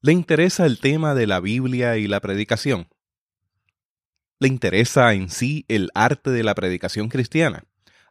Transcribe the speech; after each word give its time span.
¿Le 0.00 0.12
interesa 0.12 0.66
el 0.66 0.80
tema 0.80 1.14
de 1.14 1.28
la 1.28 1.38
Biblia 1.38 1.98
y 1.98 2.08
la 2.08 2.18
predicación? 2.18 2.88
¿Le 4.40 4.48
interesa 4.48 5.14
en 5.14 5.30
sí 5.30 5.64
el 5.68 5.90
arte 5.94 6.30
de 6.30 6.42
la 6.42 6.56
predicación 6.56 7.08
cristiana? 7.08 7.62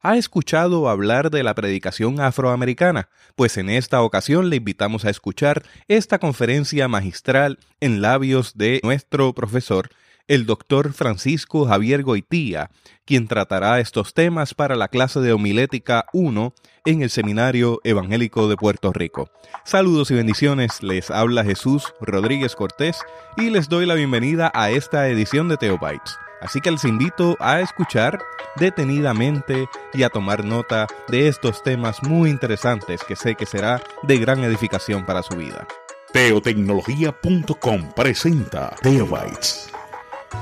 ¿Ha 0.01 0.15
escuchado 0.15 0.87
hablar 0.87 1.29
de 1.29 1.43
la 1.43 1.55
predicación 1.55 2.21
afroamericana? 2.21 3.09
Pues 3.35 3.57
en 3.57 3.69
esta 3.69 4.01
ocasión 4.01 4.49
le 4.49 4.55
invitamos 4.55 5.03
a 5.03 5.09
escuchar 5.09 5.63
esta 5.89 6.19
conferencia 6.19 6.87
magistral 6.87 7.59
en 7.81 8.01
labios 8.01 8.57
de 8.57 8.79
nuestro 8.81 9.33
profesor, 9.33 9.89
el 10.31 10.45
doctor 10.45 10.93
Francisco 10.93 11.65
Javier 11.65 12.03
Goitía, 12.03 12.69
quien 13.03 13.27
tratará 13.27 13.81
estos 13.81 14.13
temas 14.13 14.53
para 14.53 14.77
la 14.77 14.87
clase 14.87 15.19
de 15.19 15.33
homilética 15.33 16.05
1 16.13 16.53
en 16.85 17.01
el 17.01 17.09
Seminario 17.09 17.81
Evangélico 17.83 18.47
de 18.47 18.55
Puerto 18.55 18.93
Rico. 18.93 19.29
Saludos 19.65 20.09
y 20.09 20.13
bendiciones, 20.13 20.83
les 20.83 21.11
habla 21.11 21.43
Jesús 21.43 21.93
Rodríguez 21.99 22.55
Cortés 22.55 23.01
y 23.35 23.49
les 23.49 23.67
doy 23.67 23.85
la 23.85 23.93
bienvenida 23.93 24.49
a 24.55 24.71
esta 24.71 25.09
edición 25.09 25.49
de 25.49 25.57
Teobytes. 25.57 26.17
Así 26.39 26.61
que 26.61 26.71
les 26.71 26.85
invito 26.85 27.35
a 27.41 27.59
escuchar 27.59 28.23
detenidamente 28.55 29.67
y 29.93 30.03
a 30.03 30.09
tomar 30.09 30.45
nota 30.45 30.87
de 31.09 31.27
estos 31.27 31.61
temas 31.61 32.01
muy 32.03 32.29
interesantes 32.29 33.03
que 33.03 33.17
sé 33.17 33.35
que 33.35 33.45
será 33.45 33.83
de 34.03 34.17
gran 34.17 34.41
edificación 34.45 35.05
para 35.05 35.23
su 35.23 35.35
vida. 35.35 35.67
Teotecnología.com 36.13 37.91
presenta 37.93 38.73
Teobytes. 38.81 39.71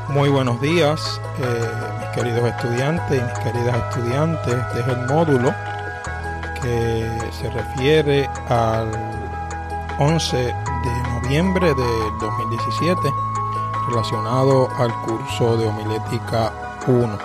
Muy 0.10 0.30
buenos 0.30 0.62
días, 0.62 1.20
eh, 1.40 1.72
mis 2.00 2.10
queridos 2.10 2.50
estudiantes 2.50 3.20
y 3.20 3.24
mis 3.24 3.40
queridas 3.40 3.76
estudiantes. 3.76 4.54
Este 4.54 4.80
es 4.82 4.88
el 4.88 5.08
módulo 5.08 5.54
que 6.62 7.32
se 7.32 7.50
refiere 7.50 8.30
al 8.50 8.92
11 10.00 10.38
de 10.38 10.54
noviembre 11.22 11.74
del 11.74 12.18
2017 12.20 13.02
relacionado 13.90 14.70
al 14.78 14.94
curso 15.02 15.58
de 15.58 15.68
homilética 15.68 16.54
1. 16.88 17.18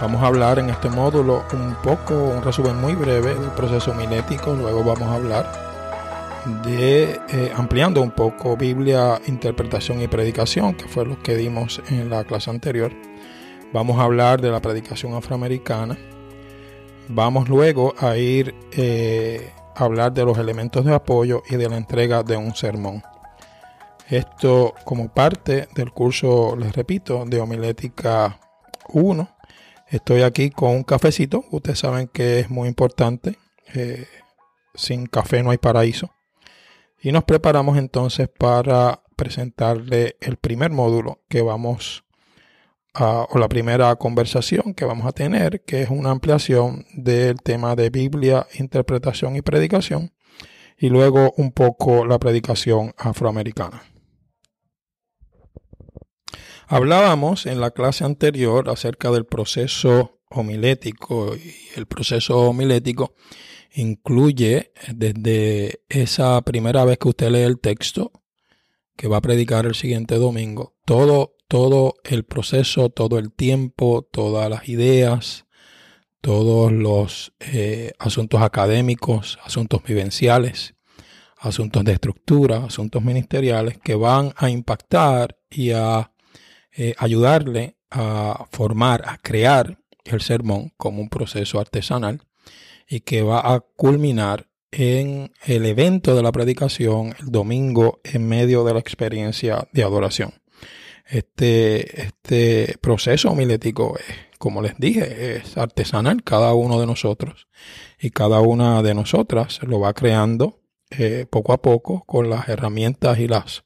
Vamos 0.00 0.22
a 0.22 0.26
hablar 0.26 0.58
en 0.58 0.70
este 0.70 0.90
módulo 0.90 1.44
un 1.52 1.74
poco, 1.82 2.14
un 2.14 2.42
resumen 2.42 2.80
muy 2.80 2.94
breve 2.94 3.34
del 3.34 3.50
proceso 3.50 3.92
homilético, 3.92 4.52
luego 4.52 4.84
vamos 4.84 5.08
a 5.08 5.14
hablar 5.14 5.67
de 6.64 7.20
eh, 7.28 7.52
ampliando 7.54 8.02
un 8.02 8.10
poco 8.10 8.56
Biblia, 8.56 9.20
interpretación 9.26 10.00
y 10.02 10.08
predicación, 10.08 10.74
que 10.74 10.88
fue 10.88 11.04
lo 11.04 11.22
que 11.22 11.36
dimos 11.36 11.82
en 11.90 12.10
la 12.10 12.24
clase 12.24 12.50
anterior. 12.50 12.92
Vamos 13.72 13.98
a 13.98 14.04
hablar 14.04 14.40
de 14.40 14.50
la 14.50 14.60
predicación 14.60 15.14
afroamericana. 15.14 15.98
Vamos 17.08 17.48
luego 17.48 17.94
a 17.98 18.16
ir 18.16 18.54
eh, 18.72 19.52
a 19.74 19.84
hablar 19.84 20.12
de 20.12 20.24
los 20.24 20.38
elementos 20.38 20.84
de 20.84 20.94
apoyo 20.94 21.42
y 21.48 21.56
de 21.56 21.68
la 21.68 21.76
entrega 21.76 22.22
de 22.22 22.36
un 22.36 22.54
sermón. 22.54 23.02
Esto 24.08 24.74
como 24.84 25.08
parte 25.08 25.68
del 25.74 25.92
curso, 25.92 26.56
les 26.56 26.74
repito, 26.74 27.24
de 27.26 27.40
homilética 27.40 28.40
1. 28.88 29.28
Estoy 29.88 30.22
aquí 30.22 30.50
con 30.50 30.70
un 30.70 30.82
cafecito. 30.82 31.44
Ustedes 31.50 31.78
saben 31.78 32.08
que 32.08 32.40
es 32.40 32.50
muy 32.50 32.68
importante. 32.68 33.38
Eh, 33.74 34.06
sin 34.74 35.06
café 35.06 35.42
no 35.42 35.50
hay 35.50 35.58
paraíso. 35.58 36.10
Y 37.00 37.12
nos 37.12 37.24
preparamos 37.24 37.78
entonces 37.78 38.28
para 38.28 39.02
presentarle 39.16 40.16
el 40.20 40.36
primer 40.36 40.70
módulo 40.70 41.22
que 41.28 41.42
vamos 41.42 42.04
a, 42.94 43.26
o 43.30 43.38
la 43.38 43.48
primera 43.48 43.94
conversación 43.96 44.74
que 44.74 44.84
vamos 44.84 45.06
a 45.06 45.12
tener, 45.12 45.62
que 45.62 45.82
es 45.82 45.90
una 45.90 46.10
ampliación 46.10 46.86
del 46.94 47.40
tema 47.42 47.76
de 47.76 47.90
Biblia, 47.90 48.46
interpretación 48.58 49.36
y 49.36 49.42
predicación, 49.42 50.12
y 50.76 50.88
luego 50.88 51.32
un 51.36 51.52
poco 51.52 52.04
la 52.04 52.18
predicación 52.18 52.94
afroamericana. 52.96 53.82
Hablábamos 56.66 57.46
en 57.46 57.60
la 57.60 57.70
clase 57.70 58.04
anterior 58.04 58.68
acerca 58.68 59.10
del 59.10 59.24
proceso 59.24 60.20
homilético 60.30 61.34
y 61.34 61.54
el 61.76 61.86
proceso 61.86 62.38
homilético 62.40 63.14
incluye 63.78 64.72
desde 64.92 65.82
esa 65.88 66.42
primera 66.42 66.84
vez 66.84 66.98
que 66.98 67.08
usted 67.08 67.30
lee 67.30 67.42
el 67.42 67.60
texto 67.60 68.10
que 68.96 69.06
va 69.06 69.18
a 69.18 69.22
predicar 69.22 69.66
el 69.66 69.76
siguiente 69.76 70.16
domingo, 70.16 70.74
todo, 70.84 71.36
todo 71.46 71.94
el 72.02 72.24
proceso, 72.24 72.90
todo 72.90 73.18
el 73.18 73.32
tiempo, 73.32 74.02
todas 74.02 74.50
las 74.50 74.68
ideas, 74.68 75.46
todos 76.20 76.72
los 76.72 77.32
eh, 77.38 77.92
asuntos 78.00 78.42
académicos, 78.42 79.38
asuntos 79.44 79.84
vivenciales, 79.84 80.74
asuntos 81.38 81.84
de 81.84 81.92
estructura, 81.92 82.64
asuntos 82.64 83.04
ministeriales 83.04 83.78
que 83.78 83.94
van 83.94 84.32
a 84.36 84.50
impactar 84.50 85.38
y 85.48 85.70
a 85.70 86.10
eh, 86.72 86.94
ayudarle 86.98 87.76
a 87.92 88.44
formar, 88.50 89.04
a 89.06 89.18
crear 89.18 89.78
el 90.04 90.20
sermón 90.20 90.72
como 90.76 91.00
un 91.00 91.08
proceso 91.08 91.60
artesanal 91.60 92.22
y 92.88 93.00
que 93.00 93.22
va 93.22 93.54
a 93.54 93.60
culminar 93.60 94.48
en 94.70 95.32
el 95.46 95.66
evento 95.66 96.14
de 96.14 96.22
la 96.22 96.32
predicación 96.32 97.14
el 97.20 97.30
domingo 97.30 98.00
en 98.04 98.26
medio 98.26 98.64
de 98.64 98.74
la 98.74 98.80
experiencia 98.80 99.68
de 99.72 99.82
adoración. 99.82 100.34
Este, 101.06 102.02
este 102.02 102.76
proceso 102.80 103.30
homilético, 103.30 103.96
como 104.38 104.60
les 104.60 104.76
dije, 104.78 105.36
es 105.36 105.56
artesanal. 105.56 106.22
Cada 106.22 106.52
uno 106.52 106.78
de 106.78 106.86
nosotros 106.86 107.48
y 107.98 108.10
cada 108.10 108.40
una 108.40 108.82
de 108.82 108.94
nosotras 108.94 109.60
lo 109.62 109.80
va 109.80 109.94
creando 109.94 110.60
eh, 110.90 111.26
poco 111.30 111.52
a 111.52 111.62
poco 111.62 112.04
con 112.04 112.28
las 112.28 112.48
herramientas 112.48 113.18
y 113.18 113.28
las 113.28 113.64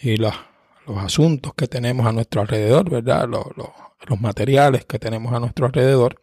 y 0.00 0.16
las 0.16 0.36
los 0.86 0.98
asuntos 0.98 1.52
que 1.54 1.66
tenemos 1.66 2.06
a 2.06 2.12
nuestro 2.12 2.40
alrededor, 2.40 2.88
¿verdad? 2.90 3.28
Los, 3.28 3.46
materiales 4.20 4.84
que 4.84 5.00
tenemos 5.00 5.32
a 5.32 5.40
nuestro 5.40 5.66
alrededor. 5.66 6.22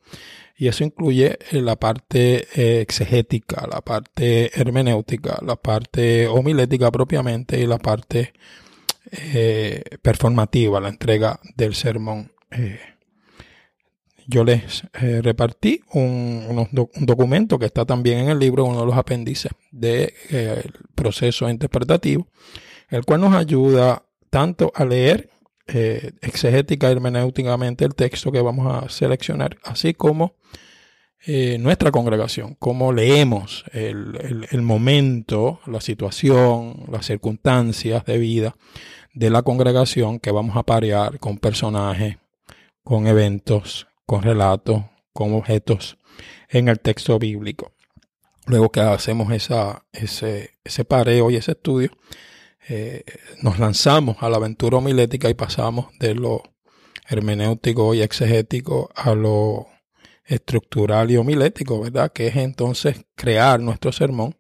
Y 0.56 0.68
eso 0.68 0.86
incluye 0.86 1.38
eh, 1.52 1.62
la 1.62 1.76
parte 1.76 2.48
eh, 2.56 2.80
exegética, 2.80 3.68
la 3.70 3.82
parte 3.82 4.58
hermenéutica, 4.58 5.40
la 5.42 5.58
parte 5.58 6.28
homilética 6.28 6.92
propiamente 6.92 7.60
y 7.60 7.66
la 7.66 7.80
parte 7.80 8.34
eh, 9.12 9.84
performativa, 10.02 10.80
la 10.80 10.90
entrega 10.90 11.40
del 11.58 11.76
sermón. 11.76 12.32
yo 14.26 14.46
les 14.46 14.84
repartí 14.94 15.82
un, 15.92 16.70
documento 17.02 17.60
que 17.60 17.66
está 17.66 17.84
también 17.84 18.20
en 18.20 18.30
el 18.30 18.40
libro, 18.40 18.64
uno 18.64 18.80
de 18.80 18.86
los 18.86 18.96
apéndices 18.96 19.52
del 19.72 20.14
proceso 20.96 21.50
interpretativo, 21.50 22.28
el 22.90 23.04
cual 23.04 23.20
nos 23.20 23.34
ayuda 23.36 24.04
tanto 24.34 24.72
a 24.74 24.84
leer 24.84 25.30
eh, 25.68 26.14
exegética 26.22 26.90
y 26.90 26.94
hermenéuticamente 26.94 27.86
el 27.86 27.94
texto 27.94 28.32
que 28.32 28.42
vamos 28.42 28.66
a 28.66 28.90
seleccionar, 28.90 29.60
así 29.64 29.94
como 29.94 30.38
eh, 31.28 31.60
nuestra 31.60 31.92
congregación, 31.92 32.56
cómo 32.56 32.92
leemos 32.94 33.64
el, 33.74 34.64
momento, 34.64 35.60
la 35.68 35.82
situación, 35.82 36.84
las 36.92 37.06
circunstancias 37.06 38.06
de 38.06 38.18
vida 38.18 38.56
de 39.14 39.30
la 39.30 39.44
congregación 39.44 40.20
que 40.20 40.32
vamos 40.32 40.58
a 40.58 40.64
parear 40.64 41.20
con 41.20 41.38
personajes, 41.38 42.18
con 42.84 43.06
eventos, 43.06 43.86
con 44.08 44.24
relatos, 44.24 44.82
con 45.14 45.36
objetos 45.36 46.00
en 46.50 46.70
el 46.70 46.80
texto 46.80 47.20
bíblico. 47.20 47.72
Luego 48.48 48.72
que 48.72 48.80
hacemos 48.80 49.32
esa, 49.32 49.86
ese, 49.92 50.58
ese 50.64 50.86
pareo 50.86 51.30
y 51.30 51.36
ese 51.36 51.52
estudio, 51.52 51.92
eh, 52.70 53.04
nos 53.42 53.60
lanzamos 53.60 54.18
a 54.22 54.30
la 54.30 54.38
aventura 54.38 54.78
homilética 54.78 55.30
y 55.30 55.34
pasamos 55.34 55.88
de 56.00 56.16
lo 56.16 56.44
hermenéutico 57.08 57.94
y 57.94 58.02
exegético 58.02 58.90
a 58.96 59.14
lo 59.14 59.68
estructural 60.26 61.12
y 61.12 61.18
homilético, 61.18 61.82
¿verdad? 61.82 62.12
Que 62.12 62.28
es 62.28 62.36
entonces 62.38 63.06
crear 63.16 63.60
nuestro 63.60 63.92
sermón. 63.92 64.36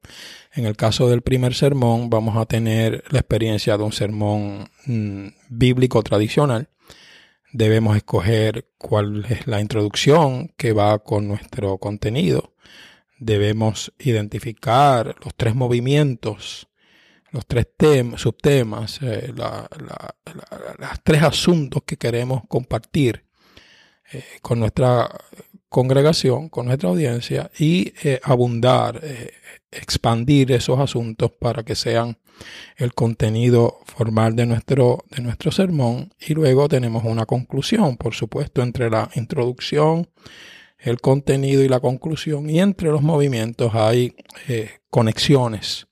En 0.54 0.66
el 0.66 0.76
caso 0.76 1.10
del 1.10 1.22
primer 1.22 1.54
sermón 1.54 2.10
vamos 2.10 2.38
a 2.38 2.46
tener 2.46 3.04
la 3.10 3.20
experiencia 3.20 3.78
de 3.78 3.84
un 3.84 3.92
sermón 3.92 4.70
mm, 4.86 5.28
bíblico 5.50 6.02
tradicional. 6.04 6.70
Debemos 7.52 7.98
escoger 7.98 8.70
cuál 8.78 9.26
es 9.30 9.46
la 9.48 9.62
introducción 9.62 10.54
que 10.58 10.74
va 10.74 11.00
con 11.00 11.28
nuestro 11.28 11.78
contenido. 11.78 12.54
Debemos 13.20 13.94
identificar 14.00 15.16
los 15.24 15.36
tres 15.36 15.54
movimientos 15.54 16.68
los 17.34 17.48
tres 17.48 17.68
temas, 17.76 18.22
subtemas, 18.22 19.00
eh, 19.02 19.34
los 19.36 21.04
tres 21.04 21.24
asuntos 21.24 21.82
que 21.84 21.98
queremos 21.98 22.44
compartir 22.48 23.26
eh, 24.12 24.24
con 24.42 24.60
nuestra 24.60 25.10
congregación, 25.68 26.50
con 26.50 26.68
nuestra 26.68 26.90
audiencia 26.90 27.50
y 27.58 27.92
eh, 28.04 28.20
abundar, 28.24 29.02
expandir 29.72 30.52
esos 30.52 30.80
asuntos 30.80 31.32
para 31.32 31.64
que 31.64 31.74
sean 31.74 32.20
el 32.78 32.94
contenido 32.94 33.80
formal 33.86 34.36
de 34.36 34.46
nuestro, 34.46 35.04
de 35.10 35.24
nuestro 35.24 35.52
sermón. 35.52 36.14
Y 36.20 36.36
luego 36.36 36.70
tenemos 36.70 37.04
una 37.04 37.26
conclusión, 37.26 37.98
por 37.98 38.14
supuesto, 38.14 38.62
entre 38.62 38.92
la 38.92 39.10
introducción, 39.16 40.08
el 40.78 41.02
contenido 41.02 41.64
y 41.64 41.68
la 41.68 41.80
conclusión. 41.80 42.48
Y 42.48 42.60
entre 42.60 42.90
los 42.90 43.02
movimientos 43.02 43.74
hay 43.74 44.16
conexiones 44.92 45.88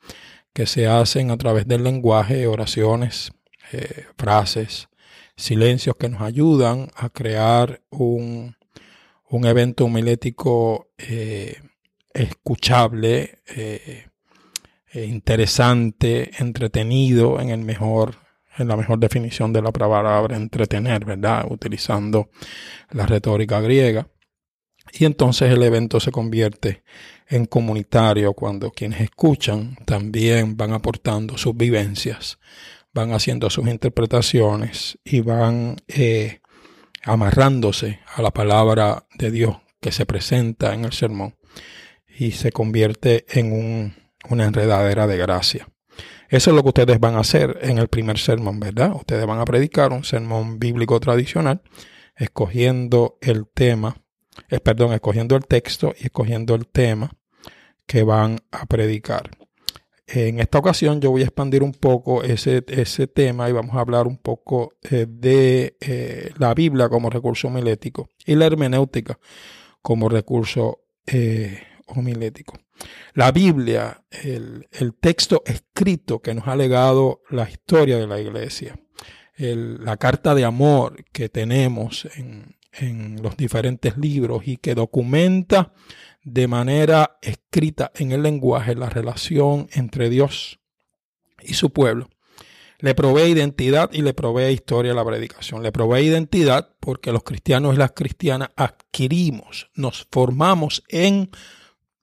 que 0.54 0.66
se 0.66 0.88
hacen 0.88 1.32
a 1.32 1.38
través 1.38 1.68
del 1.68 1.84
lenguaje, 1.84 2.48
oraciones, 2.48 3.32
eh, 3.72 4.06
frases, 4.18 4.90
silencios 5.36 5.96
que 5.96 6.10
nos 6.10 6.22
ayudan 6.22 6.90
a 6.96 7.10
crear 7.10 7.82
un, 7.90 8.56
un 9.30 9.46
evento 9.46 9.86
homilético 9.86 10.90
eh, 10.98 11.62
escuchable, 12.14 13.40
eh, 13.56 14.06
interesante, 14.94 16.32
entretenido 16.40 17.40
en 17.40 17.50
el 17.50 17.60
mejor 17.60 18.16
en 18.58 18.68
la 18.68 18.76
mejor 18.76 19.00
definición 19.00 19.54
de 19.54 19.62
la 19.62 19.72
palabra 19.72 20.36
entretener, 20.36 21.06
¿verdad? 21.06 21.46
Utilizando 21.50 22.30
la 22.92 23.06
retórica 23.06 23.62
griega. 23.62 24.08
Y 24.94 25.06
entonces 25.06 25.52
el 25.52 25.64
evento 25.64 26.00
se 26.00 26.12
convierte 26.12 26.84
en 27.32 27.46
comunitario 27.46 28.34
cuando 28.34 28.72
quienes 28.72 29.00
escuchan 29.00 29.78
también 29.86 30.58
van 30.58 30.74
aportando 30.74 31.38
sus 31.38 31.56
vivencias, 31.56 32.38
van 32.94 33.14
haciendo 33.14 33.50
sus 33.50 33.68
interpretaciones 33.68 35.00
y 35.06 35.22
van 35.22 35.78
eh, 35.88 36.42
amarrándose 37.04 38.02
a 38.14 38.22
la 38.22 38.32
palabra 38.32 39.08
de 39.18 39.32
Dios 39.32 39.58
que 39.80 39.94
se 39.94 40.06
presenta 40.06 40.74
en 40.74 40.84
el 40.84 40.92
sermón 40.92 41.38
y 42.20 42.34
se 42.34 42.52
convierte 42.52 43.26
en 43.30 43.96
una 44.30 44.46
enredadera 44.46 45.08
de 45.08 45.18
gracia. 45.18 45.70
Eso 46.28 46.52
es 46.52 46.56
lo 46.56 46.64
que 46.64 46.70
ustedes 46.70 47.00
van 47.00 47.16
a 47.16 47.22
hacer 47.22 47.60
en 47.62 47.78
el 47.78 47.88
primer 47.88 48.18
sermón, 48.18 48.60
¿verdad? 48.60 48.94
Ustedes 48.94 49.26
van 49.26 49.40
a 49.40 49.46
predicar 49.46 49.94
un 49.94 50.04
sermón 50.04 50.60
bíblico 50.60 51.00
tradicional, 51.00 51.62
escogiendo 52.16 53.18
el 53.22 53.48
tema, 53.48 54.02
eh, 54.50 54.60
perdón, 54.60 54.94
escogiendo 54.94 55.38
el 55.38 55.46
texto 55.46 55.94
y 55.98 56.06
escogiendo 56.06 56.56
el 56.56 56.68
tema 56.68 57.12
que 57.92 58.04
van 58.04 58.40
a 58.52 58.66
predicar. 58.68 59.32
En 60.08 60.40
esta 60.40 60.60
ocasión 60.60 61.02
yo 61.02 61.12
voy 61.12 61.24
a 61.24 61.26
expandir 61.26 61.62
un 61.62 61.74
poco 61.74 62.24
ese, 62.24 62.64
ese 62.70 63.08
tema 63.08 63.50
y 63.50 63.52
vamos 63.52 63.76
a 63.76 63.82
hablar 63.82 64.08
un 64.08 64.18
poco 64.18 64.76
eh, 64.82 65.06
de 65.10 65.76
eh, 65.82 66.32
la 66.38 66.54
Biblia 66.54 66.88
como 66.88 67.10
recurso 67.10 67.50
homilético 67.50 68.08
y 68.26 68.36
la 68.36 68.46
hermenéutica 68.46 69.20
como 69.82 70.08
recurso 70.08 70.86
homilético. 71.88 72.54
La 73.14 73.34
Biblia, 73.34 74.06
el, 74.10 74.70
texto 75.02 75.44
escrito 75.46 76.22
que 76.22 76.34
nos 76.34 76.48
ha 76.48 76.56
legado 76.56 77.24
la 77.30 77.50
historia 77.50 77.98
de 77.98 78.08
la 78.08 78.22
iglesia, 78.22 78.80
la 79.36 79.98
carta 79.98 80.34
de 80.34 80.46
amor 80.46 81.04
que 81.12 81.28
tenemos 81.28 82.08
en, 82.16 82.56
en 82.72 83.22
los 83.22 83.36
diferentes 83.36 83.98
libros 83.98 84.48
y 84.48 84.58
que 84.58 84.76
documenta 84.76 85.74
de 86.24 86.48
manera 86.48 87.18
escrita 87.22 87.92
en 87.96 88.12
el 88.12 88.24
lenguaje 88.24 88.76
la 88.76 88.90
relación 88.90 89.68
entre 89.74 90.10
Dios 90.10 90.60
y 91.42 91.54
su 91.54 91.72
pueblo. 91.72 92.10
Le 92.80 92.96
provee 92.96 93.30
identidad 93.30 93.92
y 93.94 94.02
le 94.02 94.14
provee 94.14 94.52
historia 94.52 94.92
a 94.92 94.96
la 94.96 95.06
predicación. 95.06 95.62
Le 95.62 95.72
provee 95.72 96.02
identidad 96.02 96.76
porque 96.80 97.12
los 97.12 97.24
cristianos 97.24 97.76
y 97.76 97.78
las 97.78 97.92
cristianas 97.92 98.50
adquirimos, 98.56 99.70
nos 99.76 100.08
formamos 100.12 100.84
en 100.88 101.30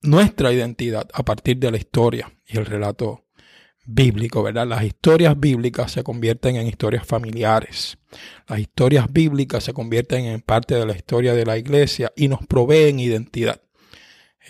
nuestra 0.02 0.52
identidad 0.52 1.08
a 1.12 1.24
partir 1.24 1.56
de 1.58 1.72
la 1.72 1.78
historia 1.78 2.32
y 2.46 2.58
el 2.58 2.66
relato 2.66 3.24
bíblico, 3.84 4.42
¿verdad? 4.42 4.66
Las 4.66 4.84
historias 4.84 5.38
bíblicas 5.38 5.90
se 5.90 6.04
convierten 6.04 6.56
en 6.56 6.66
historias 6.66 7.06
familiares. 7.06 7.98
Las 8.46 8.60
historias 8.60 9.10
bíblicas 9.10 9.64
se 9.64 9.72
convierten 9.72 10.26
en 10.26 10.42
parte 10.42 10.74
de 10.74 10.86
la 10.86 10.94
historia 10.94 11.34
de 11.34 11.46
la 11.46 11.56
iglesia 11.56 12.12
y 12.14 12.28
nos 12.28 12.46
proveen 12.46 13.00
identidad. 13.00 13.62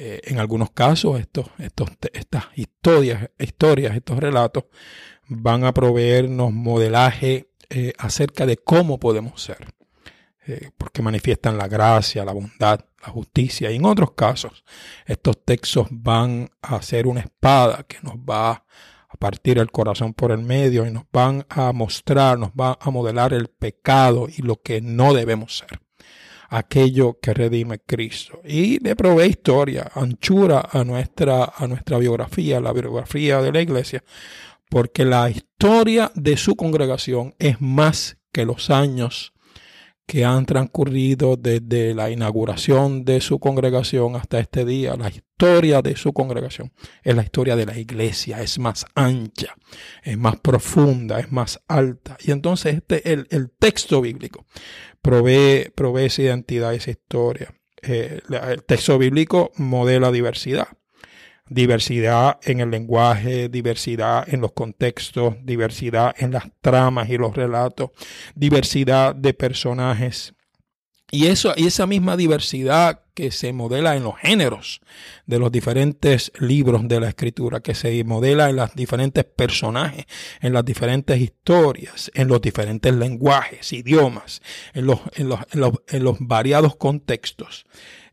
Eh, 0.01 0.21
en 0.25 0.39
algunos 0.39 0.71
casos, 0.71 1.19
estos, 1.19 1.47
estos, 1.59 1.91
estas 2.13 2.45
historias, 2.55 3.31
historias, 3.37 3.97
estos 3.97 4.19
relatos 4.19 4.65
van 5.27 5.65
a 5.65 5.75
proveernos 5.75 6.53
modelaje 6.53 7.51
eh, 7.69 7.93
acerca 7.99 8.47
de 8.47 8.59
cómo 8.59 9.01
podemos 9.01 9.43
ser, 9.43 9.75
eh, 10.47 10.71
porque 10.79 11.03
manifiestan 11.03 11.59
la 11.59 11.67
gracia, 11.67 12.25
la 12.25 12.33
bondad, 12.33 12.81
la 13.05 13.09
justicia. 13.09 13.73
Y 13.73 13.77
en 13.77 13.87
otros 13.87 14.13
casos, 14.13 14.65
estos 15.05 15.45
textos 15.45 15.89
van 15.91 16.49
a 16.63 16.81
ser 16.81 17.09
una 17.09 17.21
espada 17.21 17.83
que 17.83 17.99
nos 18.03 18.15
va 18.15 18.65
a 19.09 19.17
partir 19.19 19.59
el 19.59 19.73
corazón 19.73 20.15
por 20.15 20.31
el 20.31 20.45
medio 20.45 20.87
y 20.87 20.93
nos 20.93 21.05
van 21.13 21.45
a 21.49 21.73
mostrar, 21.73 22.39
nos 22.39 22.51
va 22.51 22.79
a 22.81 22.91
modelar 22.91 23.33
el 23.33 23.49
pecado 23.49 24.29
y 24.29 24.43
lo 24.43 24.63
que 24.63 24.81
no 24.81 25.13
debemos 25.13 25.59
ser. 25.59 25.88
Aquello 26.49 27.19
que 27.21 27.35
redime 27.35 27.79
Cristo. 27.81 28.41
Y 28.45 28.79
le 28.81 28.97
provee 28.97 29.29
historia, 29.29 29.91
anchura 29.95 30.69
a 30.71 30.83
nuestra, 30.85 31.53
a 31.57 31.67
nuestra 31.67 31.99
biografía, 31.99 32.61
la 32.61 32.73
biografía 32.73 33.41
de 33.43 33.53
la 33.53 33.61
iglesia, 33.61 34.03
porque 34.71 35.05
la 35.05 35.29
historia 35.31 36.11
de 36.15 36.37
su 36.37 36.57
congregación 36.57 37.35
es 37.39 37.61
más 37.61 38.19
que 38.33 38.45
los 38.45 38.71
años 38.71 39.33
que 40.09 40.25
han 40.25 40.47
transcurrido 40.47 41.37
desde 41.37 41.93
la 41.95 42.09
inauguración 42.09 43.05
de 43.05 43.21
su 43.21 43.39
congregación 43.39 44.17
hasta 44.17 44.41
este 44.41 44.65
día. 44.65 44.97
La 44.97 45.11
historia 45.11 45.83
de 45.83 45.97
su 45.97 46.15
congregación 46.15 46.73
es 47.03 47.15
la 47.15 47.23
historia 47.23 47.57
de 47.57 47.67
la 47.67 47.77
iglesia, 47.77 48.41
es 48.41 48.59
más 48.59 48.87
ancha, 48.95 49.55
es 50.03 50.17
más 50.17 50.37
profunda, 50.41 51.21
es 51.21 51.31
más 51.31 51.61
alta. 51.69 52.17
Y 52.25 52.31
entonces 52.31 52.77
este, 52.77 53.13
el, 53.13 53.27
el 53.29 53.51
texto 53.51 54.01
bíblico 54.01 54.47
provee, 55.03 55.71
provee 55.75 56.07
esa 56.07 56.23
identidad, 56.23 56.73
esa 56.73 56.91
historia. 56.91 57.55
Eh, 57.83 58.23
el 58.31 58.65
texto 58.65 58.97
bíblico 58.97 59.53
modela 59.57 60.11
diversidad 60.11 60.69
diversidad 61.51 62.39
en 62.43 62.61
el 62.61 62.71
lenguaje, 62.71 63.49
diversidad 63.49 64.29
en 64.33 64.41
los 64.41 64.53
contextos, 64.53 65.37
diversidad 65.43 66.15
en 66.19 66.33
las 66.33 66.45
tramas 66.61 67.09
y 67.09 67.19
los 67.19 67.35
relatos, 67.35 67.91
diversidad 68.35 69.15
de 69.15 69.35
personajes. 69.35 70.35
Y, 71.11 71.27
eso, 71.29 71.55
y 71.57 71.67
esa 71.67 71.87
misma 71.87 72.19
diversidad 72.19 73.01
que 73.15 73.31
se 73.31 73.55
modela 73.55 73.97
en 73.97 74.05
los 74.05 74.17
géneros 74.19 74.81
de 75.27 75.39
los 75.39 75.51
diferentes 75.51 76.31
libros 76.39 76.87
de 76.87 77.01
la 77.01 77.09
escritura, 77.09 77.61
que 77.61 77.75
se 77.75 78.05
modela 78.05 78.51
en 78.51 78.57
los 78.57 78.75
diferentes 78.75 79.25
personajes, 79.25 80.05
en 80.43 80.53
las 80.53 80.67
diferentes 80.67 81.19
historias, 81.19 82.11
en 82.15 82.29
los 82.29 82.43
diferentes 82.43 82.95
lenguajes, 82.95 83.73
idiomas, 83.73 84.43
en 84.75 84.87
los, 84.87 85.01
en 85.15 85.31
los, 85.31 85.41
en 85.51 85.61
los, 85.61 85.73
en 85.89 86.05
los 86.05 86.19
variados 86.21 86.77
contextos. 86.77 87.65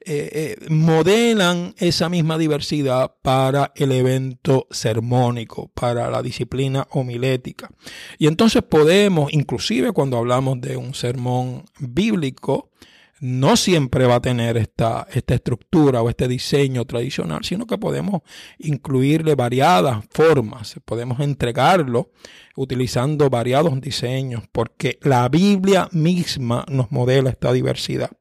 Eh, 0.07 0.57
eh, 0.61 0.69
modelan 0.69 1.73
esa 1.79 2.09
misma 2.09 2.37
diversidad 2.37 3.15
para 3.23 3.71
el 3.75 3.91
evento 3.91 4.67
sermónico, 4.69 5.69
para 5.69 6.11
la 6.11 6.21
disciplina 6.21 6.87
homilética. 6.91 7.71
Y 8.19 8.27
entonces 8.27 8.61
podemos, 8.61 9.33
inclusive 9.33 9.93
cuando 9.93 10.19
hablamos 10.19 10.61
de 10.61 10.77
un 10.77 10.93
sermón 10.93 11.65
bíblico, 11.79 12.69
no 13.19 13.57
siempre 13.57 14.05
va 14.05 14.15
a 14.15 14.21
tener 14.21 14.57
esta, 14.57 15.07
esta 15.11 15.33
estructura 15.33 16.03
o 16.03 16.09
este 16.09 16.27
diseño 16.27 16.85
tradicional, 16.85 17.43
sino 17.43 17.65
que 17.65 17.79
podemos 17.79 18.21
incluirle 18.59 19.33
variadas 19.33 20.05
formas, 20.11 20.75
podemos 20.85 21.19
entregarlo 21.19 22.11
utilizando 22.55 23.31
variados 23.31 23.81
diseños, 23.81 24.43
porque 24.51 24.99
la 25.01 25.27
Biblia 25.29 25.89
misma 25.91 26.63
nos 26.69 26.91
modela 26.91 27.31
esta 27.31 27.51
diversidad. 27.51 28.11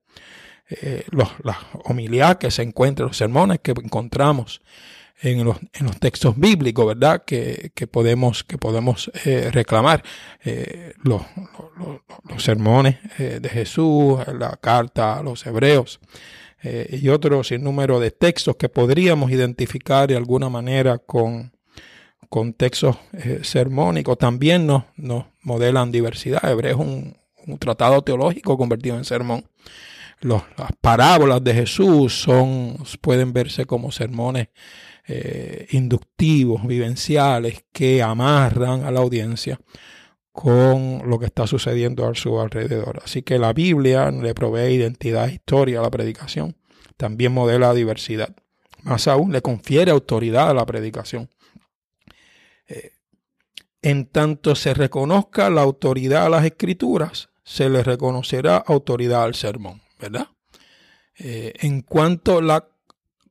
Eh, 0.68 1.04
los, 1.10 1.28
las 1.42 1.58
homilías 1.84 2.36
que 2.36 2.50
se 2.50 2.62
encuentran, 2.62 3.08
los 3.08 3.16
sermones 3.16 3.60
que 3.60 3.72
encontramos 3.72 4.62
en 5.20 5.44
los, 5.44 5.58
en 5.74 5.86
los 5.86 5.98
textos 6.00 6.38
bíblicos, 6.38 6.86
¿verdad? 6.86 7.22
Que, 7.24 7.70
que 7.74 7.86
podemos, 7.86 8.44
que 8.44 8.56
podemos 8.56 9.10
eh, 9.24 9.50
reclamar. 9.52 10.02
Eh, 10.42 10.94
los, 11.02 11.22
los, 12.28 12.42
sermones 12.42 12.96
de 13.18 13.48
Jesús, 13.48 14.20
la 14.38 14.56
carta 14.56 15.18
a 15.18 15.22
los 15.22 15.46
hebreos 15.46 16.00
y 16.62 17.08
otros 17.10 17.48
sinnúmero 17.48 18.00
de 18.00 18.10
textos 18.10 18.56
que 18.56 18.70
podríamos 18.70 19.30
identificar 19.30 20.08
de 20.08 20.16
alguna 20.16 20.48
manera 20.48 20.98
con, 20.98 21.52
con 22.30 22.54
textos 22.54 22.96
sermónicos. 23.42 24.16
También 24.16 24.66
nos, 24.66 24.84
nos 24.96 25.26
modelan 25.42 25.92
diversidad. 25.92 26.50
Hebreo 26.50 26.72
es 26.72 26.80
un, 26.80 27.16
un 27.46 27.58
tratado 27.58 28.02
teológico 28.02 28.56
convertido 28.56 28.96
en 28.96 29.04
sermón 29.04 29.44
las 30.24 30.72
parábolas 30.80 31.44
de 31.44 31.54
Jesús 31.54 32.22
son, 32.22 32.76
pueden 33.00 33.32
verse 33.32 33.66
como 33.66 33.92
sermones 33.92 34.48
eh, 35.06 35.66
inductivos, 35.72 36.66
vivenciales, 36.66 37.64
que 37.72 38.02
amarran 38.02 38.84
a 38.84 38.90
la 38.90 39.00
audiencia 39.00 39.60
con 40.32 41.08
lo 41.08 41.18
que 41.18 41.26
está 41.26 41.46
sucediendo 41.46 42.08
a 42.08 42.14
su 42.14 42.40
alrededor. 42.40 43.00
Así 43.04 43.22
que 43.22 43.38
la 43.38 43.52
Biblia 43.52 44.10
le 44.10 44.34
provee 44.34 44.72
identidad, 44.72 45.28
historia 45.28 45.78
a 45.78 45.82
la 45.82 45.90
predicación. 45.90 46.56
También 46.96 47.32
modela 47.32 47.74
diversidad. 47.74 48.34
Más 48.82 49.06
aún, 49.06 49.30
le 49.30 49.42
confiere 49.42 49.90
autoridad 49.90 50.50
a 50.50 50.54
la 50.54 50.66
predicación. 50.66 51.30
Eh, 52.66 52.92
en 53.82 54.06
tanto 54.06 54.54
se 54.54 54.74
reconozca 54.74 55.50
la 55.50 55.60
autoridad 55.60 56.26
a 56.26 56.30
las 56.30 56.44
escrituras, 56.44 57.28
se 57.44 57.68
le 57.68 57.82
reconocerá 57.82 58.56
autoridad 58.56 59.24
al 59.24 59.34
sermón. 59.34 59.83
¿Verdad? 59.98 60.28
Eh, 61.16 61.52
en 61.60 61.82
cuanto 61.82 62.40
la 62.40 62.68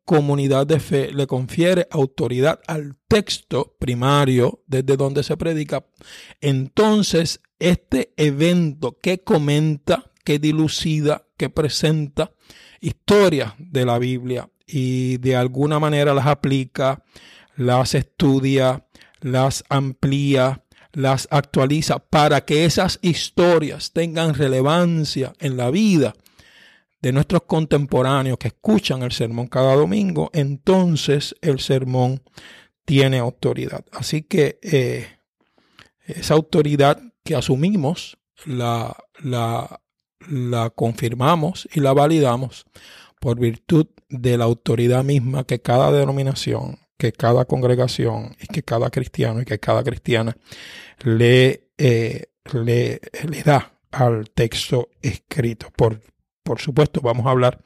comunidad 0.06 0.68
de 0.68 0.80
fe 0.80 1.12
le 1.14 1.28
confiere 1.28 1.88
autoridad 1.92 2.60
al 2.68 2.98
texto 3.08 3.76
primario 3.80 4.64
desde 4.68 4.98
donde 4.98 5.24
se 5.24 5.38
predica, 5.38 5.86
entonces 6.42 7.42
este 7.60 8.14
evento 8.18 8.98
que 9.02 9.24
comenta, 9.24 10.12
que 10.24 10.40
dilucida, 10.40 11.26
que 11.38 11.50
presenta 11.50 12.32
historias 12.82 13.54
de 13.58 13.86
la 13.86 13.98
Biblia 14.00 14.50
y 14.68 15.18
de 15.18 15.36
alguna 15.36 15.80
manera 15.80 16.14
las 16.14 16.28
aplica, 16.28 17.04
las 17.56 17.96
estudia, 17.96 18.86
las 19.22 19.64
amplía, 19.70 20.64
las 20.92 21.28
actualiza 21.32 22.00
para 22.00 22.46
que 22.46 22.66
esas 22.66 23.00
historias 23.02 23.94
tengan 23.94 24.34
relevancia 24.34 25.34
en 25.40 25.58
la 25.58 25.72
vida 25.72 26.14
de 27.04 27.12
nuestros 27.12 27.44
contemporáneos 27.44 28.38
que 28.38 28.48
escuchan 28.48 29.04
el 29.04 29.12
sermón 29.12 29.48
cada 29.48 29.76
domingo, 29.76 30.30
entonces 30.34 31.36
el 31.42 31.60
sermón 31.60 32.24
tiene 32.86 33.20
autoridad. 33.20 33.84
Así 33.92 34.22
que 34.22 34.58
eh, 34.64 35.08
esa 36.06 36.34
autoridad 36.36 37.02
que 37.26 37.36
asumimos 37.36 38.18
la, 38.46 38.96
la, 39.22 40.70
confirmamos 40.76 41.68
y 41.74 41.82
la 41.82 41.92
validamos 41.92 42.66
por 43.20 43.38
virtud 43.38 43.88
de 44.08 44.38
la 44.38 44.46
autoridad 44.46 45.04
misma 45.04 45.44
que 45.44 45.60
cada 45.60 45.92
denominación, 45.92 46.80
que 46.98 47.12
cada 47.12 47.44
congregación 47.44 48.34
y 48.42 48.48
que 48.48 48.64
cada 48.64 48.90
cristiano 48.90 49.42
y 49.42 49.46
que 49.46 49.60
cada 49.60 49.84
cristiana 49.84 50.38
le, 51.04 51.68
eh, 51.78 52.28
le, 52.54 53.02
le 53.30 53.44
da 53.44 53.74
al 53.92 54.30
texto 54.30 54.90
escrito. 55.02 55.68
Por, 55.76 56.00
por 56.44 56.60
supuesto, 56.60 57.02
vamos 57.02 57.26
a 57.26 57.32
hablar 57.32 57.60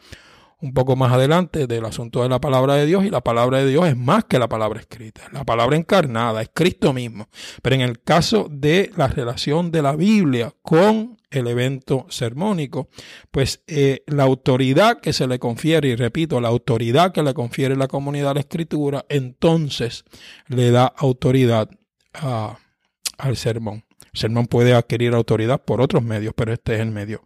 un 0.60 0.74
poco 0.74 0.96
más 0.96 1.12
adelante 1.14 1.68
del 1.68 1.86
asunto 1.86 2.24
de 2.24 2.30
la 2.30 2.42
palabra 2.42 2.76
de 2.76 2.86
Dios 2.86 3.06
y 3.06 3.12
la 3.12 3.22
palabra 3.22 3.60
de 3.60 3.70
Dios 3.70 3.88
es 3.88 3.96
más 3.96 4.26
que 4.26 4.40
la 4.40 4.50
palabra 4.50 4.80
escrita, 4.80 5.24
la 5.32 5.44
palabra 5.44 5.78
encarnada, 5.78 6.42
es 6.42 6.50
Cristo 6.52 6.94
mismo. 6.94 7.28
Pero 7.62 7.76
en 7.76 7.82
el 7.82 8.02
caso 8.02 8.48
de 8.50 8.92
la 8.96 9.08
relación 9.08 9.72
de 9.72 9.82
la 9.84 9.96
Biblia 9.96 10.54
con 10.64 11.18
el 11.30 11.48
evento 11.48 12.08
sermónico, 12.10 12.90
pues 13.30 13.62
eh, 13.68 14.04
la 14.08 14.24
autoridad 14.24 15.00
que 15.00 15.14
se 15.14 15.28
le 15.28 15.38
confiere, 15.38 15.90
y 15.90 15.96
repito, 15.96 16.42
la 16.42 16.48
autoridad 16.48 17.12
que 17.12 17.22
le 17.22 17.34
confiere 17.34 17.76
la 17.76 17.88
comunidad 17.88 18.30
de 18.30 18.34
la 18.36 18.40
escritura, 18.40 19.06
entonces 19.10 20.06
le 20.48 20.72
da 20.72 20.86
autoridad 20.86 21.70
al 22.14 23.38
sermón. 23.38 23.84
El 24.14 24.20
sermón 24.20 24.48
puede 24.48 24.74
adquirir 24.74 25.14
autoridad 25.14 25.62
por 25.62 25.82
otros 25.82 26.02
medios, 26.02 26.34
pero 26.36 26.52
este 26.52 26.76
es 26.76 26.80
el 26.80 26.90
medio 26.90 27.24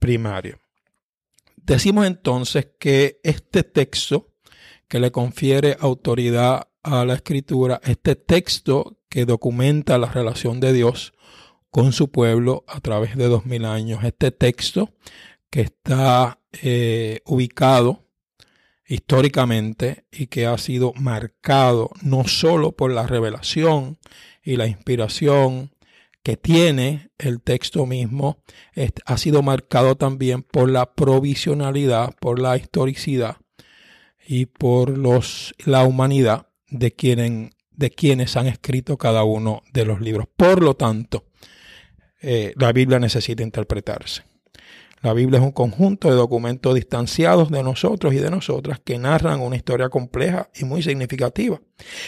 primario. 0.00 0.58
Decimos 1.68 2.06
entonces 2.06 2.66
que 2.78 3.20
este 3.22 3.62
texto 3.62 4.32
que 4.88 5.00
le 5.00 5.12
confiere 5.12 5.76
autoridad 5.78 6.68
a 6.82 7.04
la 7.04 7.12
escritura, 7.12 7.78
este 7.84 8.16
texto 8.16 8.96
que 9.10 9.26
documenta 9.26 9.98
la 9.98 10.10
relación 10.10 10.60
de 10.60 10.72
Dios 10.72 11.12
con 11.70 11.92
su 11.92 12.10
pueblo 12.10 12.64
a 12.68 12.80
través 12.80 13.16
de 13.18 13.28
dos 13.28 13.44
mil 13.44 13.66
años, 13.66 14.02
este 14.02 14.30
texto 14.30 14.94
que 15.50 15.60
está 15.60 16.40
eh, 16.62 17.20
ubicado 17.26 18.06
históricamente 18.86 20.06
y 20.10 20.28
que 20.28 20.46
ha 20.46 20.56
sido 20.56 20.94
marcado 20.94 21.90
no 22.00 22.26
solo 22.26 22.72
por 22.72 22.90
la 22.90 23.06
revelación 23.06 23.98
y 24.42 24.56
la 24.56 24.66
inspiración 24.66 25.70
que 26.22 26.36
tiene 26.36 27.10
el 27.18 27.40
texto 27.40 27.86
mismo 27.86 28.42
ha 29.06 29.18
sido 29.18 29.42
marcado 29.42 29.96
también 29.96 30.42
por 30.42 30.68
la 30.70 30.92
provisionalidad, 30.94 32.14
por 32.20 32.38
la 32.38 32.56
historicidad 32.56 33.36
y 34.26 34.46
por 34.46 34.96
los, 34.98 35.54
la 35.64 35.84
humanidad 35.84 36.48
de, 36.68 36.92
quienes, 36.92 37.52
de 37.70 37.90
quienes 37.90 38.36
han 38.36 38.46
escrito 38.46 38.98
cada 38.98 39.24
uno 39.24 39.62
de 39.72 39.84
los 39.86 40.00
libros. 40.00 40.26
Por 40.36 40.62
lo 40.62 40.74
tanto, 40.74 41.24
eh, 42.20 42.52
la 42.56 42.72
Biblia 42.72 42.98
necesita 42.98 43.42
interpretarse. 43.42 44.24
La 45.02 45.12
Biblia 45.12 45.38
es 45.38 45.44
un 45.44 45.52
conjunto 45.52 46.08
de 46.08 46.16
documentos 46.16 46.74
distanciados 46.74 47.50
de 47.50 47.62
nosotros 47.62 48.14
y 48.14 48.18
de 48.18 48.30
nosotras 48.30 48.80
que 48.84 48.98
narran 48.98 49.40
una 49.40 49.56
historia 49.56 49.88
compleja 49.88 50.50
y 50.54 50.64
muy 50.64 50.82
significativa. 50.82 51.60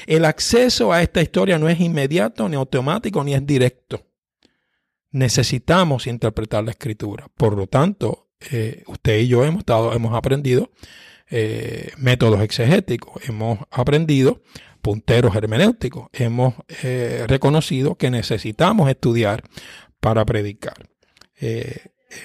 El 0.06 0.24
acceso 0.24 0.92
a 0.92 1.02
esta 1.02 1.22
historia 1.22 1.58
no 1.58 1.68
es 1.68 1.80
inmediato, 1.80 2.48
ni 2.48 2.56
automático, 2.56 3.22
ni 3.22 3.34
es 3.34 3.46
directo 3.46 4.04
necesitamos 5.12 6.06
interpretar 6.06 6.64
la 6.64 6.70
escritura. 6.70 7.26
Por 7.36 7.56
lo 7.56 7.66
tanto, 7.66 8.28
eh, 8.50 8.84
usted 8.86 9.18
y 9.18 9.28
yo 9.28 9.44
hemos, 9.44 9.60
estado, 9.60 9.92
hemos 9.92 10.14
aprendido 10.14 10.70
eh, 11.30 11.90
métodos 11.98 12.40
exegéticos, 12.42 13.28
hemos 13.28 13.58
aprendido 13.70 14.42
punteros 14.82 15.34
hermenéuticos, 15.36 16.08
hemos 16.12 16.54
eh, 16.82 17.24
reconocido 17.28 17.96
que 17.96 18.10
necesitamos 18.10 18.88
estudiar 18.88 19.44
para 20.00 20.24
predicar. 20.24 20.88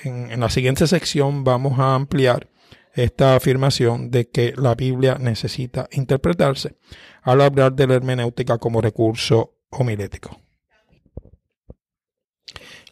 En, 0.03 0.31
en 0.31 0.39
la 0.39 0.49
siguiente 0.49 0.87
sección 0.87 1.43
vamos 1.43 1.79
a 1.79 1.95
ampliar 1.95 2.49
esta 2.93 3.35
afirmación 3.35 4.09
de 4.09 4.29
que 4.29 4.53
la 4.55 4.73
Biblia 4.75 5.17
necesita 5.19 5.87
interpretarse 5.91 6.75
al 7.21 7.41
hablar 7.41 7.73
de 7.73 7.87
la 7.87 7.95
hermenéutica 7.95 8.57
como 8.57 8.81
recurso 8.81 9.57
homilético. 9.69 10.41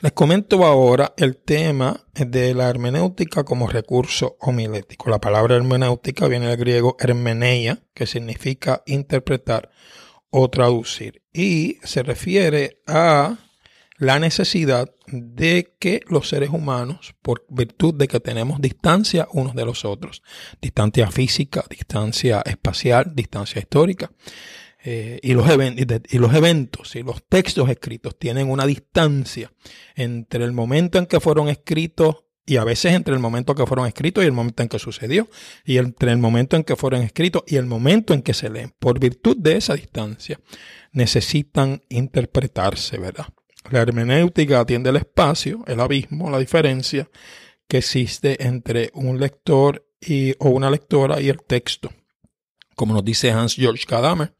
Les 0.03 0.11
comento 0.11 0.65
ahora 0.65 1.13
el 1.15 1.37
tema 1.37 2.05
de 2.13 2.53
la 2.53 2.69
hermenéutica 2.69 3.45
como 3.45 3.67
recurso 3.67 4.35
homilético. 4.41 5.09
La 5.09 5.21
palabra 5.21 5.55
hermenéutica 5.55 6.27
viene 6.27 6.47
del 6.47 6.57
griego 6.57 6.97
hermeneia, 6.99 7.81
que 7.93 8.05
significa 8.05 8.83
interpretar 8.85 9.69
o 10.29 10.49
traducir, 10.49 11.23
y 11.31 11.77
se 11.83 12.03
refiere 12.03 12.81
a 12.85 13.37
la 14.03 14.19
necesidad 14.19 14.93
de 15.07 15.73
que 15.79 16.01
los 16.07 16.29
seres 16.29 16.49
humanos, 16.49 17.15
por 17.21 17.45
virtud 17.49 17.95
de 17.95 18.07
que 18.07 18.19
tenemos 18.19 18.61
distancia 18.61 19.27
unos 19.31 19.55
de 19.55 19.65
los 19.65 19.85
otros, 19.85 20.21
distancia 20.61 21.09
física, 21.09 21.63
distancia 21.69 22.41
espacial, 22.45 23.13
distancia 23.15 23.59
histórica, 23.59 24.11
eh, 24.85 25.19
y, 25.23 25.33
los 25.33 25.49
eventos 25.49 26.95
y 26.97 27.03
los 27.03 27.23
textos 27.23 27.69
escritos 27.69 28.19
tienen 28.19 28.51
una 28.51 28.65
distancia 28.65 29.49
entre 29.95 30.43
el 30.43 30.51
momento 30.51 30.99
en 30.99 31.05
que 31.05 31.21
fueron 31.21 31.47
escritos 31.47 32.25
y 32.45 32.57
a 32.57 32.65
veces 32.65 32.91
entre 32.91 33.13
el 33.13 33.21
momento 33.21 33.55
que 33.55 33.65
fueron 33.65 33.87
escritos 33.87 34.21
y 34.21 34.27
el 34.27 34.33
momento 34.33 34.61
en 34.63 34.67
que 34.67 34.79
sucedió, 34.79 35.29
y 35.63 35.77
entre 35.77 36.11
el 36.11 36.17
momento 36.17 36.57
en 36.57 36.65
que 36.65 36.75
fueron 36.75 37.01
escritos 37.01 37.43
y 37.47 37.55
el 37.55 37.65
momento 37.65 38.13
en 38.13 38.21
que 38.21 38.33
se 38.33 38.49
leen. 38.49 38.73
Por 38.79 38.99
virtud 38.99 39.37
de 39.37 39.55
esa 39.55 39.75
distancia, 39.75 40.41
necesitan 40.91 41.83
interpretarse, 41.87 42.97
¿verdad? 42.97 43.27
La 43.69 43.81
hermenéutica 43.81 44.59
atiende 44.59 44.89
el 44.89 44.97
espacio, 44.97 45.63
el 45.67 45.79
abismo, 45.79 46.29
la 46.29 46.39
diferencia 46.39 47.09
que 47.67 47.77
existe 47.77 48.45
entre 48.45 48.91
un 48.93 49.19
lector 49.19 49.85
y, 49.99 50.33
o 50.39 50.49
una 50.49 50.69
lectora 50.69 51.21
y 51.21 51.29
el 51.29 51.41
texto. 51.43 51.91
Como 52.75 52.93
nos 52.93 53.05
dice 53.05 53.31
Hans 53.31 53.55
Georg 53.55 53.79
Gadamer, 53.87 54.33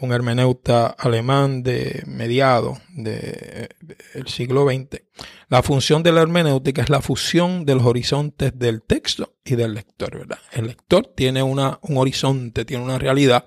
un 0.00 0.12
hermeneuta 0.12 0.86
alemán 0.86 1.62
de 1.62 2.02
mediado 2.06 2.78
del 2.90 4.26
siglo 4.26 4.66
XX. 4.66 5.02
La 5.48 5.62
función 5.62 6.02
de 6.02 6.10
la 6.10 6.22
hermenéutica 6.22 6.82
es 6.82 6.88
la 6.88 7.00
fusión 7.00 7.64
de 7.64 7.74
los 7.74 7.84
horizontes 7.84 8.58
del 8.58 8.82
texto 8.82 9.34
y 9.44 9.56
del 9.56 9.74
lector, 9.74 10.18
¿verdad? 10.18 10.38
El 10.52 10.66
lector 10.68 11.12
tiene 11.14 11.42
una, 11.42 11.78
un 11.82 11.98
horizonte, 11.98 12.64
tiene 12.64 12.82
una 12.82 12.98
realidad, 12.98 13.46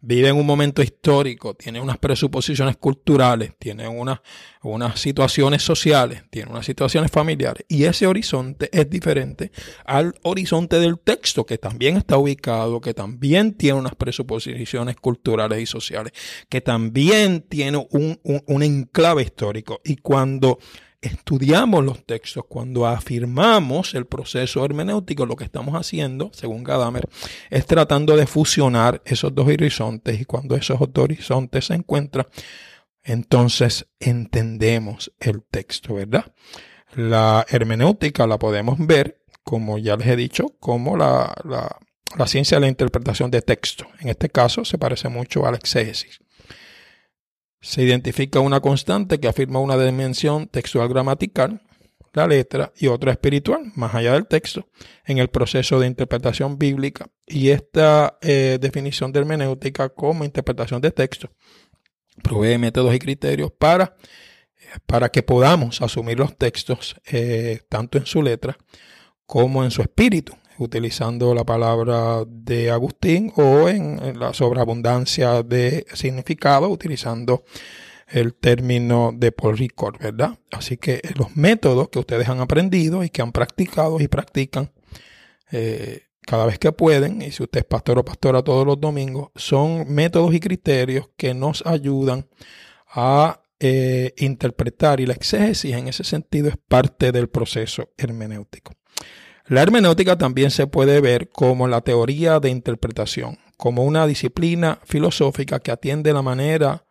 vive 0.00 0.28
en 0.28 0.36
un 0.36 0.44
momento 0.44 0.82
histórico, 0.82 1.54
tiene 1.54 1.80
unas 1.80 1.98
presuposiciones 1.98 2.76
culturales, 2.76 3.52
tiene 3.58 3.86
unas, 3.86 4.20
situaciones 4.96 5.62
sociales, 5.62 6.24
tiene 6.30 6.50
unas 6.50 6.66
situaciones 6.66 7.12
familiares, 7.12 7.64
y 7.68 7.84
ese 7.84 8.08
horizonte 8.08 8.68
es 8.72 8.90
diferente 8.90 9.52
al 9.84 10.14
horizonte 10.24 10.80
del 10.80 10.98
texto, 10.98 11.46
que 11.46 11.58
también 11.58 11.96
está 11.96 12.18
ubicado, 12.18 12.80
que 12.80 12.92
también 12.92 13.54
tiene 13.54 13.78
unas 13.78 13.94
presuposiciones 13.94 14.96
culturales 14.96 15.60
y 15.60 15.66
sociales, 15.66 16.12
que 16.48 16.60
también 16.60 17.42
tiene 17.42 17.86
un, 17.90 18.18
un, 18.24 18.42
un 18.46 18.62
enclave 18.64 19.22
histórico. 19.22 19.80
Y 19.84 19.96
cuando 19.96 20.58
estudiamos 21.06 21.84
los 21.84 22.04
textos, 22.04 22.44
cuando 22.48 22.86
afirmamos 22.86 23.94
el 23.94 24.06
proceso 24.06 24.64
hermenéutico, 24.64 25.26
lo 25.26 25.36
que 25.36 25.44
estamos 25.44 25.74
haciendo, 25.74 26.30
según 26.32 26.64
Gadamer, 26.64 27.08
es 27.50 27.66
tratando 27.66 28.16
de 28.16 28.26
fusionar 28.26 29.02
esos 29.04 29.34
dos 29.34 29.46
horizontes 29.46 30.20
y 30.20 30.24
cuando 30.24 30.54
esos 30.56 30.78
dos 30.78 31.04
horizontes 31.04 31.66
se 31.66 31.74
encuentran, 31.74 32.26
entonces 33.02 33.86
entendemos 34.00 35.12
el 35.20 35.42
texto, 35.42 35.94
¿verdad? 35.94 36.32
La 36.94 37.46
hermenéutica 37.48 38.26
la 38.26 38.38
podemos 38.38 38.78
ver, 38.78 39.22
como 39.44 39.78
ya 39.78 39.96
les 39.96 40.08
he 40.08 40.16
dicho, 40.16 40.54
como 40.58 40.96
la, 40.96 41.32
la, 41.44 42.26
ciencia 42.26 42.56
de 42.56 42.62
la 42.62 42.68
interpretación 42.68 43.30
de 43.30 43.42
texto. 43.42 43.86
En 44.00 44.08
este 44.08 44.28
caso 44.28 44.64
se 44.64 44.78
parece 44.78 45.08
mucho 45.08 45.46
a 45.46 45.52
la 45.52 45.56
exégesis. 45.56 46.20
Se 47.60 47.82
identifica 47.82 48.40
una 48.40 48.60
constante 48.60 49.18
que 49.18 49.28
afirma 49.28 49.60
una 49.60 49.76
dimensión 49.76 50.46
textual 50.46 50.88
gramatical, 50.88 51.62
la 52.12 52.26
letra, 52.26 52.72
y 52.76 52.86
otra 52.86 53.12
espiritual, 53.12 53.72
más 53.74 53.94
allá 53.94 54.14
del 54.14 54.26
texto, 54.26 54.68
en 55.04 55.18
el 55.18 55.28
proceso 55.28 55.78
de 55.78 55.86
interpretación 55.86 56.58
bíblica. 56.58 57.10
Y 57.26 57.50
esta 57.50 58.18
eh, 58.22 58.58
definición 58.60 59.12
de 59.12 59.20
hermenéutica 59.20 59.90
como 59.90 60.24
interpretación 60.24 60.80
de 60.80 60.92
texto 60.92 61.30
provee 62.22 62.56
métodos 62.58 62.94
y 62.94 62.98
criterios 62.98 63.52
para, 63.52 63.96
para 64.86 65.10
que 65.10 65.22
podamos 65.22 65.82
asumir 65.82 66.18
los 66.18 66.36
textos 66.36 66.96
eh, 67.06 67.60
tanto 67.68 67.98
en 67.98 68.06
su 68.06 68.22
letra 68.22 68.56
como 69.26 69.64
en 69.64 69.70
su 69.70 69.82
espíritu, 69.82 70.34
utilizando 70.58 71.34
la 71.34 71.44
palabra 71.44 72.24
de 72.26 72.70
Agustín 72.70 73.32
o 73.36 73.68
en, 73.68 74.18
la 74.18 74.32
sobreabundancia 74.32 75.42
de 75.42 75.86
significado, 75.94 76.68
utilizando 76.68 77.44
el 78.08 78.34
término 78.34 79.12
de 79.14 79.32
Paul 79.32 79.58
Ricord, 79.58 79.98
¿verdad? 79.98 80.38
Así 80.52 80.76
que 80.76 81.00
los 81.16 81.36
métodos 81.36 81.88
que 81.88 81.98
ustedes 81.98 82.28
han 82.28 82.40
aprendido 82.40 83.02
y 83.02 83.10
que 83.10 83.22
han 83.22 83.32
practicado 83.32 84.00
y 84.00 84.08
practican 84.08 84.70
eh, 85.50 86.02
cada 86.22 86.46
vez 86.46 86.58
que 86.58 86.72
pueden, 86.72 87.22
y 87.22 87.30
si 87.30 87.42
usted 87.42 87.60
es 87.60 87.66
pastor 87.66 87.98
o 87.98 88.04
pastora 88.04 88.42
todos 88.42 88.66
los 88.66 88.80
domingos, 88.80 89.30
son 89.36 89.92
métodos 89.92 90.34
y 90.34 90.40
criterios 90.40 91.08
que 91.16 91.34
nos 91.34 91.64
ayudan 91.66 92.28
a 92.88 93.40
eh, 93.58 94.12
interpretar 94.18 95.00
y 95.00 95.06
la 95.06 95.14
exégesis 95.14 95.74
en 95.74 95.88
ese 95.88 96.04
sentido 96.04 96.48
es 96.48 96.56
parte 96.56 97.10
del 97.10 97.28
proceso 97.28 97.90
hermenéutico. 97.96 98.72
La 99.48 99.62
hermenéutica 99.62 100.18
también 100.18 100.50
se 100.50 100.66
puede 100.66 101.00
ver 101.00 101.28
como 101.28 101.68
la 101.68 101.80
teoría 101.80 102.40
de 102.40 102.50
interpretación, 102.50 103.38
como 103.56 103.84
una 103.84 104.04
disciplina 104.04 104.80
filosófica 104.84 105.60
que 105.60 105.70
atiende 105.70 106.12
la 106.12 106.20
manera 106.20 106.84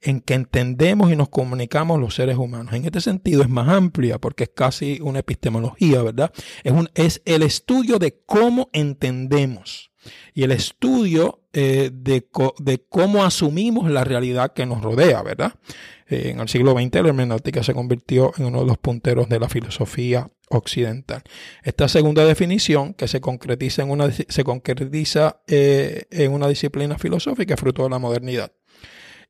en 0.00 0.20
que 0.20 0.34
entendemos 0.34 1.12
y 1.12 1.16
nos 1.16 1.28
comunicamos 1.28 2.00
los 2.00 2.16
seres 2.16 2.36
humanos. 2.36 2.74
En 2.74 2.84
este 2.84 3.00
sentido 3.00 3.42
es 3.42 3.48
más 3.48 3.68
amplia 3.68 4.18
porque 4.18 4.44
es 4.44 4.50
casi 4.52 4.98
una 5.00 5.20
epistemología, 5.20 6.02
¿verdad? 6.02 6.32
Es, 6.64 6.72
un, 6.72 6.90
es 6.94 7.22
el 7.24 7.44
estudio 7.44 8.00
de 8.00 8.20
cómo 8.26 8.68
entendemos 8.72 9.91
y 10.34 10.42
el 10.42 10.52
estudio 10.52 11.40
eh, 11.52 11.90
de, 11.92 12.24
cómo 12.88 13.24
asumimos 13.24 13.90
la 13.90 14.04
realidad 14.04 14.52
que 14.52 14.66
nos 14.66 14.82
rodea, 14.82 15.22
¿verdad? 15.22 15.54
Eh, 16.08 16.30
en 16.30 16.40
el 16.40 16.48
siglo 16.48 16.72
XX 16.72 16.94
la 17.02 17.08
hermenéutica 17.08 17.62
se 17.62 17.74
convirtió 17.74 18.32
en 18.38 18.46
uno 18.46 18.60
de 18.60 18.66
los 18.66 18.78
punteros 18.78 19.28
de 19.28 19.38
la 19.38 19.48
filosofía 19.48 20.30
occidental. 20.48 21.22
Esta 21.62 21.88
segunda 21.88 22.24
definición, 22.24 22.94
que 22.94 23.08
se 23.08 23.20
concretiza 23.20 23.82
en 23.82 23.90
una, 23.90 24.10
se 24.10 24.44
concretiza, 24.44 25.42
eh, 25.46 26.04
en 26.10 26.32
una 26.32 26.48
disciplina 26.48 26.98
filosófica, 26.98 27.56
fruto 27.56 27.84
de 27.84 27.90
la 27.90 27.98
modernidad. 27.98 28.52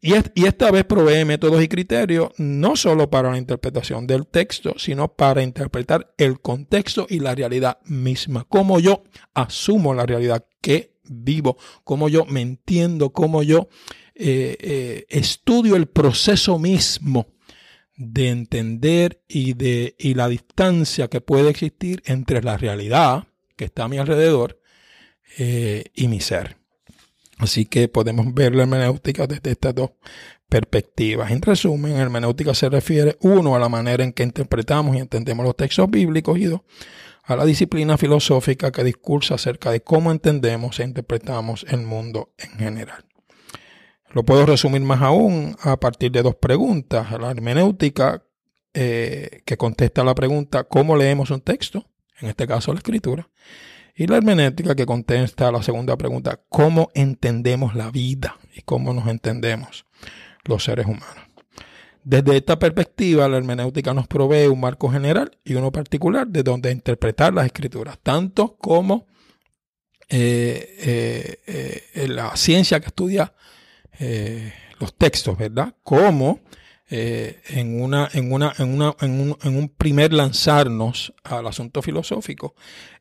Y, 0.04 0.14
esta 0.14 0.72
vez 0.72 0.84
provee 0.84 1.24
métodos 1.24 1.62
y 1.62 1.68
criterios 1.68 2.30
no 2.36 2.74
solo 2.74 3.08
para 3.08 3.30
la 3.30 3.38
interpretación 3.38 4.08
del 4.08 4.26
texto, 4.26 4.74
sino 4.76 5.14
para 5.14 5.44
interpretar 5.44 6.12
el 6.18 6.40
contexto 6.40 7.06
y 7.08 7.20
la 7.20 7.36
realidad 7.36 7.78
misma. 7.84 8.44
Cómo 8.48 8.80
yo 8.80 9.04
asumo 9.32 9.94
la 9.94 10.04
realidad 10.04 10.44
que 10.60 10.96
vivo, 11.04 11.56
cómo 11.84 12.08
yo 12.08 12.24
me 12.26 12.40
entiendo, 12.40 13.12
cómo 13.12 13.44
yo 13.44 13.68
eh, 14.16 14.56
eh, 14.60 15.06
estudio 15.08 15.76
el 15.76 15.86
proceso 15.86 16.58
mismo 16.58 17.28
de 17.96 18.30
entender 18.30 19.22
y 19.28 19.52
de 19.52 19.94
la 20.16 20.28
distancia 20.28 21.06
que 21.06 21.20
puede 21.20 21.48
existir 21.48 22.02
entre 22.06 22.42
la 22.42 22.56
realidad 22.56 23.28
que 23.56 23.66
está 23.66 23.84
a 23.84 23.88
mi 23.88 23.98
alrededor 23.98 24.60
eh, 25.38 25.84
y 25.94 26.08
mi 26.08 26.20
ser. 26.20 26.61
Así 27.42 27.66
que 27.66 27.88
podemos 27.88 28.32
ver 28.32 28.54
la 28.54 28.62
hermenéutica 28.62 29.26
desde 29.26 29.50
estas 29.50 29.74
dos 29.74 29.90
perspectivas. 30.48 31.32
En 31.32 31.42
resumen, 31.42 31.96
hermenéutica 31.96 32.54
se 32.54 32.68
refiere, 32.68 33.16
uno, 33.20 33.56
a 33.56 33.58
la 33.58 33.68
manera 33.68 34.04
en 34.04 34.12
que 34.12 34.22
interpretamos 34.22 34.94
y 34.94 35.00
entendemos 35.00 35.44
los 35.44 35.56
textos 35.56 35.90
bíblicos 35.90 36.38
y 36.38 36.44
dos, 36.44 36.60
a 37.24 37.34
la 37.34 37.44
disciplina 37.44 37.98
filosófica 37.98 38.70
que 38.70 38.84
discursa 38.84 39.34
acerca 39.34 39.72
de 39.72 39.82
cómo 39.82 40.12
entendemos 40.12 40.78
e 40.78 40.84
interpretamos 40.84 41.66
el 41.68 41.80
mundo 41.80 42.32
en 42.38 42.58
general. 42.58 43.06
Lo 44.10 44.22
puedo 44.22 44.46
resumir 44.46 44.82
más 44.82 45.02
aún 45.02 45.56
a 45.62 45.80
partir 45.80 46.12
de 46.12 46.22
dos 46.22 46.36
preguntas. 46.36 47.10
La 47.10 47.32
hermenéutica 47.32 48.24
eh, 48.72 49.42
que 49.44 49.56
contesta 49.56 50.04
la 50.04 50.14
pregunta 50.14 50.64
¿cómo 50.64 50.96
leemos 50.96 51.30
un 51.30 51.40
texto? 51.40 51.90
En 52.20 52.28
este 52.28 52.46
caso 52.46 52.72
la 52.72 52.78
escritura. 52.78 53.28
Y 53.94 54.06
la 54.06 54.16
hermenéutica 54.16 54.74
que 54.74 54.86
contesta 54.86 55.52
la 55.52 55.62
segunda 55.62 55.96
pregunta 55.96 56.40
¿cómo 56.48 56.90
entendemos 56.94 57.74
la 57.74 57.90
vida? 57.90 58.38
Y 58.54 58.62
cómo 58.62 58.94
nos 58.94 59.06
entendemos 59.08 59.84
los 60.44 60.64
seres 60.64 60.86
humanos. 60.86 61.26
Desde 62.04 62.36
esta 62.36 62.58
perspectiva, 62.58 63.28
la 63.28 63.36
hermenéutica 63.36 63.94
nos 63.94 64.08
provee 64.08 64.48
un 64.48 64.60
marco 64.60 64.90
general 64.90 65.38
y 65.44 65.54
uno 65.54 65.70
particular 65.70 66.26
de 66.26 66.42
donde 66.42 66.72
interpretar 66.72 67.32
las 67.32 67.46
escrituras, 67.46 67.98
tanto 68.02 68.56
como 68.56 69.06
eh, 70.08 71.38
eh, 71.94 72.08
la 72.08 72.36
ciencia 72.36 72.80
que 72.80 72.86
estudia 72.86 73.32
eh, 74.00 74.52
los 74.80 74.94
textos, 74.94 75.38
¿verdad? 75.38 75.74
Como 75.82 76.40
eh, 76.94 77.40
en, 77.48 77.80
una, 77.80 78.10
en, 78.12 78.30
una, 78.30 78.52
en, 78.58 78.74
una, 78.74 78.94
en, 79.00 79.18
un, 79.18 79.38
en, 79.42 79.56
un, 79.56 79.70
primer 79.70 80.12
lanzarnos 80.12 81.14
al 81.24 81.46
asunto 81.46 81.80
filosófico 81.80 82.54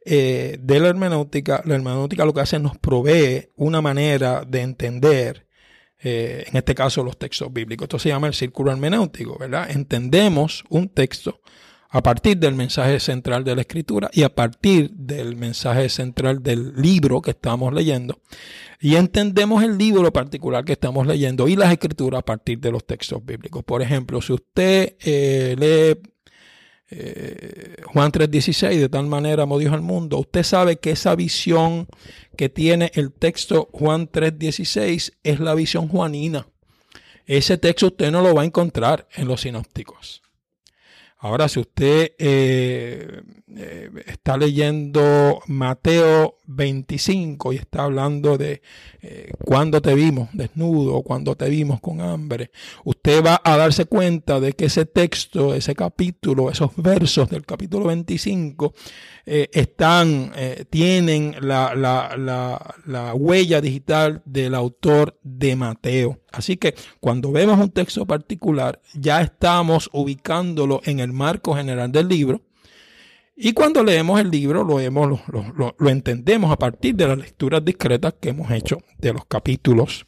eh, 0.05 0.57
de 0.61 0.79
la 0.79 0.87
hermenéutica, 0.87 1.61
la 1.65 1.75
hermenéutica 1.75 2.23
lo 2.23 2.33
que 2.33 2.39
hace 2.39 2.55
es 2.55 2.61
nos 2.61 2.77
provee 2.77 3.49
una 3.57 3.81
manera 3.81 4.45
de 4.47 4.61
entender, 4.61 5.45
en 5.99 6.55
este 6.55 6.73
caso 6.73 7.03
los 7.03 7.19
textos 7.19 7.51
bíblicos. 7.51 7.83
Esto 7.83 7.99
se 7.99 8.07
llama 8.07 8.27
el 8.27 8.33
círculo 8.33 8.71
hermenéutico, 8.71 9.37
¿verdad? 9.37 9.69
Entendemos 9.69 10.63
un 10.69 10.87
texto 10.87 11.41
a 11.93 12.01
partir 12.01 12.37
del 12.37 12.55
mensaje 12.55 13.01
central 13.01 13.43
de 13.43 13.53
la 13.53 13.61
escritura 13.61 14.09
y 14.13 14.23
a 14.23 14.33
partir 14.33 14.89
del 14.91 15.35
mensaje 15.35 15.89
central 15.89 16.41
del 16.41 16.73
libro 16.75 17.21
que 17.21 17.31
estamos 17.31 17.73
leyendo. 17.73 18.21
Y 18.79 18.95
entendemos 18.95 19.61
el 19.61 19.77
libro 19.77 20.11
particular 20.13 20.63
que 20.63 20.71
estamos 20.71 21.05
leyendo 21.05 21.49
y 21.49 21.57
las 21.57 21.71
escrituras 21.71 22.19
a 22.19 22.25
partir 22.25 22.59
de 22.59 22.71
los 22.71 22.85
textos 22.85 23.23
bíblicos. 23.23 23.63
Por 23.65 23.81
ejemplo, 23.81 24.21
si 24.21 24.31
usted 24.31 24.95
eh, 25.01 25.55
lee 25.59 26.09
eh, 26.91 27.75
Juan 27.87 28.11
3:16, 28.11 28.79
de 28.79 28.89
tal 28.89 29.07
manera 29.07 29.43
amó 29.43 29.59
Dios 29.59 29.73
al 29.73 29.81
mundo, 29.81 30.17
usted 30.17 30.43
sabe 30.43 30.77
que 30.77 30.91
esa 30.91 31.13
visión 31.15 31.87
que 32.37 32.47
tiene 32.47 32.91
el 32.95 33.11
texto 33.11 33.69
Juan 33.73 34.09
3:16 34.09 35.11
es 35.23 35.39
la 35.41 35.55
visión 35.55 35.89
juanina. 35.89 36.47
Ese 37.25 37.57
texto 37.57 37.87
usted 37.87 38.11
no 38.11 38.21
lo 38.21 38.33
va 38.33 38.43
a 38.43 38.45
encontrar 38.45 39.09
en 39.13 39.27
los 39.27 39.41
sinópticos. 39.41 40.21
Ahora, 41.23 41.47
si 41.47 41.59
usted 41.59 42.13
eh, 42.17 43.21
eh, 43.55 43.89
está 44.07 44.37
leyendo 44.37 45.39
Mateo 45.45 46.39
25 46.47 47.53
y 47.53 47.57
está 47.57 47.83
hablando 47.83 48.39
de 48.39 48.63
eh, 49.03 49.29
cuando 49.45 49.83
te 49.83 49.93
vimos 49.93 50.29
desnudo, 50.33 51.03
cuando 51.03 51.35
te 51.35 51.47
vimos 51.47 51.79
con 51.79 52.01
hambre, 52.01 52.49
usted 52.85 53.23
va 53.23 53.39
a 53.43 53.55
darse 53.55 53.85
cuenta 53.85 54.39
de 54.39 54.53
que 54.53 54.65
ese 54.65 54.87
texto, 54.87 55.53
ese 55.53 55.75
capítulo, 55.75 56.49
esos 56.49 56.71
versos 56.75 57.29
del 57.29 57.45
capítulo 57.45 57.85
25 57.85 58.73
están, 59.23 60.31
tienen 60.71 61.35
la, 61.39 61.75
la 61.75 63.13
huella 63.13 63.61
digital 63.61 64.23
del 64.25 64.55
autor 64.55 65.19
de 65.21 65.55
Mateo. 65.55 66.20
Así 66.31 66.57
que 66.57 66.75
cuando 66.99 67.31
vemos 67.31 67.59
un 67.59 67.71
texto 67.71 68.05
particular, 68.05 68.81
ya 68.93 69.21
estamos 69.21 69.89
ubicándolo 69.91 70.81
en 70.85 70.99
el 70.99 71.11
marco 71.11 71.55
general 71.55 71.91
del 71.91 72.07
libro. 72.07 72.41
Y 73.35 73.53
cuando 73.53 73.83
leemos 73.83 74.19
el 74.19 74.29
libro, 74.29 74.63
lo, 74.63 74.79
lo, 75.77 75.89
entendemos 75.89 76.51
a 76.51 76.57
partir 76.57 76.95
de 76.95 77.07
las 77.07 77.17
lecturas 77.17 77.63
discretas 77.65 78.13
que 78.19 78.29
hemos 78.29 78.51
hecho 78.51 78.77
de 78.99 79.13
los 79.13 79.25
capítulos 79.25 80.05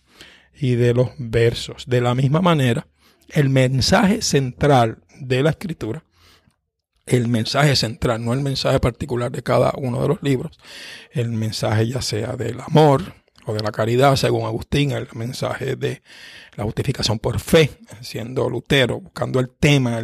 y 0.54 0.76
de 0.76 0.94
los 0.94 1.10
versos. 1.18 1.86
De 1.88 2.00
la 2.00 2.16
misma 2.16 2.42
manera, 2.42 2.88
el 3.30 3.50
mensaje 3.50 4.22
central 4.22 5.00
de 5.20 5.42
la 5.44 5.50
escritura, 5.50 6.04
el 7.06 7.28
mensaje 7.28 7.76
central, 7.76 8.24
no 8.24 8.34
el 8.34 8.42
mensaje 8.42 8.80
particular 8.80 9.32
de 9.32 9.44
cada 9.44 9.74
uno 9.78 10.02
de 10.02 10.08
los 10.08 10.22
libros, 10.22 10.58
el 11.12 11.30
mensaje 11.32 11.88
ya 11.88 12.02
sea 12.02 12.34
del 12.34 12.62
amor, 12.62 13.23
o 13.46 13.54
de 13.54 13.62
la 13.62 13.72
caridad, 13.72 14.16
según 14.16 14.46
Agustín, 14.46 14.92
el 14.92 15.08
mensaje 15.14 15.76
de 15.76 16.02
la 16.56 16.64
justificación 16.64 17.20
por 17.20 17.40
fe, 17.40 17.72
siendo 18.02 18.50
Lutero, 18.50 19.00
buscando 19.00 19.40
el 19.40 19.50
tema, 19.50 20.02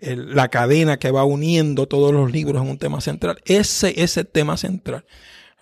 la 0.00 0.48
cadena 0.48 0.98
que 0.98 1.10
va 1.10 1.24
uniendo 1.24 1.86
todos 1.86 2.12
los 2.12 2.30
libros 2.30 2.62
en 2.62 2.70
un 2.70 2.78
tema 2.78 3.00
central. 3.00 3.40
Ese, 3.44 4.02
ese 4.02 4.24
tema 4.24 4.56
central 4.56 5.04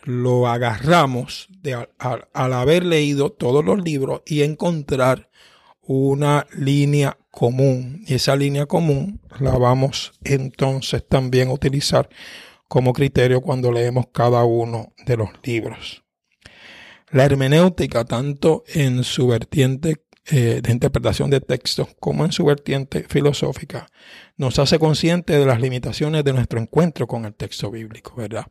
lo 0.05 0.49
agarramos 0.49 1.49
de, 1.63 1.75
al, 1.75 2.29
al 2.33 2.53
haber 2.53 2.85
leído 2.85 3.31
todos 3.31 3.65
los 3.65 3.83
libros 3.83 4.23
y 4.27 4.43
encontrar 4.43 5.29
una 5.83 6.47
línea 6.57 7.19
común. 7.31 8.03
Y 8.07 8.15
esa 8.15 8.37
línea 8.37 8.67
común 8.67 9.21
la 9.39 9.57
vamos 9.59 10.13
entonces 10.25 11.07
también 11.07 11.49
a 11.49 11.53
utilizar 11.53 12.09
como 12.71 12.93
criterio 12.93 13.41
cuando 13.41 13.73
leemos 13.73 14.07
cada 14.13 14.45
uno 14.45 14.95
de 15.05 15.17
los 15.17 15.31
libros. 15.43 16.05
La 17.11 17.25
hermenéutica, 17.25 18.05
tanto 18.05 18.63
en 18.73 19.03
su 19.03 19.27
vertiente 19.27 20.05
eh, 20.27 20.61
de 20.63 20.71
interpretación 20.71 21.31
de 21.31 21.41
textos 21.41 21.89
como 21.99 22.25
en 22.25 22.31
su 22.31 22.45
vertiente 22.45 23.05
filosófica, 23.09 23.89
nos 24.37 24.61
hace 24.61 24.79
consciente 24.79 25.37
de 25.37 25.47
las 25.47 25.61
limitaciones 25.61 26.23
de 26.23 26.33
nuestro 26.33 26.61
encuentro 26.61 27.09
con 27.09 27.25
el 27.25 27.35
texto 27.35 27.73
bíblico, 27.73 28.15
¿verdad? 28.15 28.47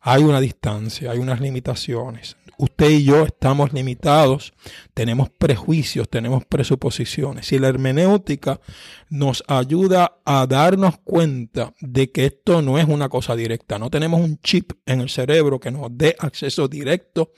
Hay 0.00 0.24
una 0.24 0.40
distancia, 0.40 1.12
hay 1.12 1.18
unas 1.18 1.40
limitaciones. 1.40 2.36
Usted 2.60 2.90
y 2.90 3.04
yo 3.04 3.24
estamos 3.24 3.72
limitados, 3.72 4.52
tenemos 4.92 5.30
prejuicios, 5.30 6.10
tenemos 6.10 6.44
presuposiciones. 6.44 7.50
Y 7.52 7.58
la 7.58 7.68
hermenéutica 7.68 8.60
nos 9.08 9.42
ayuda 9.48 10.18
a 10.26 10.46
darnos 10.46 10.98
cuenta 10.98 11.72
de 11.80 12.12
que 12.12 12.26
esto 12.26 12.60
no 12.60 12.78
es 12.78 12.84
una 12.84 13.08
cosa 13.08 13.34
directa. 13.34 13.78
No 13.78 13.88
tenemos 13.88 14.20
un 14.20 14.38
chip 14.40 14.72
en 14.84 15.00
el 15.00 15.08
cerebro 15.08 15.58
que 15.58 15.70
nos 15.70 15.88
dé 15.90 16.14
acceso 16.18 16.68
directo 16.68 17.32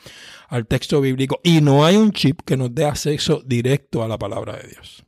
al 0.49 0.67
texto 0.67 1.01
bíblico 1.01 1.39
y 1.45 1.61
no 1.61 1.87
hay 1.87 1.95
un 1.95 2.11
chip 2.11 2.41
que 2.45 2.57
nos 2.57 2.75
dé 2.75 2.85
acceso 2.85 3.45
directo 3.47 4.03
a 4.03 4.09
la 4.09 4.19
palabra 4.19 4.57
de 4.57 4.71
Dios. 4.71 5.05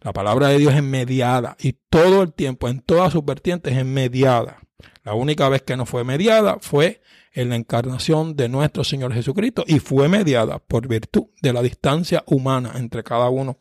La 0.00 0.14
palabra 0.14 0.48
de 0.48 0.60
Dios 0.60 0.74
es 0.74 0.82
mediada 0.82 1.58
y 1.60 1.74
todo 1.90 2.22
el 2.22 2.32
tiempo, 2.32 2.70
en 2.70 2.80
todas 2.80 3.12
sus 3.12 3.22
vertientes, 3.22 3.76
es 3.76 3.84
mediada. 3.84 4.60
La 5.04 5.12
única 5.12 5.50
vez 5.50 5.60
que 5.60 5.76
no 5.76 5.84
fue 5.84 6.04
mediada 6.04 6.56
fue 6.62 7.02
en 7.32 7.48
la 7.48 7.56
encarnación 7.56 8.36
de 8.36 8.48
nuestro 8.48 8.84
Señor 8.84 9.12
Jesucristo 9.14 9.64
y 9.66 9.78
fue 9.78 10.08
mediada 10.08 10.58
por 10.58 10.88
virtud 10.88 11.26
de 11.40 11.52
la 11.52 11.62
distancia 11.62 12.22
humana 12.26 12.72
entre 12.76 13.02
cada 13.02 13.28
uno 13.28 13.58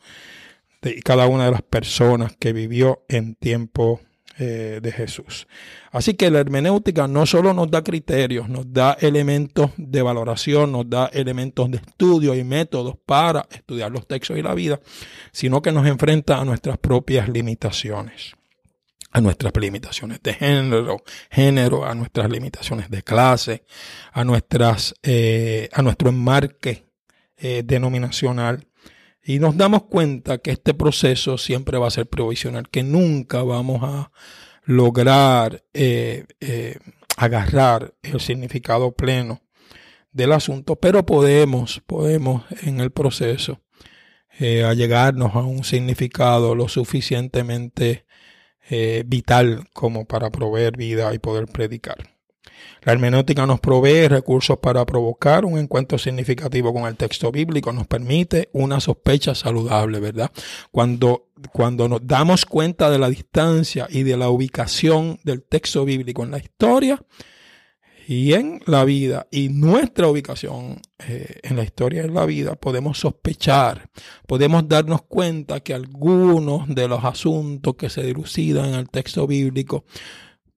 de 0.82 1.02
cada 1.02 1.28
una 1.28 1.46
de 1.46 1.52
las 1.52 1.62
personas 1.62 2.36
que 2.38 2.54
vivió 2.54 3.04
en 3.08 3.36
tiempo 3.36 4.02
eh, 4.40 4.80
de 4.82 4.92
Jesús. 4.92 5.48
Así 5.92 6.16
que 6.16 6.32
la 6.32 6.40
hermenéutica 6.40 7.08
no 7.08 7.26
solo 7.28 7.54
nos 7.54 7.70
da 7.70 7.84
criterios, 7.84 8.50
nos 8.50 8.74
da 8.74 8.98
elementos 9.00 9.70
de 9.78 10.02
valoración, 10.02 10.72
nos 10.72 10.90
da 10.90 11.06
elementos 11.14 11.70
de 11.70 11.78
estudio 11.78 12.34
y 12.34 12.44
métodos 12.44 12.96
para 13.06 13.46
estudiar 13.52 13.92
los 13.92 14.08
textos 14.08 14.38
y 14.38 14.42
la 14.42 14.56
vida, 14.56 14.80
sino 15.32 15.62
que 15.62 15.72
nos 15.72 15.86
enfrenta 15.86 16.40
a 16.40 16.46
nuestras 16.46 16.80
propias 16.80 17.30
limitaciones 17.30 18.34
a 19.12 19.22
nuestras 19.22 19.54
limitaciones 19.58 20.24
de 20.24 20.34
género, 20.34 21.04
género, 21.30 21.86
a 21.86 21.94
nuestras 21.94 22.30
limitaciones 22.30 22.90
de 22.90 23.04
clase, 23.04 23.66
a 24.14 24.24
nuestras, 24.24 24.96
eh, 25.04 25.70
a 25.74 25.82
nuestro 25.82 26.10
enmarque 26.10 26.86
eh, 27.38 27.64
denominacional. 27.66 28.68
Y 29.24 29.40
nos 29.40 29.56
damos 29.58 29.84
cuenta 29.84 30.40
que 30.40 30.52
este 30.52 30.74
proceso 30.74 31.38
siempre 31.38 31.78
va 31.78 31.88
a 31.88 31.92
ser 31.92 32.08
provisional, 32.08 32.70
que 32.70 32.84
nunca 32.84 33.44
vamos 33.44 33.84
a 33.84 34.12
lograr 34.64 35.64
eh, 35.74 36.26
agarrar 37.18 37.94
el 38.02 38.20
significado 38.20 38.94
pleno 38.94 39.42
del 40.12 40.32
asunto, 40.32 40.78
pero 40.78 41.06
podemos, 41.06 41.82
podemos 41.86 42.44
en 42.64 42.80
el 42.80 42.92
proceso 42.92 43.62
allegarnos 44.40 45.36
a 45.36 45.40
un 45.40 45.64
significado 45.64 46.56
lo 46.56 46.68
suficientemente 46.68 48.06
eh, 48.72 49.04
vital 49.06 49.68
como 49.74 50.06
para 50.06 50.30
proveer 50.30 50.78
vida 50.78 51.14
y 51.14 51.20
poder 51.20 51.46
predicar. 51.48 51.98
La 52.84 52.94
hermenéutica 52.94 53.46
nos 53.46 53.60
provee 53.60 54.08
recursos 54.08 54.58
para 54.60 54.86
provocar 54.86 55.44
un 55.44 55.60
encuentro 55.60 55.98
significativo 55.98 56.74
con 56.74 56.86
el 56.86 56.96
texto 56.96 57.32
bíblico, 57.34 57.74
nos 57.74 57.86
permite 57.86 58.50
una 58.54 58.80
sospecha 58.80 59.36
saludable, 59.36 60.00
¿verdad? 60.00 60.32
Cuando, 60.72 61.28
cuando 61.52 61.90
nos 61.90 62.08
damos 62.08 62.46
cuenta 62.46 62.90
de 62.90 62.98
la 62.98 63.10
distancia 63.10 63.88
y 63.90 64.04
de 64.04 64.16
la 64.16 64.30
ubicación 64.30 65.20
del 65.24 65.44
texto 65.44 65.84
bíblico 65.84 66.24
en 66.24 66.32
la 66.32 66.38
historia, 66.38 67.04
y 68.08 68.34
en 68.34 68.62
la 68.66 68.84
vida 68.84 69.28
y 69.32 69.50
nuestra 69.50 70.08
ubicación 70.08 70.82
eh, 71.00 71.40
en 71.44 71.56
la 71.56 71.64
historia 71.64 72.04
de 72.04 72.10
la 72.10 72.26
vida, 72.26 72.56
podemos 72.56 73.00
sospechar, 73.00 73.90
podemos 74.28 74.68
darnos 74.68 75.04
cuenta 75.04 75.60
que 75.60 75.74
algunos 75.74 76.68
de 76.74 76.88
los 76.88 77.04
asuntos 77.04 77.76
que 77.76 77.90
se 77.90 78.04
dilucidan 78.04 78.70
en 78.70 78.76
el 78.76 78.90
texto 78.90 79.28
bíblico 79.28 79.86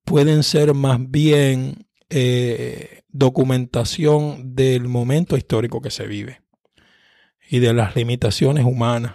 pueden 0.05 0.43
ser 0.43 0.75
más 0.75 0.99
bien 1.11 1.87
eh, 2.11 3.03
documentación 3.09 4.55
del 4.55 4.89
momento 4.89 5.37
histórico 5.37 5.81
que 5.81 5.91
se 5.91 6.07
vive 6.07 6.43
y 7.49 7.59
de 7.59 7.73
las 7.73 7.95
limitaciones 7.97 8.65
humanas 8.65 9.15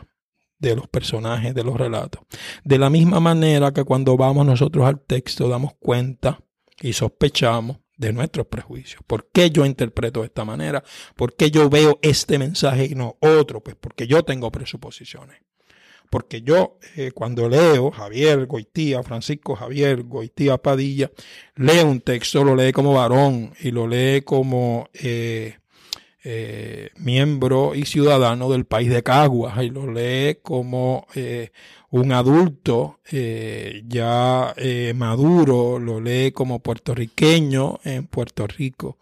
de 0.60 0.76
los 0.76 0.88
personajes, 0.88 1.56
de 1.56 1.64
los 1.64 1.78
relatos. 1.78 2.22
De 2.64 2.78
la 2.78 2.90
misma 2.90 3.20
manera 3.20 3.72
que 3.74 3.86
cuando 3.86 4.18
vamos 4.18 4.46
nosotros 4.46 4.86
al 4.86 5.00
texto 5.00 5.48
damos 5.48 5.74
cuenta 5.80 6.42
y 6.82 6.94
sospechamos 6.94 7.78
de 8.00 8.14
nuestros 8.14 8.48
prejuicios. 8.48 9.04
¿Por 9.06 9.28
qué 9.32 9.52
yo 9.52 9.66
interpreto 9.66 10.22
de 10.22 10.28
esta 10.28 10.46
manera? 10.46 10.84
¿Por 11.16 11.36
qué 11.36 11.52
yo 11.52 11.70
veo 11.70 12.00
este 12.02 12.40
mensaje 12.40 12.86
y 12.86 12.96
no 12.96 13.18
otro? 13.20 13.62
Pues 13.62 13.76
porque 13.76 14.08
yo 14.08 14.24
tengo 14.24 14.52
presuposiciones. 14.52 15.42
Porque 16.10 16.42
yo 16.42 16.80
eh, 16.96 17.12
cuando 17.12 17.48
leo 17.48 17.92
Javier 17.92 18.48
Goitía, 18.48 19.04
Francisco 19.04 19.56
Javier 19.56 20.04
Goitía 20.04 20.58
Padilla, 20.58 21.12
leo 21.56 21.86
un 21.88 22.02
texto, 22.02 22.44
lo 22.44 22.56
lee 22.56 22.72
como 22.72 22.94
varón 22.94 23.54
y 23.60 23.70
lo 23.70 23.86
lee 23.86 24.22
como 24.22 24.90
eh, 24.94 25.60
eh, 26.24 26.90
miembro 26.98 27.76
y 27.76 27.86
ciudadano 27.86 28.50
del 28.50 28.66
país 28.66 28.90
de 28.90 29.04
Caguas 29.04 29.62
y 29.64 29.70
lo 29.70 29.92
lee 29.92 30.40
como 30.42 31.08
eh, 31.16 31.52
un 31.92 32.12
adulto 32.12 33.00
eh, 33.12 33.84
ya 33.88 34.54
maduro, 34.96 35.80
lo 35.80 36.00
lee 36.00 36.32
como 36.32 36.60
puertorriqueño 36.60 37.80
en 37.84 38.08
Puerto 38.08 38.48
Rico, 38.48 38.98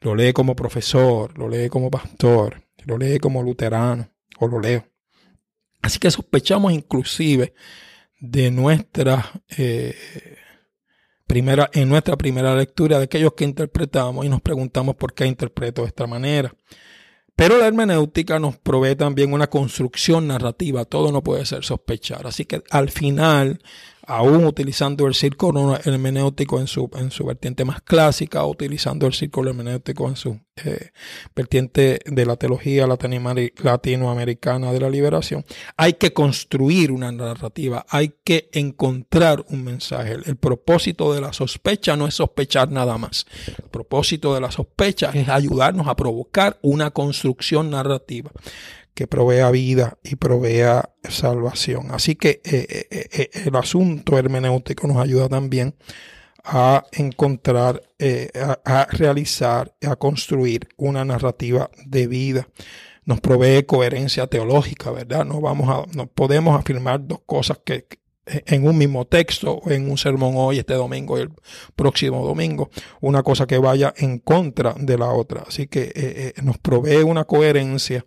lo 0.00 0.14
lee 0.14 0.32
como 0.32 0.56
profesor, 0.56 1.38
lo 1.38 1.48
lee 1.48 1.68
como 1.68 1.90
pastor, 1.90 2.62
lo 2.84 2.98
lee 2.98 3.18
como 3.18 3.42
luterano 3.42 4.08
o 4.38 4.48
lo 4.48 4.60
leo. 4.60 4.86
Así 5.82 5.98
que 5.98 6.10
sospechamos 6.10 6.72
inclusive 6.72 7.54
de 8.18 8.50
nuestra 8.50 9.30
primera, 11.26 11.70
en 11.72 11.88
nuestra 11.88 12.16
primera 12.16 12.54
lectura 12.54 12.98
de 12.98 13.04
aquellos 13.04 13.34
que 13.34 13.44
interpretamos 13.44 14.24
y 14.24 14.28
nos 14.28 14.40
preguntamos 14.40 14.96
por 14.96 15.14
qué 15.14 15.26
interpreto 15.26 15.82
de 15.82 15.88
esta 15.88 16.06
manera. 16.06 16.54
Pero 17.36 17.58
la 17.58 17.66
hermenéutica 17.66 18.38
nos 18.38 18.56
provee 18.56 18.96
también 18.96 19.34
una 19.34 19.48
construcción 19.48 20.26
narrativa, 20.26 20.86
todo 20.86 21.12
no 21.12 21.22
puede 21.22 21.44
ser 21.44 21.64
sospechar. 21.64 22.26
Así 22.26 22.46
que 22.46 22.62
al 22.70 22.90
final 22.90 23.60
aún 24.06 24.44
utilizando 24.44 25.06
el 25.06 25.14
círculo 25.14 25.78
hermenéutico 25.84 26.60
en 26.60 26.66
su, 26.66 26.90
en 26.94 27.10
su 27.10 27.24
vertiente 27.24 27.64
más 27.64 27.82
clásica, 27.82 28.44
utilizando 28.44 29.06
el 29.06 29.12
círculo 29.12 29.50
hermenéutico 29.50 30.08
en 30.08 30.16
su 30.16 30.40
eh, 30.64 30.90
vertiente 31.34 32.00
de 32.06 32.26
la 32.26 32.36
teología 32.36 32.86
latinoamericana 32.86 34.72
de 34.72 34.80
la 34.80 34.88
liberación, 34.88 35.44
hay 35.76 35.94
que 35.94 36.12
construir 36.12 36.92
una 36.92 37.12
narrativa, 37.12 37.84
hay 37.88 38.14
que 38.24 38.48
encontrar 38.52 39.44
un 39.48 39.64
mensaje. 39.64 40.16
El 40.24 40.36
propósito 40.36 41.12
de 41.12 41.20
la 41.20 41.32
sospecha 41.32 41.96
no 41.96 42.06
es 42.06 42.14
sospechar 42.14 42.70
nada 42.70 42.96
más. 42.96 43.26
El 43.58 43.68
propósito 43.70 44.34
de 44.34 44.40
la 44.40 44.50
sospecha 44.50 45.10
es 45.12 45.28
ayudarnos 45.28 45.88
a 45.88 45.96
provocar 45.96 46.58
una 46.62 46.90
construcción 46.90 47.70
narrativa 47.70 48.30
que 48.96 49.06
provea 49.06 49.50
vida 49.50 49.98
y 50.02 50.16
provea 50.16 50.88
salvación. 51.06 51.90
Así 51.90 52.16
que 52.16 52.40
eh, 52.44 52.86
eh, 52.90 53.08
eh, 53.12 53.30
el 53.44 53.54
asunto 53.54 54.16
hermenéutico 54.16 54.86
nos 54.86 54.96
ayuda 54.96 55.28
también 55.28 55.74
a 56.42 56.82
encontrar, 56.92 57.82
a, 58.64 58.86
realizar, 58.90 59.74
a 59.86 59.96
construir 59.96 60.68
una 60.78 61.04
narrativa 61.04 61.70
de 61.84 62.06
vida. 62.06 62.48
Nos 63.04 63.20
provee 63.20 63.64
coherencia 63.64 64.28
teológica, 64.28 64.90
¿verdad? 64.92 65.26
No 65.26 65.42
vamos 65.42 65.68
a, 65.68 65.94
no 65.94 66.06
podemos 66.06 66.58
afirmar 66.58 67.06
dos 67.06 67.20
cosas 67.26 67.58
que, 67.66 67.86
en 68.24 68.66
un 68.66 68.78
mismo 68.78 69.04
texto, 69.06 69.60
en 69.66 69.90
un 69.90 69.98
sermón 69.98 70.34
hoy, 70.36 70.58
este 70.60 70.74
domingo 70.74 71.18
y 71.18 71.22
el 71.22 71.32
próximo 71.74 72.24
domingo, 72.24 72.70
una 73.02 73.22
cosa 73.22 73.46
que 73.46 73.58
vaya 73.58 73.92
en 73.98 74.20
contra 74.20 74.74
de 74.78 74.96
la 74.96 75.10
otra. 75.10 75.44
Así 75.46 75.66
que 75.66 76.32
nos 76.42 76.56
provee 76.58 77.02
una 77.02 77.24
coherencia 77.24 78.06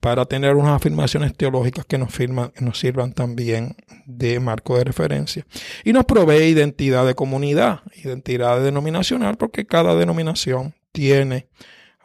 para 0.00 0.24
tener 0.24 0.56
unas 0.56 0.76
afirmaciones 0.76 1.36
teológicas 1.36 1.84
que 1.84 1.98
nos, 1.98 2.12
firman, 2.12 2.52
nos 2.58 2.78
sirvan 2.78 3.12
también 3.12 3.76
de 4.06 4.40
marco 4.40 4.76
de 4.76 4.84
referencia. 4.84 5.46
Y 5.84 5.92
nos 5.92 6.06
provee 6.06 6.48
identidad 6.48 7.06
de 7.06 7.14
comunidad, 7.14 7.80
identidad 8.02 8.62
denominacional, 8.62 9.36
porque 9.36 9.66
cada 9.66 9.94
denominación 9.94 10.74
tiene 10.92 11.48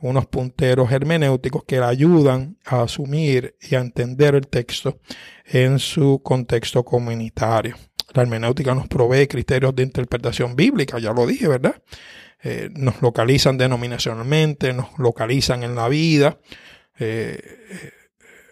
unos 0.02 0.26
punteros 0.28 0.92
hermenéuticos 0.92 1.64
que 1.64 1.80
le 1.80 1.86
ayudan 1.86 2.58
a 2.66 2.82
asumir 2.84 3.56
y 3.62 3.76
a 3.76 3.80
entender 3.80 4.36
el 4.36 4.48
texto 4.48 5.00
en 5.46 5.80
su 5.80 6.22
contexto 6.22 6.84
comunitario. 6.84 7.76
La 8.14 8.24
hermenéutica 8.24 8.76
nos 8.76 8.88
provee 8.88 9.28
criterios 9.28 9.74
de 9.74 9.84
interpretación 9.84 10.56
bíblica, 10.56 11.00
ya 11.00 11.12
lo 11.12 11.26
dije, 11.26 11.48
¿verdad? 11.48 11.82
Eh, 12.44 12.70
nos 12.74 13.02
localizan 13.02 13.58
denominacionalmente, 13.58 14.74
nos 14.74 14.88
localizan 15.00 15.64
en 15.64 15.76
la 15.76 15.88
vida, 15.88 16.38
eh, 17.00 17.92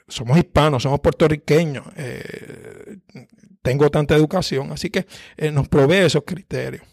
somos 0.08 0.38
hispanos, 0.38 0.84
somos 0.84 1.00
puertorriqueños, 1.00 1.86
eh, 1.96 2.98
tengo 3.62 3.90
tanta 3.90 4.16
educación, 4.16 4.72
así 4.72 4.90
que 4.90 5.06
eh, 5.38 5.52
nos 5.52 5.68
provee 5.68 6.06
esos 6.06 6.24
criterios. 6.26 6.84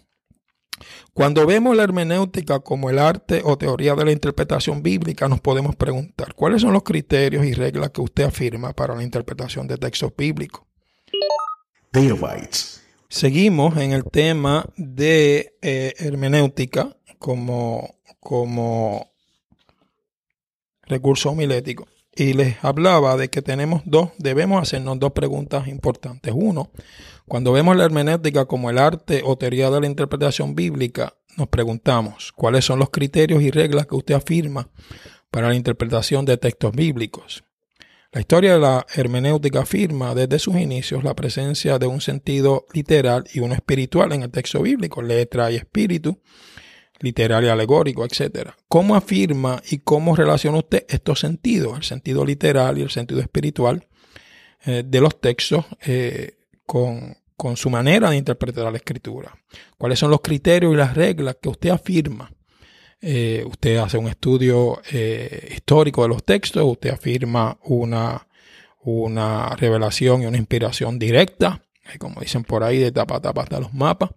Cuando 1.12 1.46
vemos 1.46 1.76
la 1.76 1.82
hermenéutica 1.82 2.60
como 2.60 2.88
el 2.88 2.98
arte 2.98 3.42
o 3.44 3.58
teoría 3.58 3.94
de 3.94 4.04
la 4.04 4.12
interpretación 4.12 4.82
bíblica, 4.82 5.28
nos 5.28 5.40
podemos 5.40 5.76
preguntar 5.76 6.34
cuáles 6.34 6.62
son 6.62 6.72
los 6.72 6.84
criterios 6.84 7.44
y 7.44 7.52
reglas 7.52 7.90
que 7.90 8.00
usted 8.00 8.24
afirma 8.24 8.72
para 8.72 8.94
la 8.94 9.02
interpretación 9.02 9.66
de 9.66 9.76
textos 9.76 10.12
bíblicos. 10.16 10.64
Terabytes. 11.90 12.82
Seguimos 13.08 13.76
en 13.76 13.92
el 13.92 14.04
tema 14.04 14.64
de 14.76 15.56
eh, 15.60 15.94
hermenéutica 15.98 16.96
como, 17.18 17.96
como 18.20 19.09
recurso 20.90 21.30
homilético. 21.30 21.88
Y 22.14 22.34
les 22.34 22.62
hablaba 22.62 23.16
de 23.16 23.30
que 23.30 23.40
tenemos 23.40 23.82
dos, 23.84 24.10
debemos 24.18 24.60
hacernos 24.60 24.98
dos 24.98 25.12
preguntas 25.12 25.68
importantes. 25.68 26.34
Uno, 26.36 26.70
cuando 27.26 27.52
vemos 27.52 27.76
la 27.76 27.84
hermenéutica 27.84 28.44
como 28.44 28.68
el 28.68 28.78
arte 28.78 29.22
o 29.24 29.38
teoría 29.38 29.70
de 29.70 29.80
la 29.80 29.86
interpretación 29.86 30.54
bíblica, 30.54 31.14
nos 31.36 31.48
preguntamos 31.48 32.32
cuáles 32.32 32.64
son 32.64 32.80
los 32.80 32.90
criterios 32.90 33.42
y 33.42 33.50
reglas 33.50 33.86
que 33.86 33.94
usted 33.94 34.14
afirma 34.14 34.68
para 35.30 35.48
la 35.48 35.54
interpretación 35.54 36.24
de 36.24 36.36
textos 36.36 36.72
bíblicos. 36.72 37.44
La 38.12 38.20
historia 38.20 38.54
de 38.54 38.58
la 38.58 38.84
hermenéutica 38.92 39.60
afirma 39.60 40.16
desde 40.16 40.40
sus 40.40 40.56
inicios 40.56 41.04
la 41.04 41.14
presencia 41.14 41.78
de 41.78 41.86
un 41.86 42.00
sentido 42.00 42.66
literal 42.74 43.24
y 43.32 43.38
uno 43.38 43.54
espiritual 43.54 44.12
en 44.12 44.22
el 44.22 44.32
texto 44.32 44.60
bíblico, 44.62 45.00
letra 45.00 45.52
y 45.52 45.56
espíritu, 45.56 46.20
literal 47.00 47.44
y 47.44 47.48
alegórico, 47.48 48.04
etc. 48.04 48.50
¿Cómo 48.68 48.94
afirma 48.94 49.62
y 49.70 49.78
cómo 49.78 50.14
relaciona 50.14 50.58
usted 50.58 50.84
estos 50.88 51.20
sentidos, 51.20 51.76
el 51.76 51.84
sentido 51.84 52.24
literal 52.24 52.78
y 52.78 52.82
el 52.82 52.90
sentido 52.90 53.20
espiritual 53.20 53.86
eh, 54.64 54.82
de 54.86 55.00
los 55.00 55.20
textos 55.20 55.64
eh, 55.84 56.38
con, 56.66 57.16
con 57.36 57.56
su 57.56 57.70
manera 57.70 58.10
de 58.10 58.16
interpretar 58.16 58.70
la 58.70 58.78
escritura? 58.78 59.34
¿Cuáles 59.78 59.98
son 59.98 60.10
los 60.10 60.20
criterios 60.20 60.72
y 60.72 60.76
las 60.76 60.94
reglas 60.94 61.36
que 61.40 61.48
usted 61.48 61.70
afirma? 61.70 62.32
Eh, 63.02 63.44
usted 63.46 63.78
hace 63.78 63.96
un 63.96 64.08
estudio 64.08 64.82
histórico 65.50 66.02
de 66.02 66.08
los 66.08 66.22
textos, 66.22 66.62
usted 66.64 66.90
afirma 66.90 67.58
una, 67.64 68.28
una 68.82 69.56
revelación 69.56 70.22
y 70.22 70.26
una 70.26 70.36
inspiración 70.36 70.98
directa, 70.98 71.62
como 71.98 72.20
dicen 72.20 72.44
por 72.44 72.62
ahí, 72.62 72.78
de 72.78 72.92
tapa 72.92 73.16
a 73.16 73.20
tapa 73.22 73.42
hasta 73.42 73.58
los 73.58 73.72
mapas. 73.72 74.10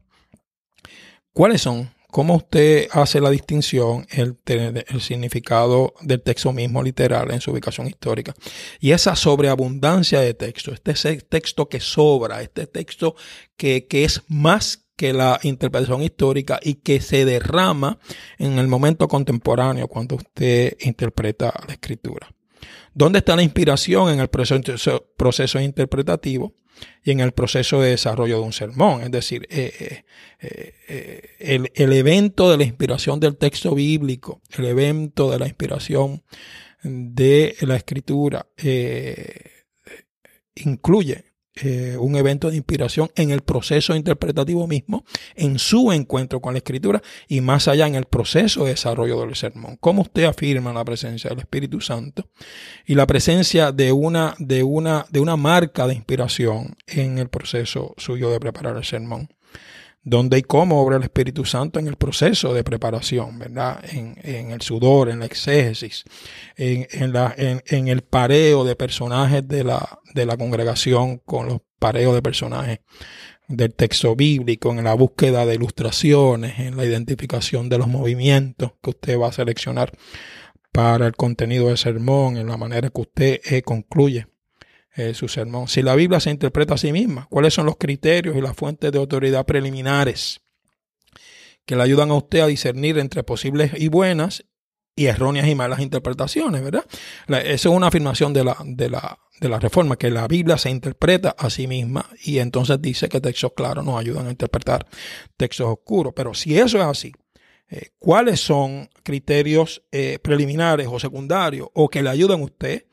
¿Cuáles 1.32 1.62
son 1.62 1.89
¿Cómo 2.13 2.36
usted 2.36 2.89
hace 2.91 3.19
la 3.19 3.32
distinción, 3.32 4.06
el, 4.12 4.38
el, 4.45 5.02
significado 5.02 5.95
del 5.99 6.21
texto 6.21 6.54
mismo 6.54 6.84
literal 6.84 7.32
en 7.32 7.41
su 7.41 7.49
ubicación 7.49 7.88
histórica? 7.88 8.36
Y 8.80 8.91
esa 8.91 9.15
sobreabundancia 9.15 10.19
de 10.19 10.36
texto, 10.36 10.71
este 10.71 10.93
texto 11.21 11.67
que 11.67 11.80
sobra, 11.80 12.43
este 12.43 12.67
texto 12.67 13.15
que, 13.58 13.88
que 13.88 14.04
es 14.04 14.21
más 14.28 14.86
que 14.95 15.12
la 15.12 15.39
interpretación 15.41 16.04
histórica 16.04 16.60
y 16.62 16.76
que 16.76 17.02
se 17.02 17.26
derrama 17.26 17.97
en 18.38 18.60
el 18.60 18.67
momento 18.67 19.08
contemporáneo 19.08 19.88
cuando 19.88 20.17
usted 20.17 20.78
interpreta 20.82 21.52
la 21.67 21.73
escritura. 21.73 22.32
¿Dónde 22.93 23.17
está 23.17 23.36
la 23.36 23.41
inspiración 23.41 24.13
en 24.13 24.19
el 24.19 24.28
proceso, 24.28 25.04
proceso 25.17 25.60
interpretativo? 25.60 26.54
Y 27.03 27.12
en 27.12 27.19
el 27.19 27.33
proceso 27.33 27.81
de 27.81 27.91
desarrollo 27.91 28.38
de 28.39 28.43
un 28.43 28.53
sermón. 28.53 29.01
Es 29.01 29.12
decir, 29.12 29.47
eh, 29.49 30.03
eh, 30.39 30.73
eh, 30.88 31.29
el, 31.39 31.71
el, 31.75 31.93
evento 31.93 32.49
de 32.49 32.57
la 32.57 32.63
inspiración 32.63 33.19
del 33.19 33.38
texto 33.38 33.75
bíblico, 33.75 34.41
el 34.57 34.65
evento 34.65 35.31
de 35.31 35.39
la 35.39 35.47
inspiración 35.47 36.23
de 36.83 37.55
la 37.62 37.75
escritura, 37.75 38.45
incluye 40.55 41.33
eh, 41.55 41.97
un 41.99 42.15
evento 42.15 42.49
de 42.49 42.57
inspiración 42.57 43.11
en 43.15 43.29
el 43.29 43.41
proceso 43.41 43.95
interpretativo 43.95 44.67
mismo, 44.67 45.05
en 45.35 45.59
su 45.59 45.91
encuentro 45.91 46.41
con 46.41 46.53
la 46.53 46.57
escritura 46.57 47.01
y 47.27 47.41
más 47.41 47.67
allá 47.67 47.85
en 47.85 47.93
el 47.93 48.05
proceso 48.05 48.63
de 48.63 48.71
desarrollo 48.71 49.21
del 49.21 49.35
sermón. 49.35 49.77
¿Cómo 49.79 50.01
usted 50.01 50.23
afirma 50.23 50.73
la 50.73 50.83
presencia 50.83 51.29
del 51.29 51.39
Espíritu 51.39 51.79
Santo 51.79 52.27
y 52.87 52.95
la 52.95 53.05
presencia 53.05 53.71
de 53.71 53.91
una, 53.91 54.33
de 54.39 54.63
una, 54.63 55.05
de 55.11 55.19
una 55.19 55.37
marca 55.37 55.85
de 55.85 55.93
inspiración 55.93 56.75
en 56.87 57.19
el 57.19 57.29
proceso 57.29 57.93
suyo 57.97 58.31
de 58.31 58.39
preparar 58.39 58.75
el 58.75 58.83
sermón? 58.83 59.29
Dónde 60.03 60.37
y 60.37 60.41
cómo 60.41 60.81
obra 60.81 60.97
el 60.97 61.03
Espíritu 61.03 61.45
Santo 61.45 61.79
en 61.79 61.87
el 61.87 61.95
proceso 61.95 62.53
de 62.53 62.63
preparación, 62.63 63.39
¿verdad? 63.39 63.83
En, 63.91 64.51
el 64.51 64.61
sudor, 64.61 65.09
en 65.09 65.19
la 65.19 65.25
exégesis, 65.25 66.03
en, 66.57 67.87
el 67.87 68.01
pareo 68.01 68.63
de 68.63 68.75
personajes 68.75 69.47
de 69.47 69.63
la, 69.63 69.99
de 70.13 70.25
la 70.25 70.37
congregación 70.37 71.19
con 71.19 71.47
los 71.47 71.61
pareos 71.79 72.13
de 72.13 72.21
personajes 72.21 72.79
del 73.47 73.73
texto 73.73 74.15
bíblico, 74.15 74.71
en 74.71 74.83
la 74.83 74.93
búsqueda 74.93 75.45
de 75.45 75.55
ilustraciones, 75.55 76.59
en 76.59 76.77
la 76.77 76.85
identificación 76.85 77.69
de 77.69 77.77
los 77.77 77.87
movimientos 77.87 78.73
que 78.81 78.91
usted 78.91 79.19
va 79.19 79.27
a 79.27 79.33
seleccionar 79.33 79.91
para 80.71 81.07
el 81.07 81.13
contenido 81.15 81.67
del 81.67 81.77
sermón, 81.77 82.37
en 82.37 82.47
la 82.47 82.57
manera 82.57 82.89
que 82.89 83.01
usted 83.01 83.41
eh, 83.45 83.61
concluye 83.61 84.27
eh, 84.95 85.13
su 85.13 85.27
sermón. 85.27 85.67
Si 85.67 85.82
la 85.82 85.95
Biblia 85.95 86.19
se 86.19 86.29
interpreta 86.29 86.75
a 86.75 86.77
sí 86.77 86.91
misma, 86.91 87.27
¿cuáles 87.29 87.53
son 87.53 87.65
los 87.65 87.77
criterios 87.77 88.36
y 88.36 88.41
las 88.41 88.56
fuentes 88.56 88.91
de 88.91 88.99
autoridad 88.99 89.45
preliminares 89.45 90.41
que 91.65 91.75
le 91.75 91.84
ayudan 91.84 92.12
a 92.12 92.15
usted 92.15 92.41
a 92.41 92.47
discernir 92.47 92.99
entre 92.99 93.23
posibles 93.23 93.71
y 93.75 93.88
buenas 93.88 94.45
y 94.95 95.06
erróneas 95.08 95.47
y 95.47 95.56
malas 95.56 95.79
interpretaciones, 95.79 96.63
¿verdad? 96.63 96.86
Esa 97.27 97.53
es 97.53 97.65
una 97.65 97.88
afirmación 97.88 98.34
de 98.34 98.43
la, 98.43 98.58
de, 98.63 98.89
la, 98.89 99.17
de 99.39 99.49
la 99.49 99.60
reforma, 99.60 99.97
que 99.97 100.12
la 100.12 100.27
Biblia 100.27 100.58
se 100.58 100.69
interpreta 100.69 101.36
a 101.38 101.49
sí 101.49 101.67
misma 101.67 102.08
y 102.23 102.39
entonces 102.39 102.79
dice 102.82 103.10
que 103.10 103.19
textos 103.19 103.53
claros 103.56 103.84
nos 103.84 103.99
ayudan 103.99 104.27
a 104.27 104.32
interpretar 104.32 104.86
textos 105.36 105.67
oscuros. 105.67 106.13
Pero 106.15 106.34
si 106.34 106.60
eso 106.60 106.77
es 106.77 106.84
así, 106.84 107.12
eh, 107.69 107.89
¿cuáles 107.97 108.39
son 108.39 108.89
criterios 109.01 109.84
eh, 109.91 110.19
preliminares 110.21 110.88
o 110.89 110.99
secundarios 110.99 111.69
o 111.73 111.89
que 111.89 112.03
le 112.03 112.10
ayudan 112.10 112.41
a 112.41 112.43
usted 112.43 112.86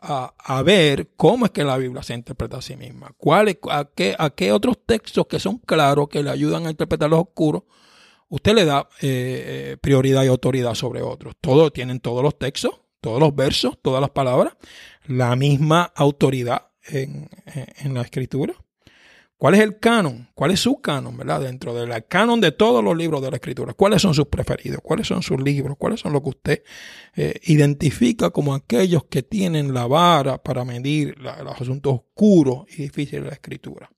a, 0.00 0.62
ver 0.62 1.10
cómo 1.16 1.46
es 1.46 1.50
que 1.50 1.64
la 1.64 1.76
Biblia 1.76 2.02
se 2.02 2.14
interpreta 2.14 2.58
a 2.58 2.62
sí 2.62 2.76
misma. 2.76 3.12
¿Cuál, 3.16 3.58
a, 3.70 3.84
qué, 3.94 4.14
¿A 4.18 4.30
qué 4.30 4.52
otros 4.52 4.78
textos 4.86 5.26
que 5.26 5.38
son 5.38 5.58
claros, 5.58 6.08
que 6.08 6.22
le 6.22 6.30
ayudan 6.30 6.66
a 6.66 6.70
interpretar 6.70 7.10
los 7.10 7.20
oscuros, 7.20 7.64
usted 8.28 8.54
le 8.54 8.64
da 8.64 8.88
eh, 9.00 9.72
eh, 9.72 9.76
prioridad 9.80 10.24
y 10.24 10.28
autoridad 10.28 10.74
sobre 10.74 11.02
otros? 11.02 11.34
Todos 11.40 11.72
tienen 11.72 12.00
todos 12.00 12.22
los 12.22 12.38
textos, 12.38 12.80
todos 13.00 13.20
los 13.20 13.34
versos, 13.34 13.78
todas 13.82 14.00
las 14.00 14.10
palabras, 14.10 14.54
la 15.06 15.34
misma 15.36 15.92
autoridad 15.96 16.70
en, 16.86 17.28
en 17.78 17.94
la 17.94 18.02
escritura. 18.02 18.54
¿Cuál 19.38 19.54
es 19.54 19.60
el 19.60 19.78
canon? 19.78 20.28
¿Cuál 20.34 20.50
es 20.50 20.58
su 20.58 20.80
canon, 20.80 21.16
verdad? 21.16 21.40
Dentro 21.40 21.72
del 21.72 22.04
canon 22.06 22.40
de 22.40 22.50
todos 22.50 22.82
los 22.82 22.96
libros 22.96 23.22
de 23.22 23.30
la 23.30 23.36
escritura. 23.36 23.72
¿Cuáles 23.72 24.02
son 24.02 24.12
sus 24.12 24.26
preferidos? 24.26 24.80
¿Cuáles 24.82 25.06
son 25.06 25.22
sus 25.22 25.40
libros? 25.40 25.76
¿Cuáles 25.78 26.00
son 26.00 26.12
los 26.12 26.22
que 26.22 26.28
usted 26.28 26.62
eh, 27.14 27.38
identifica 27.44 28.30
como 28.30 28.52
aquellos 28.52 29.04
que 29.04 29.22
tienen 29.22 29.72
la 29.72 29.86
vara 29.86 30.42
para 30.42 30.64
medir 30.64 31.16
los 31.18 31.60
asuntos 31.60 31.94
oscuros 31.94 32.64
y 32.76 32.82
difíciles 32.82 33.22
de 33.22 33.28
la 33.28 33.34
escritura? 33.34 33.88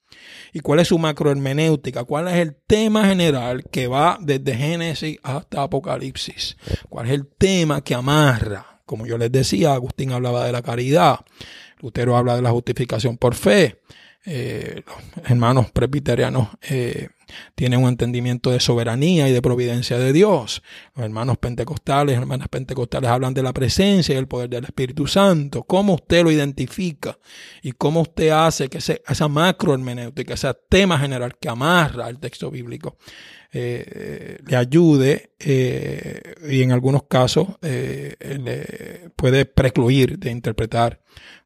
¿Y 0.52 0.60
cuál 0.60 0.80
es 0.80 0.88
su 0.88 0.98
macrohermenéutica? 0.98 2.04
¿Cuál 2.04 2.28
es 2.28 2.34
el 2.34 2.54
tema 2.66 3.06
general 3.06 3.64
que 3.64 3.86
va 3.86 4.18
desde 4.20 4.54
Génesis 4.54 5.18
hasta 5.22 5.62
Apocalipsis? 5.62 6.58
¿Cuál 6.90 7.06
es 7.06 7.12
el 7.12 7.26
tema 7.26 7.80
que 7.80 7.94
amarra? 7.94 8.82
Como 8.84 9.06
yo 9.06 9.16
les 9.16 9.32
decía, 9.32 9.72
Agustín 9.72 10.12
hablaba 10.12 10.44
de 10.44 10.52
la 10.52 10.60
caridad. 10.60 11.20
Lutero 11.80 12.18
habla 12.18 12.36
de 12.36 12.42
la 12.42 12.50
justificación 12.50 13.16
por 13.16 13.34
fe 13.34 13.78
eh, 14.26 14.82
los 14.86 15.30
hermanos 15.30 15.70
presbiterianos 15.70 16.48
eh, 16.68 17.08
tienen 17.54 17.82
un 17.82 17.88
entendimiento 17.88 18.50
de 18.50 18.60
soberanía 18.60 19.26
y 19.28 19.32
de 19.32 19.40
providencia 19.40 19.98
de 19.98 20.12
Dios. 20.12 20.62
Los 20.94 21.06
hermanos 21.06 21.38
pentecostales, 21.38 22.18
hermanas 22.18 22.48
pentecostales 22.48 23.08
hablan 23.08 23.32
de 23.32 23.42
la 23.42 23.54
presencia 23.54 24.14
y 24.14 24.18
el 24.18 24.28
poder 24.28 24.50
del 24.50 24.64
Espíritu 24.64 25.06
Santo. 25.06 25.62
¿Cómo 25.62 25.94
usted 25.94 26.22
lo 26.22 26.30
identifica? 26.30 27.18
Y 27.62 27.72
cómo 27.72 28.02
usted 28.02 28.28
hace 28.28 28.68
que 28.68 28.78
esa 28.78 29.28
macro 29.28 29.72
hermenéutica, 29.72 30.34
ese 30.34 30.52
tema 30.68 30.98
general 30.98 31.38
que 31.38 31.48
amarra 31.48 32.10
el 32.10 32.18
texto 32.18 32.50
bíblico, 32.50 32.98
eh, 33.52 34.38
le 34.46 34.56
ayude 34.56 35.30
y 35.40 36.62
en 36.62 36.72
algunos 36.72 37.04
casos 37.04 37.48
le 37.62 39.10
puede 39.16 39.46
precluir 39.46 40.18
de 40.18 40.30
interpretar 40.30 41.00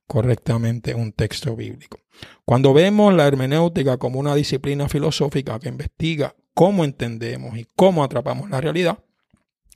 correctamente 0.06 0.94
un 0.94 1.12
texto 1.12 1.56
bíblico. 1.56 2.00
Cuando 2.44 2.72
vemos 2.72 3.14
la 3.14 3.26
hermenéutica 3.26 3.96
como 3.96 4.20
una 4.20 4.34
disciplina 4.34 4.88
filosófica 4.88 5.58
que 5.58 5.68
investiga 5.68 6.34
cómo 6.52 6.84
entendemos 6.84 7.58
y 7.58 7.66
cómo 7.74 8.04
atrapamos 8.04 8.50
la 8.50 8.60
realidad 8.60 8.98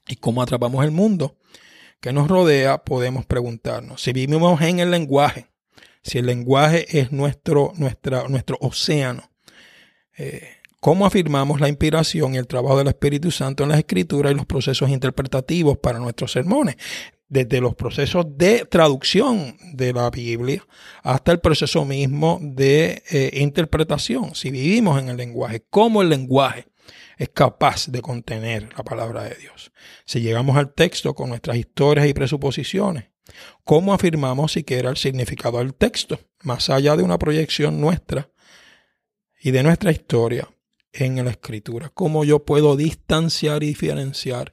y 0.07 0.17
cómo 0.17 0.43
atrapamos 0.43 0.85
el 0.85 0.91
mundo 0.91 1.37
que 2.01 2.12
nos 2.12 2.29
rodea, 2.29 2.85
podemos 2.85 3.27
preguntarnos 3.27 4.03
si 4.03 4.12
vivimos 4.12 4.61
en 4.62 4.79
el 4.79 4.91
lenguaje, 4.91 5.47
si 6.03 6.19
el 6.19 6.27
lenguaje 6.27 6.99
es 6.99 7.11
nuestro, 7.11 7.73
nuestro 7.77 8.59
océano, 8.61 9.31
eh, 10.17 10.49
cómo 10.81 11.07
afirmamos 11.07 11.61
la 11.61 11.69
inspiración 11.69 12.35
y 12.35 12.38
el 12.38 12.47
trabajo 12.47 12.79
del 12.79 12.88
Espíritu 12.88 13.31
Santo 13.31 13.64
en 13.64 13.71
las 13.71 13.79
escrituras 13.79 14.33
y 14.33 14.37
los 14.37 14.47
procesos 14.47 14.91
interpretativos 14.91 15.79
para 15.79 15.99
nuestros 15.99 16.33
sermones 16.33 16.77
desde 17.29 17.61
los 17.61 17.75
procesos 17.75 18.27
de 18.37 18.64
traducción 18.64 19.57
de 19.73 19.93
la 19.93 20.11
Biblia 20.11 20.67
hasta 21.03 21.33
el 21.33 21.41
proceso 21.41 21.85
mismo 21.85 22.38
de 22.41 23.03
eh, 23.11 23.31
interpretación. 23.41 24.35
Si 24.35 24.51
vivimos 24.51 25.01
en 25.01 25.11
el 25.11 25.17
lenguaje, 25.17 25.64
cómo 25.69 26.03
el 26.03 26.09
lenguaje 26.09 26.67
es 27.19 27.29
capaz 27.29 27.88
de 27.88 28.01
contener 28.01 28.71
la 28.77 28.85
palabra 28.85 29.25
de 29.25 29.35
Dios. 29.35 29.73
Si 30.05 30.21
llegamos 30.21 30.57
al 30.57 30.73
texto 30.73 31.14
con 31.14 31.29
nuestras 31.29 31.57
historias 31.57 32.07
y 32.07 32.14
presuposiciones, 32.14 33.05
¿cómo 33.64 33.93
afirmamos 33.93 34.53
siquiera 34.53 34.88
el 34.88 34.97
significado 34.97 35.59
del 35.59 35.75
texto? 35.75 36.19
Más 36.43 36.71
allá 36.71 36.97
de 36.97 37.03
una 37.03 37.19
proyección 37.19 37.81
nuestra 37.81 38.31
y 39.41 39.51
de 39.51 39.62
nuestra 39.62 39.91
historia 39.91 40.49
en 40.93 41.23
la 41.25 41.31
escritura. 41.31 41.91
¿Cómo 41.93 42.25
yo 42.25 42.45
puedo 42.45 42.77
distanciar 42.77 43.62
y 43.62 43.67
diferenciar 43.67 44.53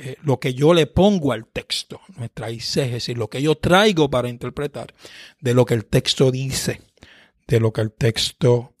eh, 0.00 0.16
lo 0.22 0.38
que 0.38 0.54
yo 0.54 0.74
le 0.74 0.86
pongo 0.86 1.32
al 1.32 1.46
texto, 1.46 2.00
nuestra 2.16 2.50
exégesis, 2.50 3.16
lo 3.16 3.28
que 3.28 3.42
yo 3.42 3.56
traigo 3.56 4.08
para 4.08 4.28
interpretar, 4.28 4.94
de 5.40 5.54
lo 5.54 5.64
que 5.66 5.74
el 5.74 5.86
texto 5.86 6.30
dice, 6.30 6.80
de 7.48 7.58
lo 7.58 7.72
que 7.72 7.80
el 7.80 7.90
texto 7.90 8.76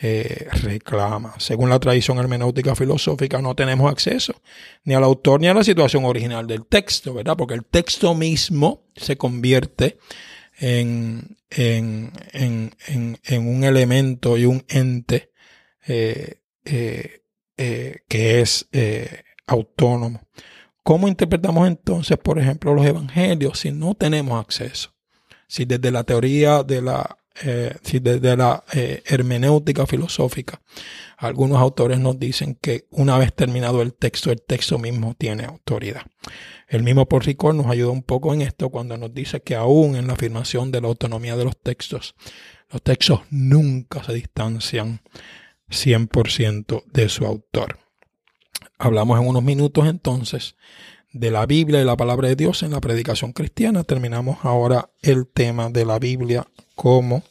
eh, 0.00 0.48
reclama. 0.62 1.34
Según 1.36 1.68
la 1.68 1.78
tradición 1.78 2.16
hermenéutica 2.16 2.74
filosófica, 2.74 3.42
no 3.42 3.54
tenemos 3.54 3.92
acceso 3.92 4.40
ni 4.84 4.94
al 4.94 5.04
autor 5.04 5.42
ni 5.42 5.48
a 5.48 5.52
la 5.54 5.62
situación 5.62 6.06
original 6.06 6.46
del 6.46 6.64
texto, 6.64 7.12
¿verdad? 7.12 7.36
Porque 7.36 7.52
el 7.52 7.66
texto 7.66 8.14
mismo 8.14 8.86
se 8.96 9.18
convierte 9.18 9.98
en, 10.58 11.36
en, 11.50 12.12
en, 12.32 13.46
un 13.46 13.64
elemento 13.64 14.38
y 14.38 14.46
un 14.46 14.64
ente 14.68 15.32
eh, 15.86 16.38
que 16.64 18.40
es 18.40 18.68
autónomo. 19.46 20.22
¿Cómo 20.82 21.06
interpretamos 21.06 21.68
entonces, 21.68 22.18
por 22.18 22.38
ejemplo, 22.38 22.74
los 22.74 22.84
evangelios 22.84 23.60
si 23.60 23.70
no 23.70 23.94
tenemos 23.94 24.40
acceso? 24.40 24.92
Si 25.46 25.64
desde 25.64 25.90
la 25.92 26.02
teoría 26.02 26.64
de 26.64 26.82
la, 26.82 27.18
eh, 27.42 27.76
si 27.82 28.00
desde 28.00 28.36
la 28.36 28.64
eh, 28.72 29.02
hermenéutica 29.06 29.86
filosófica, 29.86 30.60
algunos 31.18 31.58
autores 31.58 32.00
nos 32.00 32.18
dicen 32.18 32.58
que 32.60 32.86
una 32.90 33.16
vez 33.16 33.32
terminado 33.32 33.80
el 33.80 33.94
texto, 33.94 34.32
el 34.32 34.42
texto 34.42 34.78
mismo 34.78 35.14
tiene 35.16 35.44
autoridad. 35.44 36.02
El 36.66 36.82
mismo 36.82 37.06
Porricor 37.06 37.54
nos 37.54 37.66
ayuda 37.66 37.90
un 37.90 38.02
poco 38.02 38.34
en 38.34 38.42
esto 38.42 38.70
cuando 38.70 38.96
nos 38.96 39.14
dice 39.14 39.40
que 39.40 39.54
aún 39.54 39.94
en 39.94 40.08
la 40.08 40.14
afirmación 40.14 40.72
de 40.72 40.80
la 40.80 40.88
autonomía 40.88 41.36
de 41.36 41.44
los 41.44 41.60
textos, 41.60 42.16
los 42.70 42.82
textos 42.82 43.20
nunca 43.30 44.02
se 44.02 44.14
distancian 44.14 45.00
100% 45.70 46.84
de 46.92 47.08
su 47.08 47.24
autor. 47.24 47.81
Hablamos 48.78 49.20
en 49.20 49.26
unos 49.26 49.42
minutos 49.42 49.86
entonces 49.86 50.56
de 51.12 51.30
la 51.30 51.46
Biblia 51.46 51.80
y 51.80 51.84
la 51.84 51.96
palabra 51.96 52.28
de 52.28 52.36
Dios 52.36 52.62
en 52.62 52.72
la 52.72 52.80
predicación 52.80 53.32
cristiana. 53.32 53.84
Terminamos 53.84 54.38
ahora 54.42 54.90
el 55.02 55.26
tema 55.26 55.70
de 55.70 55.84
la 55.84 55.98
Biblia 55.98 56.46
como 56.74 57.22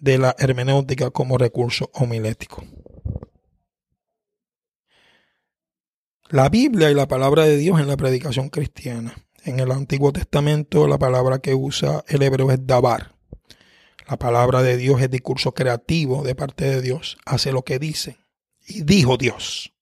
de 0.00 0.18
la 0.18 0.34
hermenéutica 0.38 1.10
como 1.10 1.38
recurso 1.38 1.90
homilético. 1.94 2.64
La 6.28 6.48
Biblia 6.48 6.90
y 6.90 6.94
la 6.94 7.06
palabra 7.06 7.44
de 7.44 7.56
Dios 7.56 7.80
en 7.80 7.86
la 7.86 7.96
predicación 7.96 8.48
cristiana. 8.48 9.14
En 9.44 9.60
el 9.60 9.70
Antiguo 9.70 10.12
Testamento 10.12 10.88
la 10.88 10.98
palabra 10.98 11.38
que 11.38 11.54
usa 11.54 12.04
el 12.08 12.22
hebreo 12.22 12.50
es 12.50 12.66
dabar. 12.66 13.14
La 14.08 14.18
palabra 14.18 14.62
de 14.62 14.76
Dios 14.76 15.00
es 15.00 15.10
discurso 15.10 15.54
creativo 15.54 16.24
de 16.24 16.34
parte 16.34 16.64
de 16.64 16.82
Dios, 16.82 17.16
hace 17.24 17.52
lo 17.52 17.62
que 17.62 17.78
dice. 17.78 18.18
Y 18.66 18.82
dijo 18.82 19.16
Dios 19.16 19.75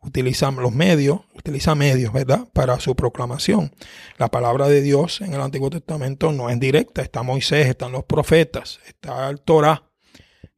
utiliza 0.00 0.50
los 0.50 0.72
medios, 0.72 1.20
utiliza 1.34 1.74
medios, 1.74 2.12
¿verdad? 2.12 2.48
Para 2.52 2.78
su 2.80 2.94
proclamación. 2.94 3.72
La 4.16 4.28
palabra 4.28 4.68
de 4.68 4.80
Dios 4.80 5.20
en 5.20 5.34
el 5.34 5.40
Antiguo 5.40 5.70
Testamento 5.70 6.32
no 6.32 6.50
es 6.50 6.60
directa, 6.60 7.02
está 7.02 7.22
Moisés, 7.22 7.66
están 7.66 7.92
los 7.92 8.04
profetas, 8.04 8.80
está 8.86 9.28
el 9.28 9.40
Torah. 9.40 9.84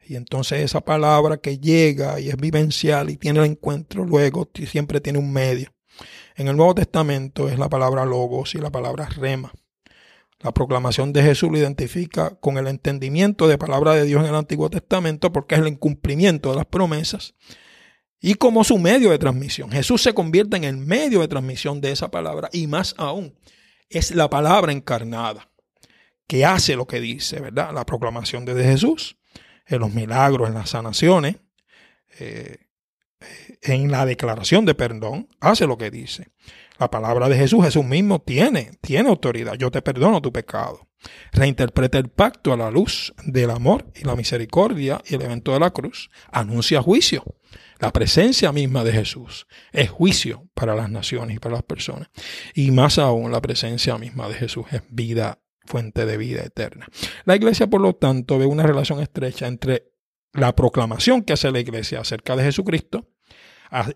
Y 0.07 0.16
entonces 0.16 0.61
esa 0.62 0.81
palabra 0.81 1.37
que 1.37 1.59
llega 1.59 2.18
y 2.20 2.29
es 2.29 2.37
vivencial 2.37 3.11
y 3.11 3.16
tiene 3.16 3.40
el 3.40 3.46
encuentro, 3.46 4.05
luego 4.05 4.48
siempre 4.66 5.00
tiene 5.00 5.18
un 5.18 5.33
medio. 5.33 5.72
En 6.37 6.48
el 6.48 6.57
Nuevo 6.57 6.74
Testamento 6.74 7.48
es 7.48 7.59
la 7.59 7.68
palabra 7.68 8.05
logos 8.05 8.55
y 8.55 8.59
la 8.59 8.70
palabra 8.70 9.09
rema. 9.09 9.53
La 10.40 10.53
proclamación 10.53 11.12
de 11.12 11.22
Jesús 11.22 11.50
lo 11.50 11.59
identifica 11.59 12.31
con 12.40 12.57
el 12.57 12.66
entendimiento 12.66 13.46
de 13.46 13.59
palabra 13.59 13.92
de 13.92 14.05
Dios 14.05 14.22
en 14.22 14.31
el 14.31 14.35
Antiguo 14.35 14.70
Testamento 14.70 15.33
porque 15.33 15.55
es 15.55 15.61
el 15.61 15.68
incumplimiento 15.68 16.50
de 16.50 16.57
las 16.57 16.66
promesas 16.66 17.35
y 18.21 18.35
como 18.35 18.65
su 18.65 18.79
medio 18.79 19.11
de 19.11 19.19
transmisión. 19.19 19.71
Jesús 19.71 20.03
se 20.03 20.13
convierte 20.13 20.57
en 20.57 20.65
el 20.65 20.77
medio 20.77 21.21
de 21.21 21.29
transmisión 21.29 21.81
de 21.81 21.93
esa 21.93 22.11
palabra 22.11 22.49
y 22.53 22.67
más 22.67 22.95
aún 22.99 23.35
es 23.89 24.15
la 24.15 24.29
palabra 24.29 24.73
encarnada 24.73 25.51
que 26.27 26.45
hace 26.45 26.77
lo 26.77 26.87
que 26.87 27.01
dice, 27.01 27.41
¿verdad? 27.41 27.73
La 27.75 27.85
proclamación 27.85 28.45
de 28.45 28.55
Jesús, 28.63 29.17
en 29.67 29.81
los 29.81 29.93
milagros, 29.93 30.49
en 30.49 30.55
las 30.55 30.71
sanaciones, 30.71 31.37
eh, 32.21 32.59
en 33.63 33.91
la 33.91 34.07
declaración 34.07 34.65
de 34.65 34.75
perdón, 34.75 35.29
hace 35.41 35.67
lo 35.67 35.77
que 35.77 35.91
dice. 35.91 36.29
La 36.79 36.91
palabra 36.91 37.29
de 37.29 37.37
Jesús, 37.37 37.65
Jesús 37.65 37.85
mismo 37.85 38.21
tiene, 38.21 38.71
tiene 38.81 39.09
autoridad. 39.09 39.55
Yo 39.55 39.71
te 39.71 39.83
perdono 39.83 40.23
tu 40.23 40.33
pecado. 40.33 40.89
Reinterpreta 41.33 41.99
el 41.99 42.09
pacto 42.09 42.53
a 42.53 42.57
la 42.57 42.71
luz 42.71 43.13
del 43.25 43.51
amor 43.51 43.91
y 43.95 44.05
la 44.05 44.15
misericordia 44.15 45.03
y 45.07 45.17
el 45.17 45.23
evento 45.23 45.53
de 45.53 45.61
la 45.61 45.71
cruz. 45.71 46.11
Anuncia 46.31 46.81
juicio 46.81 47.25
la 47.81 47.93
presencia 47.93 48.53
misma 48.53 48.85
de 48.85 48.93
Jesús 48.93 49.47
es 49.73 49.88
juicio 49.88 50.49
para 50.55 50.75
las 50.75 50.90
naciones 50.90 51.37
y 51.37 51.40
para 51.40 51.55
las 51.57 51.64
personas. 51.64 52.11
Y 52.55 52.71
más 52.71 52.99
aún, 52.99 53.33
la 53.33 53.40
presencia 53.40 53.97
misma 53.97 54.29
de 54.29 54.35
Jesús 54.35 54.66
es 54.71 54.83
vida, 54.90 55.40
fuente 55.64 56.05
de 56.05 56.19
vida 56.19 56.43
eterna. 56.43 56.87
La 57.25 57.37
iglesia, 57.37 57.69
por 57.69 57.81
lo 57.81 57.95
tanto, 57.95 58.38
ve 58.38 58.45
una 58.45 58.64
relación 58.64 59.01
estrecha 59.01 59.47
entre 59.47 59.93
la 60.35 60.55
proclamación 60.55 61.23
que 61.23 61.33
hace 61.33 61.51
la 61.51 61.59
iglesia 61.59 62.01
acerca 62.01 62.37
de 62.37 62.45
Jesucristo, 62.45 63.09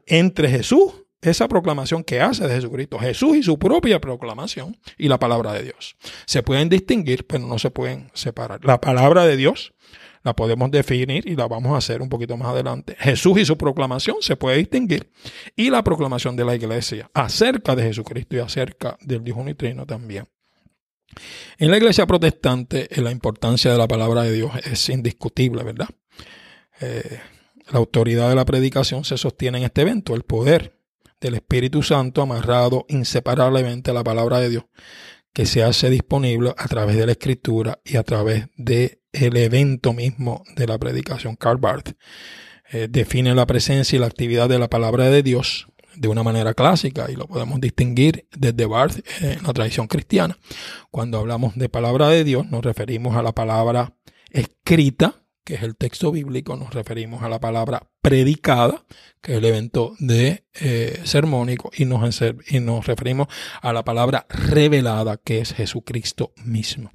entre 0.06 0.48
Jesús, 0.48 1.04
esa 1.20 1.46
proclamación 1.46 2.04
que 2.04 2.20
hace 2.20 2.46
de 2.46 2.54
Jesucristo, 2.54 2.98
Jesús 2.98 3.36
y 3.36 3.42
su 3.42 3.58
propia 3.58 4.00
proclamación 4.00 4.78
y 4.96 5.08
la 5.08 5.18
palabra 5.18 5.52
de 5.52 5.62
Dios. 5.62 5.96
Se 6.26 6.42
pueden 6.42 6.70
distinguir, 6.70 7.26
pero 7.26 7.46
no 7.46 7.58
se 7.58 7.70
pueden 7.70 8.10
separar. 8.14 8.64
La 8.64 8.80
palabra 8.80 9.26
de 9.26 9.36
Dios 9.36 9.73
la 10.24 10.34
podemos 10.34 10.70
definir 10.70 11.28
y 11.28 11.36
la 11.36 11.46
vamos 11.46 11.74
a 11.74 11.76
hacer 11.76 12.00
un 12.00 12.08
poquito 12.08 12.36
más 12.36 12.48
adelante. 12.48 12.96
Jesús 12.98 13.38
y 13.38 13.44
su 13.44 13.56
proclamación 13.56 14.16
se 14.20 14.36
puede 14.36 14.56
distinguir 14.56 15.10
y 15.54 15.70
la 15.70 15.84
proclamación 15.84 16.34
de 16.34 16.46
la 16.46 16.56
iglesia 16.56 17.10
acerca 17.12 17.76
de 17.76 17.84
Jesucristo 17.84 18.36
y 18.36 18.38
acerca 18.40 18.96
del 19.02 19.22
Dios 19.22 19.36
unitrino 19.36 19.86
también. 19.86 20.26
En 21.58 21.70
la 21.70 21.76
iglesia 21.76 22.06
protestante 22.06 22.88
eh, 22.90 23.02
la 23.02 23.10
importancia 23.10 23.70
de 23.70 23.78
la 23.78 23.86
palabra 23.86 24.22
de 24.22 24.32
Dios 24.32 24.50
es 24.64 24.88
indiscutible, 24.88 25.62
¿verdad? 25.62 25.88
Eh, 26.80 27.20
la 27.70 27.78
autoridad 27.78 28.30
de 28.30 28.34
la 28.34 28.46
predicación 28.46 29.04
se 29.04 29.18
sostiene 29.18 29.58
en 29.58 29.64
este 29.64 29.82
evento, 29.82 30.14
el 30.14 30.22
poder 30.22 30.80
del 31.20 31.34
Espíritu 31.34 31.82
Santo 31.82 32.22
amarrado 32.22 32.86
inseparablemente 32.88 33.90
a 33.90 33.94
la 33.94 34.02
palabra 34.02 34.40
de 34.40 34.48
Dios, 34.48 34.64
que 35.32 35.46
se 35.46 35.62
hace 35.62 35.90
disponible 35.90 36.54
a 36.56 36.66
través 36.66 36.96
de 36.96 37.06
la 37.06 37.12
escritura 37.12 37.78
y 37.84 37.96
a 37.96 38.02
través 38.02 38.46
de 38.56 39.03
el 39.14 39.36
evento 39.36 39.92
mismo 39.92 40.44
de 40.56 40.66
la 40.66 40.78
predicación. 40.78 41.36
Karl 41.36 41.58
Barth 41.58 41.92
eh, 42.72 42.88
define 42.90 43.34
la 43.34 43.46
presencia 43.46 43.96
y 43.96 44.00
la 44.00 44.06
actividad 44.06 44.48
de 44.48 44.58
la 44.58 44.68
palabra 44.68 45.08
de 45.08 45.22
Dios 45.22 45.68
de 45.96 46.08
una 46.08 46.22
manera 46.22 46.54
clásica 46.54 47.06
y 47.10 47.14
lo 47.14 47.26
podemos 47.26 47.60
distinguir 47.60 48.26
desde 48.36 48.66
Barth 48.66 48.98
en 49.20 49.42
la 49.42 49.52
tradición 49.52 49.86
cristiana. 49.86 50.36
Cuando 50.90 51.18
hablamos 51.18 51.54
de 51.54 51.68
palabra 51.68 52.08
de 52.08 52.24
Dios 52.24 52.50
nos 52.50 52.64
referimos 52.64 53.16
a 53.16 53.22
la 53.22 53.32
palabra 53.32 53.94
escrita, 54.30 55.22
que 55.44 55.54
es 55.54 55.62
el 55.62 55.76
texto 55.76 56.10
bíblico, 56.10 56.56
nos 56.56 56.72
referimos 56.72 57.22
a 57.22 57.28
la 57.28 57.38
palabra 57.38 57.90
predicada, 58.00 58.84
que 59.20 59.32
es 59.32 59.38
el 59.38 59.44
evento 59.44 59.94
de 59.98 60.44
eh, 60.54 61.00
sermónico, 61.04 61.70
y 61.76 61.84
nos, 61.84 62.22
y 62.48 62.60
nos 62.60 62.86
referimos 62.86 63.28
a 63.60 63.72
la 63.72 63.84
palabra 63.84 64.26
revelada, 64.28 65.18
que 65.18 65.40
es 65.40 65.52
Jesucristo 65.52 66.32
mismo. 66.44 66.90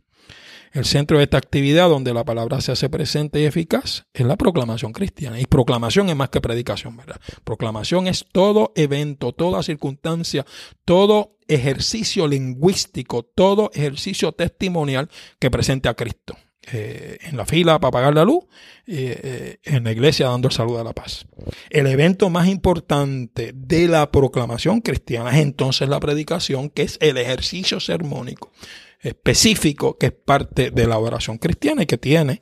El 0.72 0.86
centro 0.86 1.18
de 1.18 1.24
esta 1.24 1.38
actividad, 1.38 1.90
donde 1.90 2.14
la 2.14 2.24
palabra 2.24 2.62
se 2.62 2.72
hace 2.72 2.90
presente 2.90 3.40
y 3.42 3.46
eficaz, 3.46 4.06
es 4.14 4.26
la 4.26 4.38
proclamación 4.38 4.94
cristiana. 4.94 5.40
Y 5.40 5.46
proclamación 5.46 6.10
es 6.10 6.16
más 6.16 6.30
que 6.30 6.42
predicación, 6.42 6.96
¿verdad? 6.98 7.20
Proclamación 7.44 8.08
es 8.08 8.26
todo 8.32 8.72
evento, 8.76 9.34
toda 9.34 9.64
circunstancia, 9.64 10.46
todo 10.86 11.38
ejercicio 11.48 12.28
lingüístico, 12.28 13.24
todo 13.24 13.72
ejercicio 13.74 14.32
testimonial 14.32 15.10
que 15.40 15.50
presente 15.50 15.90
a 15.90 15.96
Cristo. 15.96 16.38
Eh, 16.72 17.18
en 17.22 17.38
la 17.38 17.46
fila 17.46 17.80
para 17.80 17.90
pagar 17.90 18.14
la 18.14 18.26
luz, 18.26 18.44
eh, 18.86 19.20
eh, 19.24 19.58
en 19.64 19.84
la 19.86 19.92
iglesia 19.92 20.28
dando 20.28 20.50
el 20.50 20.54
saludo 20.54 20.80
a 20.80 20.84
la 20.84 20.94
paz. 20.94 21.26
El 21.70 21.88
evento 21.88 22.30
más 22.30 22.48
importante 22.48 23.54
de 23.56 23.88
la 23.88 24.12
proclamación 24.12 24.82
cristiana 24.82 25.32
es 25.32 25.42
entonces 25.42 25.90
la 25.90 26.00
predicación, 26.00 26.70
que 26.70 26.84
es 26.84 26.98
el 27.02 27.18
ejercicio 27.18 27.80
sermónico 27.80 28.52
específico 29.00 29.98
que 29.98 30.08
es 30.08 30.12
parte 30.12 30.72
de 30.72 30.88
la 30.88 30.98
oración 30.98 31.38
cristiana 31.38 31.84
y 31.84 31.86
que 31.86 31.98
tiene, 31.98 32.42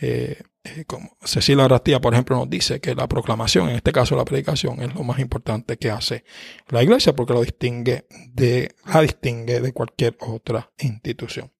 eh, 0.00 0.42
eh, 0.64 0.84
como 0.86 1.16
Cecilia 1.22 1.68
Rastía, 1.68 2.00
por 2.00 2.12
ejemplo, 2.12 2.36
nos 2.36 2.50
dice 2.50 2.80
que 2.80 2.94
la 2.94 3.08
proclamación, 3.08 3.68
en 3.68 3.76
este 3.76 3.92
caso 3.92 4.16
la 4.16 4.24
predicación, 4.24 4.82
es 4.82 4.94
lo 4.94 5.02
más 5.04 5.18
importante 5.18 5.76
que 5.76 5.90
hace 5.90 6.24
la 6.68 6.82
iglesia 6.82 7.14
porque 7.14 7.32
lo 7.32 7.42
distingue 7.42 8.06
de, 8.32 8.74
la 8.84 9.00
distingue 9.00 9.60
de 9.60 9.72
cualquier 9.72 10.16
otra 10.20 10.70
institución. 10.78 11.52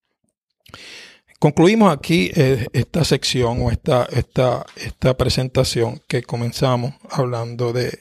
concluimos 1.38 1.92
aquí 1.92 2.30
eh, 2.34 2.66
esta 2.72 3.04
sección 3.04 3.62
o 3.62 3.70
esta, 3.70 4.04
esta, 4.10 4.66
esta 4.76 5.16
presentación 5.16 6.02
que 6.08 6.22
comenzamos 6.22 6.94
hablando 7.10 7.72
de 7.72 7.98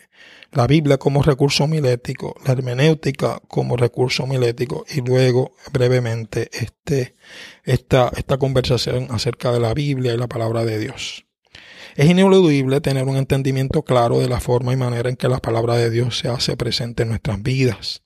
la 0.52 0.68
Biblia 0.68 0.98
como 0.98 1.22
recurso 1.22 1.66
homilético, 1.66 2.36
la 2.46 2.54
hermenéutica 2.54 3.42
como 3.48 3.76
recurso 3.78 4.24
homilético 4.24 4.86
y 4.90 5.02
luego 5.02 5.56
brevemente 5.72 6.50
este, 6.54 7.16
esta, 7.64 8.12
esta 8.16 8.38
conversación 8.38 9.08
acerca 9.10 9.52
de 9.52 9.60
la 9.60 9.74
Biblia 9.74 10.14
y 10.14 10.18
la 10.18 10.28
palabra 10.28 10.66
de 10.66 10.80
Dios. 10.80 11.26
Es 11.96 12.10
ineludible 12.10 12.82
tener 12.82 13.06
un 13.06 13.16
entendimiento 13.16 13.84
claro 13.84 14.20
de 14.20 14.28
la 14.28 14.42
forma 14.42 14.74
y 14.74 14.76
manera 14.76 15.10
en 15.10 15.16
que 15.16 15.30
la 15.30 15.40
palabra 15.40 15.76
de 15.76 15.90
Dios 15.90 16.18
se 16.18 16.28
hace 16.28 16.58
presente 16.58 17.04
en 17.04 17.10
nuestras 17.10 17.42
vidas, 17.42 18.04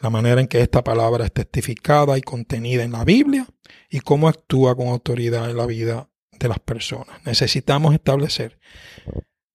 la 0.00 0.10
manera 0.10 0.40
en 0.40 0.48
que 0.48 0.60
esta 0.60 0.82
palabra 0.82 1.26
es 1.26 1.32
testificada 1.32 2.16
y 2.16 2.22
contenida 2.22 2.84
en 2.84 2.92
la 2.92 3.04
Biblia 3.04 3.46
y 3.90 4.00
cómo 4.00 4.28
actúa 4.28 4.74
con 4.74 4.88
autoridad 4.88 5.50
en 5.50 5.56
la 5.56 5.66
vida 5.66 6.08
de 6.38 6.48
las 6.48 6.58
personas. 6.58 7.24
Necesitamos 7.24 7.94
establecer 7.94 8.58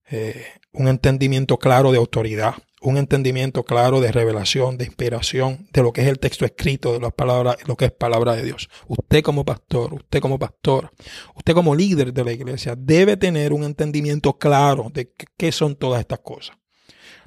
eh, 0.10 0.46
un 0.74 0.88
entendimiento 0.88 1.58
claro 1.58 1.92
de 1.92 1.98
autoridad, 1.98 2.56
un 2.82 2.98
entendimiento 2.98 3.64
claro 3.64 4.02
de 4.02 4.12
revelación, 4.12 4.78
de 4.78 4.86
inspiración, 4.86 5.68
de 5.72 5.84
lo 5.84 5.94
que 5.94 6.02
es 6.02 6.08
el 6.08 6.20
texto 6.20 6.46
escrito, 6.46 6.94
de 6.94 7.00
las 7.00 7.14
palabras, 7.14 7.58
lo 7.68 7.76
que 7.76 7.86
es 7.86 7.92
palabra 7.92 8.36
de 8.36 8.44
Dios. 8.44 8.70
Usted 8.88 9.22
como 9.22 9.46
pastor, 9.46 9.94
usted 9.94 10.20
como 10.20 10.40
pastora, 10.40 10.92
usted 11.36 11.54
como 11.54 11.76
líder 11.76 12.14
de 12.14 12.24
la 12.24 12.32
iglesia 12.32 12.76
debe 12.78 13.18
tener 13.18 13.54
un 13.54 13.64
entendimiento 13.64 14.38
claro 14.38 14.90
de 14.94 15.14
qué 15.38 15.52
son 15.52 15.76
todas 15.76 16.00
estas 16.00 16.20
cosas 16.20 16.61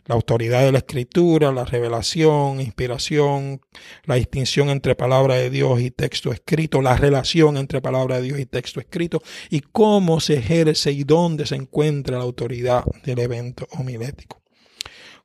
la 0.06 0.14
autoridad 0.14 0.62
de 0.62 0.72
la 0.72 0.78
escritura, 0.78 1.50
la 1.52 1.64
revelación, 1.64 2.60
inspiración, 2.60 3.60
la 4.04 4.16
distinción 4.16 4.68
entre 4.68 4.94
palabra 4.94 5.34
de 5.36 5.50
Dios 5.50 5.80
y 5.80 5.90
texto 5.90 6.32
escrito, 6.32 6.82
la 6.82 6.96
relación 6.96 7.56
entre 7.56 7.80
palabra 7.80 8.16
de 8.16 8.22
Dios 8.22 8.38
y 8.38 8.46
texto 8.46 8.80
escrito 8.80 9.22
y 9.50 9.60
cómo 9.60 10.20
se 10.20 10.34
ejerce 10.34 10.92
y 10.92 11.04
dónde 11.04 11.46
se 11.46 11.56
encuentra 11.56 12.18
la 12.18 12.24
autoridad 12.24 12.84
del 13.04 13.18
evento 13.18 13.66
homilético. 13.72 14.42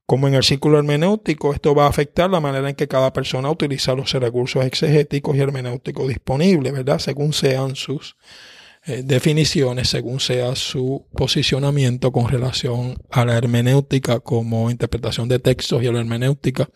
Como 0.05 0.27
en 0.27 0.33
el 0.33 0.43
círculo 0.43 0.79
hermenéutico, 0.79 1.53
esto 1.53 1.75
va 1.75 1.85
a 1.85 1.89
afectar 1.89 2.31
la 2.31 2.39
manera 2.39 2.67
en 2.67 2.75
que 2.75 2.87
cada 2.87 3.13
persona 3.13 3.51
utiliza 3.51 3.93
los 3.93 4.11
recursos 4.13 4.65
exegéticos 4.65 5.35
y 5.35 5.39
hermenéuticos 5.39 6.07
disponibles, 6.07 6.73
¿verdad? 6.73 6.97
Según 6.97 7.31
sean 7.31 7.75
sus 7.75 8.15
eh, 8.89 9.03
definiciones 9.05 9.87
según 9.87 10.19
sea 10.19 10.55
su 10.55 11.05
posicionamiento 11.15 12.11
con 12.11 12.27
relación 12.27 12.99
a 13.11 13.23
la 13.23 13.37
hermenéutica 13.37 14.19
como 14.19 14.71
interpretación 14.71 15.29
de 15.29 15.37
textos 15.37 15.83
y 15.83 15.85
a 15.85 15.91
la 15.91 15.99
hermenéutica 15.99 16.67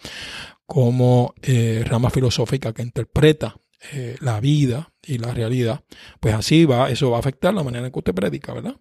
como 0.67 1.33
eh, 1.41 1.83
rama 1.87 2.11
filosófica 2.11 2.71
que 2.71 2.83
interpreta 2.83 3.59
eh, 3.93 4.15
la 4.19 4.39
vida 4.39 4.93
y 5.01 5.17
la 5.17 5.33
realidad, 5.33 5.83
pues 6.19 6.35
así 6.35 6.65
va, 6.65 6.91
eso 6.91 7.09
va 7.09 7.17
a 7.17 7.19
afectar 7.19 7.51
la 7.51 7.63
manera 7.63 7.87
en 7.87 7.91
que 7.91 7.97
usted 7.97 8.13
predica, 8.13 8.53
¿verdad? 8.53 8.75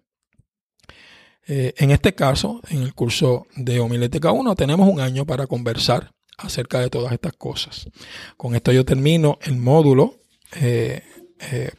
en 1.45 1.91
este 1.91 2.15
caso, 2.15 2.61
en 2.69 2.83
el 2.83 2.93
curso 2.93 3.47
de 3.57 3.81
Homilética 3.81 4.31
1, 4.31 4.55
tenemos 4.55 4.87
un 4.87 5.01
año 5.01 5.25
para 5.25 5.45
conversar 5.45 6.13
acerca 6.37 6.79
de 6.79 6.89
todas 6.89 7.11
estas 7.11 7.33
cosas. 7.33 7.89
Con 8.37 8.55
esto 8.55 8.71
yo 8.71 8.85
termino 8.85 9.39
el 9.41 9.57
módulo 9.57 10.21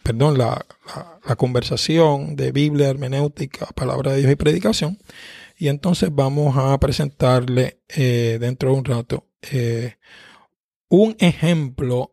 perdón, 0.03 0.39
la, 0.39 0.65
conversación 1.37 2.37
de 2.37 2.53
Biblia, 2.53 2.89
hermenéutica, 2.89 3.67
palabra 3.75 4.13
de 4.13 4.19
Dios 4.21 4.33
y 4.33 4.37
predicación. 4.37 4.99
Y 5.57 5.69
entonces 5.69 6.11
vamos 6.13 6.57
a 6.57 6.79
presentarle 6.79 7.81
eh, 7.89 8.39
dentro 8.41 8.71
de 8.71 8.77
un 8.77 8.85
rato 8.85 9.27
eh, 9.51 9.97
un 10.89 11.17
ejemplo 11.19 12.11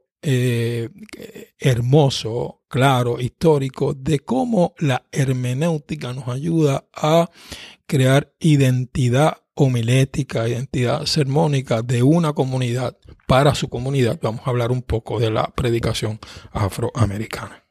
hermoso, 1.59 2.61
claro, 2.67 3.19
histórico 3.19 3.95
de 3.95 4.19
cómo 4.19 4.75
la 4.77 5.03
hermenéutica 5.11 6.13
nos 6.13 6.27
ayuda 6.27 6.85
a 6.93 7.27
crear 7.91 8.31
identidad 8.39 9.39
homilética, 9.53 10.47
identidad 10.47 11.05
sermónica 11.05 11.81
de 11.81 12.03
una 12.03 12.31
comunidad 12.31 12.95
para 13.27 13.53
su 13.53 13.67
comunidad. 13.67 14.17
Vamos 14.21 14.43
a 14.45 14.49
hablar 14.49 14.71
un 14.71 14.81
poco 14.81 15.19
de 15.19 15.29
la 15.29 15.47
predicación 15.47 16.17
afroamericana. 16.53 17.65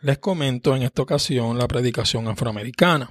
Les 0.00 0.16
comento 0.16 0.74
en 0.74 0.84
esta 0.84 1.02
ocasión 1.02 1.58
la 1.58 1.68
predicación 1.68 2.28
afroamericana. 2.28 3.10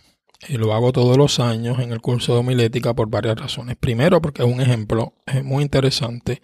Y 0.49 0.57
lo 0.57 0.73
hago 0.73 0.91
todos 0.91 1.15
los 1.15 1.39
años 1.39 1.77
en 1.77 1.91
el 1.91 2.01
curso 2.01 2.33
de 2.33 2.39
homilética 2.39 2.95
por 2.95 3.07
varias 3.07 3.37
razones. 3.37 3.75
Primero, 3.75 4.19
porque 4.19 4.41
es 4.41 4.51
un 4.51 4.61
ejemplo 4.61 5.13
muy 5.43 5.61
interesante 5.61 6.41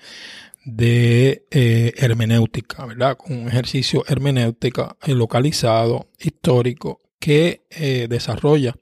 de 0.64 1.48
eh, 1.50 1.92
hermenéutica, 1.98 2.86
¿verdad? 2.86 3.18
Un 3.30 3.48
ejercicio 3.48 4.04
hermenéutica 4.08 4.96
localizado, 5.08 6.10
histórico, 6.20 7.03
que 7.24 7.66
eh, 7.70 8.08
desarrolla 8.10 8.76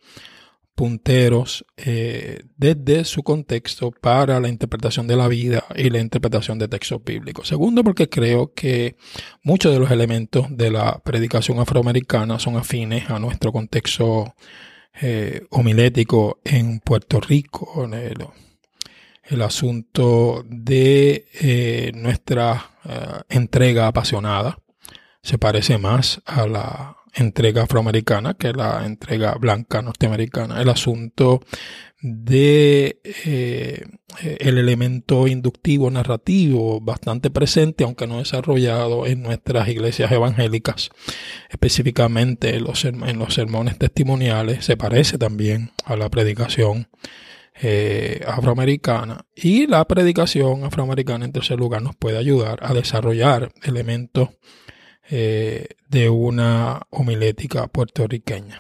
punteros 0.74 1.64
eh, 1.78 2.40
desde 2.58 3.06
su 3.06 3.22
contexto 3.22 3.92
para 3.92 4.40
la 4.40 4.50
interpretación 4.50 5.06
de 5.06 5.16
la 5.16 5.28
vida 5.28 5.64
y 5.76 5.92
la 5.92 6.00
interpretación 6.00 6.58
de 6.58 6.68
textos 6.68 7.04
bíblicos. 7.04 7.48
Segundo, 7.48 7.84
porque 7.84 8.10
creo 8.10 8.52
que 8.56 8.96
muchos 9.44 9.72
de 9.72 9.78
los 9.78 9.92
elementos 9.92 10.48
de 10.50 10.72
la 10.72 10.98
predicación 11.04 11.60
afroamericana 11.60 12.40
son 12.40 12.58
afines 12.58 13.12
a 13.12 13.20
nuestro 13.20 13.52
contexto 13.52 14.34
eh, 15.00 15.46
homilético 15.52 16.40
en 16.44 16.80
Puerto 16.80 17.20
Rico, 17.20 17.88
el, 19.24 19.42
asunto 19.44 20.44
de 20.50 21.92
nuestra 21.94 22.72
entrega 23.30 23.86
apasionada 23.86 24.58
se 25.22 25.38
parece 25.38 25.78
más 25.78 26.22
a 26.26 26.48
la 26.48 27.01
entrega 27.14 27.64
afroamericana 27.64 28.34
que 28.36 28.54
la 28.54 28.86
entrega 28.86 29.36
blanca 29.36 29.82
norteamericana. 29.82 30.62
El 30.62 30.70
asunto 30.70 31.42
de 32.02 33.00
eh, 33.04 33.86
el 34.40 34.58
elemento 34.58 35.28
inductivo 35.28 35.92
narrativo 35.92 36.82
bastante 36.82 37.30
presente, 37.30 37.84
aunque 37.84 38.08
no 38.08 38.18
desarrollado 38.18 39.06
en 39.06 39.22
nuestras 39.22 39.68
iglesias 39.68 40.12
evangélicas, 40.12 40.90
específicamente 41.50 42.56
en 42.56 42.64
los, 42.64 42.86
en 42.86 43.20
los 43.20 43.34
sermones 43.34 43.78
testimoniales, 43.78 44.66
se 44.66 44.78
parece 44.78 45.18
también 45.18 45.72
a 45.86 45.96
la 45.96 46.10
predicación 46.10 46.88
eh, 47.62 48.22
afroamericana 48.26 49.26
y 49.36 49.68
la 49.68 49.86
predicación 49.86 50.64
afroamericana 50.64 51.26
en 51.26 51.32
tercer 51.32 51.60
lugar 51.60 51.84
nos 51.84 51.96
puede 51.96 52.18
ayudar 52.18 52.60
a 52.64 52.74
desarrollar 52.74 53.52
elementos 53.62 54.30
eh, 55.10 55.68
de 55.88 56.10
una 56.10 56.82
homilética 56.90 57.68
puertorriqueña. 57.68 58.60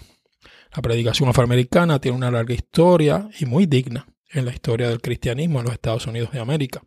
La 0.76 0.82
predicación 0.82 1.30
afroamericana 1.30 2.00
tiene 2.00 2.18
una 2.18 2.32
larga 2.32 2.54
historia 2.54 3.30
y 3.39 3.46
muy 3.46 3.66
digna 3.66 4.08
en 4.34 4.46
la 4.46 4.52
historia 4.52 4.88
del 4.89 5.02
cristianismo 5.02 5.60
en 5.60 5.66
los 5.66 5.74
Estados 5.74 6.08
Unidos 6.08 6.32
de 6.32 6.39
América. 6.39 6.82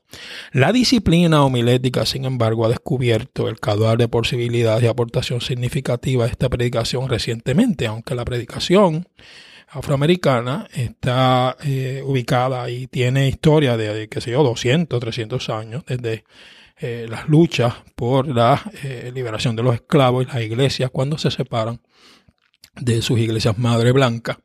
La 0.53 0.73
disciplina 0.73 1.45
homilética, 1.45 2.07
sin 2.07 2.25
embargo, 2.25 2.65
ha 2.65 2.71
descubierto 2.71 3.49
el 3.49 3.61
caudal 3.61 3.99
de 3.99 4.09
posibilidades 4.09 4.85
y 4.85 4.87
aportación 4.87 5.41
significativa 5.41 6.25
de 6.25 6.31
esta 6.31 6.49
predicación 6.49 7.09
recientemente, 7.09 7.87
aunque 7.87 8.15
la 8.15 8.25
predicación 8.25 9.07
afroamericana 9.69 10.69
está 10.73 11.57
eh, 11.65 12.03
ubicada 12.05 12.71
y 12.71 12.87
tiene 12.87 13.29
historia 13.29 13.77
de, 13.77 14.09
qué 14.09 14.21
sé 14.21 14.31
yo, 14.31 14.43
200, 14.43 15.01
300 15.01 15.51
años, 15.51 15.85
desde 15.87 16.25
eh, 16.77 17.07
las 17.09 17.29
luchas 17.29 17.75
por 17.95 18.27
la 18.27 18.61
eh, 18.83 19.13
liberación 19.15 19.55
de 19.57 19.63
los 19.63 19.75
esclavos 19.75 20.25
y 20.25 20.27
las 20.27 20.43
iglesias 20.43 20.91
cuando 20.91 21.19
se 21.19 21.31
separan 21.31 21.81
de 22.75 23.03
sus 23.03 23.19
iglesias 23.19 23.57
madre 23.59 23.93
blanca 23.93 24.41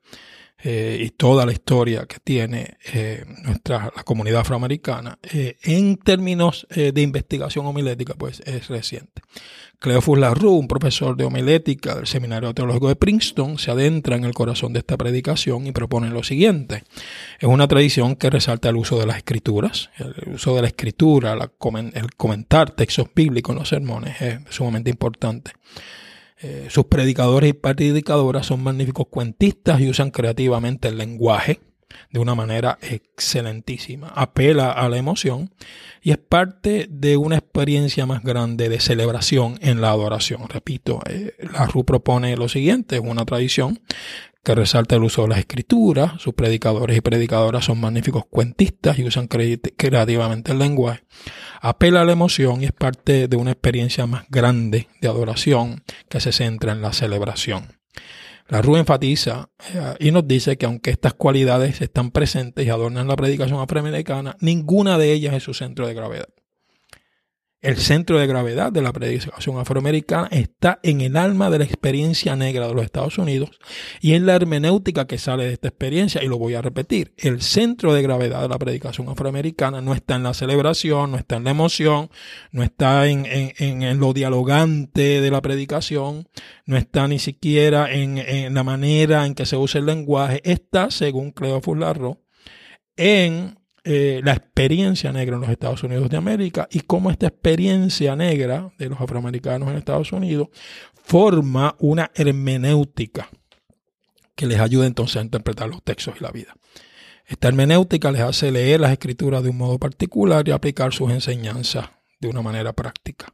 eh, 0.64 0.98
y 1.02 1.10
toda 1.12 1.46
la 1.46 1.52
historia 1.52 2.06
que 2.06 2.18
tiene 2.24 2.78
nuestra 3.44 3.92
la 3.96 4.04
comunidad 4.04 4.42
afroamericana 4.42 5.20
en 5.32 5.98
términos 5.98 6.68
de 6.70 7.02
investigación 7.02 7.66
homilética 7.66 8.14
pues 8.16 8.42
es 8.46 8.68
reciente. 8.68 9.22
Cleophus 9.80 10.20
LaRue, 10.20 10.52
un 10.52 10.68
profesor 10.68 11.16
de 11.16 11.24
homilética 11.24 11.96
del 11.96 12.06
Seminario 12.06 12.54
Teológico 12.54 12.90
de 12.90 12.98
Princeton, 12.98 13.58
se 13.58 13.72
adentra 13.72 14.18
en 14.18 14.26
el 14.26 14.34
corazón 14.34 14.74
de 14.74 14.80
esta 14.80 14.98
predicación 14.98 15.68
y 15.68 15.72
propone 15.72 16.10
lo 16.10 16.22
siguiente. 16.22 16.84
Es 17.40 17.48
una 17.48 17.66
tradición 17.66 18.18
que 18.18 18.30
resalta 18.30 18.68
el 18.68 18.76
uso 18.76 19.00
de 19.00 19.06
las 19.06 19.16
escrituras. 19.16 19.90
El 19.98 20.34
uso 20.34 20.54
de 20.54 20.64
la 20.64 20.68
escritura, 20.68 21.32
el 21.32 22.16
comentar 22.18 22.72
textos 22.72 23.08
bíblicos 23.16 23.54
en 23.54 23.60
los 23.60 23.70
sermones 23.70 24.22
es 24.22 24.40
sumamente 24.50 24.90
importante. 24.90 25.54
Eh, 26.42 26.68
sus 26.70 26.86
predicadores 26.86 27.50
y 27.50 27.54
predicadoras 27.54 28.46
son 28.46 28.64
magníficos 28.64 29.08
cuentistas 29.08 29.82
y 29.82 29.90
usan 29.90 30.12
creativamente 30.12 30.88
el 30.88 30.98
lenguaje 30.98 31.60
de 32.12 32.20
una 32.20 32.36
manera 32.36 32.78
excelentísima. 32.82 34.10
Apela 34.16 34.72
a 34.72 34.88
la 34.90 34.98
emoción 34.98 35.52
y 36.02 36.12
es 36.12 36.18
parte 36.18 36.88
de 36.90 37.18
una 37.18 37.38
experiencia 37.38 38.06
más 38.06 38.24
grande 38.24 38.70
de 38.70 38.80
celebración 38.80 39.58
en 39.62 39.82
la 39.82 39.90
adoración. 39.90 40.48
Repito, 40.48 41.02
eh, 41.10 41.34
la 41.52 41.66
RU 41.66 41.84
propone 41.84 42.38
lo 42.38 42.48
siguiente, 42.48 42.96
es 42.96 43.02
una 43.04 43.26
tradición 43.26 43.82
que 44.44 44.56
resalta 44.56 44.96
el 44.96 45.04
uso 45.04 45.24
de 45.24 45.30
las 45.30 45.40
escrituras. 45.40 46.14
Sus 46.20 46.34
predicadores 46.34 46.98
y 46.98 47.02
predicadoras 47.02 47.66
son 47.66 47.80
magníficos 47.80 48.26
cuentistas 48.30 49.00
y 49.00 49.06
usan 49.06 49.28
creativamente 49.28 50.52
el 50.52 50.60
lenguaje. 50.60 51.04
Apela 51.62 52.02
a 52.02 52.06
la 52.06 52.14
emoción 52.14 52.62
y 52.62 52.66
es 52.66 52.72
parte 52.72 53.28
de 53.28 53.38
una 53.38 53.52
experiencia 53.52 54.08
más 54.08 54.26
grande 54.30 54.88
de 55.02 55.08
adoración 55.08 55.84
que 56.08 56.20
se 56.20 56.32
centra 56.32 56.72
en 56.72 56.82
la 56.82 56.94
celebración. 56.94 57.80
La 58.48 58.64
RU 58.64 58.78
enfatiza 58.78 59.50
eh, 59.74 59.96
y 60.00 60.12
nos 60.12 60.28
dice 60.28 60.58
que 60.58 60.66
aunque 60.66 60.90
estas 60.90 61.14
cualidades 61.14 61.82
están 61.82 62.10
presentes 62.10 62.66
y 62.66 62.70
adornan 62.70 63.08
la 63.08 63.16
predicación 63.16 63.60
afroamericana, 63.60 64.38
ninguna 64.40 64.98
de 64.98 65.14
ellas 65.14 65.36
es 65.36 65.44
su 65.44 65.54
centro 65.54 65.88
de 65.88 65.94
gravedad. 65.94 66.30
El 67.62 67.76
centro 67.76 68.18
de 68.18 68.26
gravedad 68.26 68.72
de 68.72 68.82
la 68.82 68.94
predicación 68.94 69.58
afroamericana 69.58 70.30
está 70.32 70.80
en 70.82 71.02
el 71.02 71.18
alma 71.18 71.50
de 71.50 71.60
la 71.60 71.66
experiencia 71.66 72.38
negra 72.38 72.70
de 72.70 72.74
los 72.74 72.86
Estados 72.86 73.18
Unidos 73.18 73.60
y 74.00 74.14
en 74.14 74.26
la 74.26 74.36
hermenéutica 74.36 75.08
que 75.08 75.18
sale 75.18 75.44
de 75.44 75.54
esta 75.54 75.68
experiencia. 75.68 76.24
Y 76.24 76.30
lo 76.30 76.38
voy 76.38 76.54
a 76.54 76.62
repetir, 76.62 77.14
el 77.18 77.42
centro 77.42 77.94
de 77.94 78.02
gravedad 78.02 78.44
de 78.44 78.48
la 78.48 78.58
predicación 78.58 79.10
afroamericana 79.10 79.82
no 79.82 79.94
está 79.94 80.16
en 80.16 80.24
la 80.24 80.34
celebración, 80.34 81.12
no 81.12 81.18
está 81.18 81.36
en 81.36 81.44
la 81.44 81.52
emoción, 81.52 82.10
no 82.54 82.64
está 82.64 83.08
en, 83.08 83.26
en, 83.28 84.00
lo 84.00 84.14
dialogante 84.14 85.20
de 85.20 85.30
la 85.30 85.42
predicación, 85.42 86.30
no 86.66 86.78
está 86.78 87.10
ni 87.10 87.20
siquiera 87.20 87.92
en, 87.92 88.54
la 88.54 88.64
manera 88.64 89.26
en 89.26 89.36
que 89.36 89.46
se 89.46 89.58
usa 89.58 89.80
el 89.80 89.86
lenguaje, 89.86 90.40
está, 90.50 90.92
según 90.92 91.32
Cleophas 91.32 91.78
Larro, 91.78 92.22
en 92.96 93.59
eh, 93.84 94.22
la 94.24 94.34
experiencia 94.34 95.12
negra 95.12 95.36
en 95.36 95.42
los 95.42 95.50
Estados 95.50 95.84
Unidos 95.84 96.10
de 96.10 96.18
América 96.18 96.68
y 96.72 96.82
cómo 96.82 97.12
esta 97.12 97.28
experiencia 97.28 98.16
negra 98.16 98.72
de 98.78 98.90
los 98.90 99.00
afroamericanos 99.00 99.70
en 99.70 99.78
Estados 99.78 100.12
Unidos 100.12 100.50
forma 101.04 101.76
una 101.80 102.12
hermenéutica 102.14 103.30
que 104.36 104.48
les 104.48 104.60
ayuda 104.60 104.86
entonces 104.86 105.18
a 105.18 105.22
interpretar 105.22 105.70
los 105.70 105.84
textos 105.84 106.16
y 106.20 106.24
la 106.24 106.32
vida. 106.32 106.56
Esta 107.26 107.48
hermenéutica 107.48 108.12
les 108.12 108.22
hace 108.22 108.52
leer 108.52 108.80
las 108.80 108.92
escrituras 108.92 109.44
de 109.44 109.50
un 109.50 109.58
modo 109.58 109.78
particular 109.78 110.48
y 110.48 110.52
aplicar 110.52 110.94
sus 110.94 111.12
enseñanzas 111.12 111.90
de 112.20 112.28
una 112.28 112.42
manera 112.42 112.74
práctica 112.74 113.28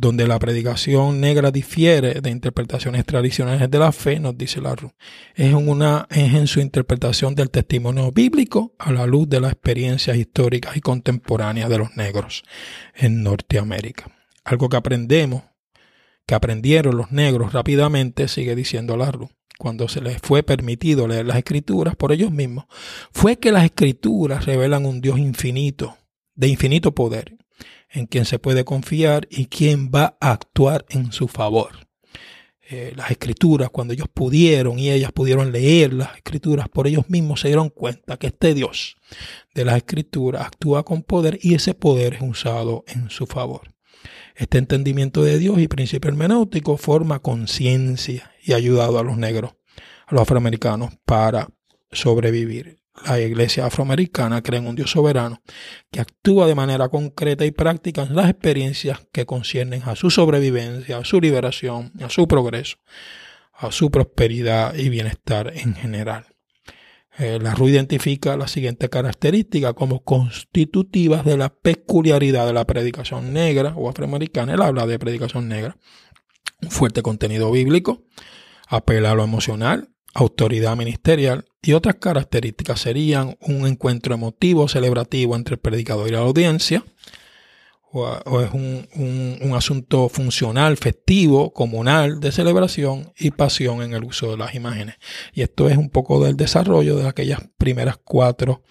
donde 0.00 0.28
la 0.28 0.38
predicación 0.38 1.20
negra 1.20 1.50
difiere 1.50 2.20
de 2.20 2.30
interpretaciones 2.30 3.04
tradicionales 3.04 3.68
de 3.68 3.78
la 3.80 3.90
fe, 3.90 4.20
nos 4.20 4.38
dice 4.38 4.60
la 4.60 4.76
es, 5.34 5.52
una, 5.52 6.06
en 6.10 6.46
su 6.46 6.60
interpretación 6.60 7.34
del 7.34 7.50
testimonio 7.50 8.12
bíblico 8.12 8.76
a 8.78 8.92
la 8.92 9.06
luz 9.06 9.28
de 9.28 9.40
las 9.40 9.50
experiencias 9.50 10.16
históricas 10.16 10.76
y 10.76 10.80
contemporáneas 10.80 11.68
de 11.68 11.78
los 11.78 11.96
negros 11.96 12.44
en 12.94 13.24
Norteamérica. 13.24 14.08
Algo 14.44 14.68
que 14.68 14.76
aprendemos, 14.76 15.42
que 16.24 16.36
aprendieron 16.36 16.96
los 16.96 17.10
negros 17.10 17.52
rápidamente, 17.52 18.28
sigue 18.28 18.54
diciendo 18.54 18.96
la 18.96 19.10
cuando 19.58 19.88
se 19.88 20.00
les 20.00 20.18
fue 20.22 20.44
permitido 20.44 21.08
leer 21.08 21.26
las 21.26 21.38
escrituras 21.38 21.96
por 21.96 22.12
ellos 22.12 22.30
mismos, 22.30 22.66
fue 23.10 23.40
que 23.40 23.50
las 23.50 23.64
escrituras 23.64 24.46
revelan 24.46 24.86
un 24.86 25.00
Dios 25.00 25.18
infinito, 25.18 25.96
de 26.36 26.46
infinito 26.46 26.94
poder, 26.94 27.36
en 27.90 28.06
quien 28.06 28.24
se 28.24 28.38
puede 28.38 28.64
confiar 28.64 29.26
y 29.30 29.46
quien 29.46 29.90
va 29.90 30.16
a 30.20 30.32
actuar 30.32 30.84
en 30.90 31.12
su 31.12 31.28
favor. 31.28 31.88
Eh, 32.70 32.92
las 32.96 33.10
escrituras, 33.10 33.70
cuando 33.70 33.94
ellos 33.94 34.08
pudieron 34.12 34.78
y 34.78 34.90
ellas 34.90 35.10
pudieron 35.12 35.52
leer 35.52 35.94
las 35.94 36.16
escrituras 36.16 36.68
por 36.68 36.86
ellos 36.86 37.08
mismos, 37.08 37.40
se 37.40 37.48
dieron 37.48 37.70
cuenta 37.70 38.18
que 38.18 38.26
este 38.26 38.52
Dios 38.52 38.96
de 39.54 39.64
las 39.64 39.78
escrituras 39.78 40.46
actúa 40.46 40.84
con 40.84 41.02
poder 41.02 41.38
y 41.40 41.54
ese 41.54 41.72
poder 41.72 42.14
es 42.14 42.20
usado 42.22 42.84
en 42.88 43.08
su 43.08 43.26
favor. 43.26 43.74
Este 44.36 44.58
entendimiento 44.58 45.24
de 45.24 45.38
Dios 45.38 45.58
y 45.58 45.66
principio 45.66 46.10
hermenéutico 46.10 46.76
forma 46.76 47.20
conciencia 47.20 48.32
y 48.44 48.52
ha 48.52 48.56
ayudado 48.56 48.98
a 48.98 49.02
los 49.02 49.16
negros, 49.16 49.54
a 50.06 50.14
los 50.14 50.22
afroamericanos, 50.22 50.90
para 51.06 51.48
sobrevivir 51.90 52.80
la 53.06 53.20
iglesia 53.20 53.66
afroamericana 53.66 54.42
cree 54.42 54.60
en 54.60 54.66
un 54.66 54.76
Dios 54.76 54.90
soberano 54.90 55.42
que 55.90 56.00
actúa 56.00 56.46
de 56.46 56.54
manera 56.54 56.88
concreta 56.88 57.44
y 57.44 57.50
práctica 57.50 58.02
en 58.02 58.16
las 58.16 58.30
experiencias 58.30 59.00
que 59.12 59.26
conciernen 59.26 59.82
a 59.84 59.96
su 59.96 60.10
sobrevivencia, 60.10 60.98
a 60.98 61.04
su 61.04 61.20
liberación, 61.20 61.92
a 62.02 62.08
su 62.08 62.26
progreso, 62.26 62.78
a 63.52 63.72
su 63.72 63.90
prosperidad 63.90 64.74
y 64.74 64.88
bienestar 64.88 65.52
en 65.54 65.74
general. 65.74 66.26
Eh, 67.18 67.40
la 67.42 67.54
RU 67.54 67.68
identifica 67.68 68.36
las 68.36 68.52
siguientes 68.52 68.88
características 68.88 69.74
como 69.74 70.04
constitutivas 70.04 71.24
de 71.24 71.36
la 71.36 71.48
peculiaridad 71.48 72.46
de 72.46 72.52
la 72.52 72.64
predicación 72.64 73.32
negra 73.32 73.74
o 73.76 73.90
afroamericana. 73.90 74.54
Él 74.54 74.62
habla 74.62 74.86
de 74.86 75.00
predicación 75.00 75.48
negra. 75.48 75.76
Un 76.62 76.70
fuerte 76.70 77.02
contenido 77.02 77.50
bíblico, 77.50 78.04
apela 78.68 79.10
a 79.10 79.14
lo 79.14 79.24
emocional, 79.24 79.90
autoridad 80.18 80.76
ministerial 80.76 81.44
y 81.62 81.72
otras 81.72 81.96
características 81.96 82.80
serían 82.80 83.36
un 83.40 83.66
encuentro 83.66 84.14
emotivo, 84.14 84.68
celebrativo 84.68 85.36
entre 85.36 85.54
el 85.54 85.60
predicador 85.60 86.08
y 86.08 86.12
la 86.12 86.18
audiencia, 86.18 86.84
o, 87.90 88.40
es 88.40 88.52
un, 88.52 89.52
asunto 89.54 90.08
funcional, 90.08 90.76
festivo, 90.76 91.52
comunal, 91.52 92.20
de 92.20 92.32
celebración 92.32 93.12
y 93.16 93.30
pasión 93.30 93.82
en 93.82 93.94
el 93.94 94.04
uso 94.04 94.30
de 94.30 94.36
las 94.36 94.54
imágenes. 94.54 94.96
Y 95.32 95.42
esto 95.42 95.68
es 95.68 95.76
un 95.76 95.88
poco 95.88 96.22
del 96.22 96.36
desarrollo 96.36 96.96
de 96.96 97.08
aquellas 97.08 97.40
primeras 97.56 97.96
cuatro 97.96 98.62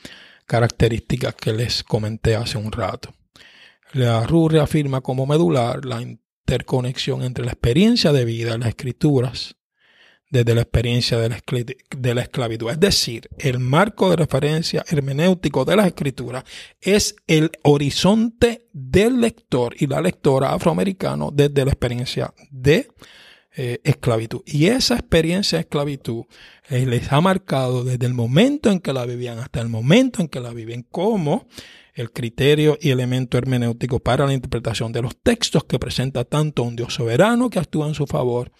características 0.45 1.33
que 1.33 1.51
les 1.51 1.83
comenté 1.83 2.35
hace 2.35 2.57
un 2.57 2.71
rato. 2.71 3.13
La 3.93 4.25
RU 4.25 4.49
reafirma 4.49 5.01
como 5.01 5.25
medular 5.25 5.83
la 5.83 6.01
interconexión 6.01 7.23
entre 7.23 7.43
la 7.43 7.51
experiencia 7.53 8.13
de 8.13 8.23
vida 8.23 8.55
y 8.55 8.59
las 8.59 8.69
escrituras 8.69 9.56
desde 10.29 10.55
la 10.55 10.61
experiencia 10.61 11.17
de 11.19 11.29
la, 12.13 12.21
esclavitud. 12.21 12.69
Es 12.69 12.79
decir, 12.79 13.29
el 13.37 13.59
marco 13.59 14.09
de 14.09 14.17
referencia 14.17 14.83
hermenéutico 14.89 15.63
de 15.63 15.75
las 15.75 15.87
escrituras 15.87 16.43
es 16.81 17.15
el 17.27 17.51
horizonte 17.63 18.67
del 18.73 19.21
lector 19.21 19.75
y 19.79 19.87
la 19.87 20.01
lectora 20.01 20.53
afroamericano 20.53 21.31
desde 21.33 21.63
la 21.63 21.71
experiencia 21.71 22.33
de 22.51 22.89
eh, 23.55 23.79
esclavitud. 23.83 24.41
Y 24.45 24.67
esa 24.67 24.95
experiencia 24.95 25.57
de 25.57 25.61
esclavitud 25.61 26.25
eh, 26.69 26.85
les 26.85 27.11
ha 27.11 27.21
marcado 27.21 27.83
desde 27.83 28.05
el 28.05 28.13
momento 28.13 28.69
en 28.69 28.79
que 28.79 28.93
la 28.93 29.05
vivían 29.05 29.39
hasta 29.39 29.61
el 29.61 29.69
momento 29.69 30.21
en 30.21 30.27
que 30.27 30.41
la 30.41 30.51
viven 30.51 30.83
como 30.83 31.47
el 31.93 32.11
criterio 32.11 32.77
y 32.79 32.91
elemento 32.91 33.37
hermenéutico 33.37 33.99
para 33.99 34.27
la 34.27 34.33
interpretación 34.33 34.91
de 34.91 35.01
los 35.01 35.17
textos 35.17 35.63
que 35.63 35.79
presenta 35.79 36.25
tanto 36.25 36.61
un 36.61 36.75
Dios 36.75 36.93
soberano 36.93 37.49
que 37.49 37.57
actúa 37.57 37.87
en 37.87 37.95
su 37.95 38.05
favor, 38.05 38.51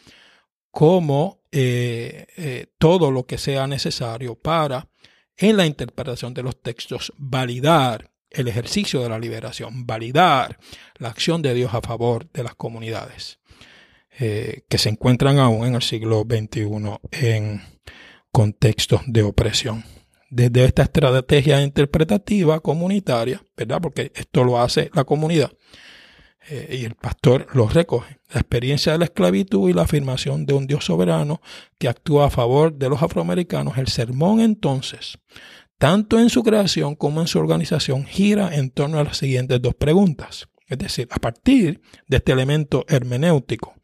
como 0.71 1.36
eh, 1.51 2.27
eh, 2.37 2.67
todo 2.77 3.11
lo 3.11 3.25
que 3.25 3.37
sea 3.37 3.67
necesario 3.67 4.35
para, 4.35 4.89
en 5.37 5.57
la 5.57 5.65
interpretación 5.65 6.33
de 6.33 6.43
los 6.43 6.61
textos, 6.61 7.13
validar 7.17 8.11
el 8.29 8.47
ejercicio 8.47 9.01
de 9.01 9.09
la 9.09 9.19
liberación, 9.19 9.85
validar 9.85 10.57
la 10.97 11.09
acción 11.09 11.41
de 11.41 11.53
Dios 11.53 11.73
a 11.73 11.81
favor 11.81 12.29
de 12.31 12.43
las 12.43 12.55
comunidades 12.55 13.39
eh, 14.19 14.63
que 14.67 14.79
se 14.79 14.89
encuentran 14.89 15.37
aún 15.37 15.67
en 15.67 15.75
el 15.75 15.83
siglo 15.83 16.25
XXI 16.27 16.67
en 17.11 17.61
contextos 18.31 19.01
de 19.05 19.21
opresión. 19.21 19.83
Desde 20.29 20.65
esta 20.65 20.83
estrategia 20.83 21.61
interpretativa 21.61 22.59
comunitaria, 22.59 23.41
¿verdad? 23.55 23.79
Porque 23.79 24.11
esto 24.15 24.43
lo 24.43 24.59
hace 24.59 24.89
la 24.93 25.03
comunidad, 25.03 25.51
eh, 26.49 26.77
y 26.79 26.85
el 26.85 26.95
pastor 26.95 27.47
los 27.53 27.73
recoge. 27.73 28.19
La 28.33 28.41
experiencia 28.41 28.91
de 28.91 28.97
la 28.97 29.05
esclavitud 29.05 29.69
y 29.69 29.73
la 29.73 29.83
afirmación 29.83 30.45
de 30.45 30.53
un 30.53 30.67
Dios 30.67 30.85
soberano 30.85 31.41
que 31.77 31.87
actúa 31.87 32.27
a 32.27 32.29
favor 32.29 32.73
de 32.73 32.89
los 32.89 33.01
afroamericanos. 33.01 33.77
El 33.77 33.87
sermón 33.87 34.39
entonces, 34.39 35.17
tanto 35.77 36.19
en 36.19 36.29
su 36.29 36.43
creación 36.43 36.95
como 36.95 37.21
en 37.21 37.27
su 37.27 37.39
organización, 37.39 38.05
gira 38.05 38.55
en 38.55 38.69
torno 38.71 38.99
a 38.99 39.03
las 39.03 39.17
siguientes 39.17 39.61
dos 39.61 39.75
preguntas. 39.75 40.47
Es 40.67 40.77
decir, 40.77 41.07
a 41.11 41.19
partir 41.19 41.81
de 42.07 42.17
este 42.17 42.33
elemento 42.33 42.85
hermenéutico, 42.89 43.75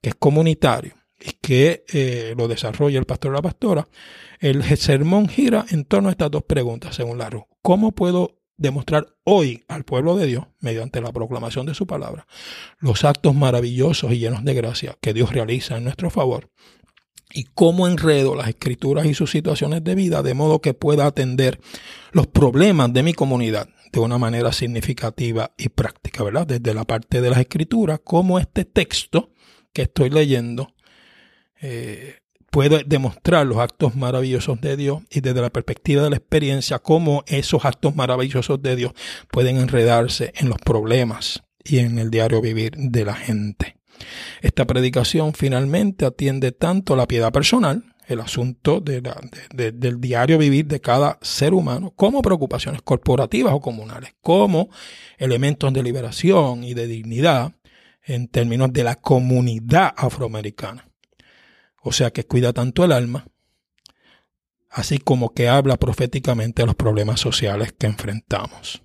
que 0.00 0.10
es 0.10 0.14
comunitario, 0.14 0.94
y 1.20 1.32
que 1.32 1.84
eh, 1.92 2.34
lo 2.36 2.48
desarrolla 2.48 2.98
el 2.98 3.04
pastor 3.04 3.32
o 3.32 3.34
la 3.34 3.42
pastora, 3.42 3.88
el 4.38 4.64
sermón 4.78 5.28
gira 5.28 5.66
en 5.68 5.84
torno 5.84 6.08
a 6.08 6.12
estas 6.12 6.30
dos 6.30 6.44
preguntas, 6.44 6.96
según 6.96 7.18
la 7.18 7.28
RU. 7.28 7.46
¿Cómo 7.60 7.92
puedo 7.92 8.39
demostrar 8.60 9.16
hoy 9.24 9.64
al 9.68 9.84
pueblo 9.84 10.16
de 10.16 10.26
Dios, 10.26 10.44
mediante 10.60 11.00
la 11.00 11.12
proclamación 11.12 11.66
de 11.66 11.74
su 11.74 11.86
palabra, 11.86 12.26
los 12.78 13.04
actos 13.04 13.34
maravillosos 13.34 14.12
y 14.12 14.18
llenos 14.18 14.44
de 14.44 14.54
gracia 14.54 14.98
que 15.00 15.14
Dios 15.14 15.32
realiza 15.32 15.78
en 15.78 15.84
nuestro 15.84 16.10
favor 16.10 16.50
y 17.32 17.44
cómo 17.44 17.88
enredo 17.88 18.34
las 18.34 18.48
escrituras 18.48 19.06
y 19.06 19.14
sus 19.14 19.30
situaciones 19.30 19.82
de 19.82 19.94
vida 19.94 20.22
de 20.22 20.34
modo 20.34 20.60
que 20.60 20.74
pueda 20.74 21.06
atender 21.06 21.58
los 22.12 22.26
problemas 22.26 22.92
de 22.92 23.02
mi 23.02 23.14
comunidad 23.14 23.68
de 23.92 24.00
una 24.00 24.18
manera 24.18 24.52
significativa 24.52 25.52
y 25.56 25.70
práctica, 25.70 26.22
¿verdad? 26.22 26.46
Desde 26.46 26.74
la 26.74 26.84
parte 26.84 27.20
de 27.20 27.30
las 27.30 27.40
escrituras, 27.40 28.00
cómo 28.04 28.38
este 28.38 28.64
texto 28.66 29.32
que 29.72 29.82
estoy 29.82 30.10
leyendo 30.10 30.74
eh, 31.62 32.18
puedo 32.50 32.78
demostrar 32.84 33.46
los 33.46 33.58
actos 33.58 33.94
maravillosos 33.94 34.60
de 34.60 34.76
Dios 34.76 35.02
y 35.10 35.20
desde 35.20 35.40
la 35.40 35.50
perspectiva 35.50 36.02
de 36.02 36.10
la 36.10 36.16
experiencia 36.16 36.80
cómo 36.80 37.22
esos 37.26 37.64
actos 37.64 37.94
maravillosos 37.94 38.60
de 38.60 38.76
Dios 38.76 38.92
pueden 39.30 39.56
enredarse 39.56 40.32
en 40.36 40.48
los 40.48 40.58
problemas 40.58 41.42
y 41.64 41.78
en 41.78 41.98
el 41.98 42.10
diario 42.10 42.40
vivir 42.40 42.72
de 42.76 43.04
la 43.04 43.14
gente. 43.14 43.76
Esta 44.40 44.66
predicación 44.66 45.34
finalmente 45.34 46.06
atiende 46.06 46.52
tanto 46.52 46.96
la 46.96 47.06
piedad 47.06 47.32
personal, 47.32 47.84
el 48.06 48.20
asunto 48.20 48.80
del 48.80 50.00
diario 50.00 50.38
vivir 50.38 50.66
de 50.66 50.80
cada 50.80 51.18
ser 51.22 51.54
humano 51.54 51.92
como 51.94 52.22
preocupaciones 52.22 52.82
corporativas 52.82 53.52
o 53.52 53.60
comunales, 53.60 54.14
como 54.20 54.68
elementos 55.18 55.72
de 55.72 55.82
liberación 55.82 56.64
y 56.64 56.74
de 56.74 56.88
dignidad 56.88 57.52
en 58.02 58.26
términos 58.26 58.72
de 58.72 58.82
la 58.82 58.96
comunidad 58.96 59.92
afroamericana. 59.96 60.89
O 61.82 61.92
sea 61.92 62.10
que 62.12 62.24
cuida 62.24 62.52
tanto 62.52 62.84
el 62.84 62.92
alma, 62.92 63.26
así 64.68 64.98
como 64.98 65.34
que 65.34 65.48
habla 65.48 65.76
proféticamente 65.76 66.62
de 66.62 66.66
los 66.66 66.74
problemas 66.76 67.20
sociales 67.20 67.72
que 67.76 67.86
enfrentamos. 67.86 68.82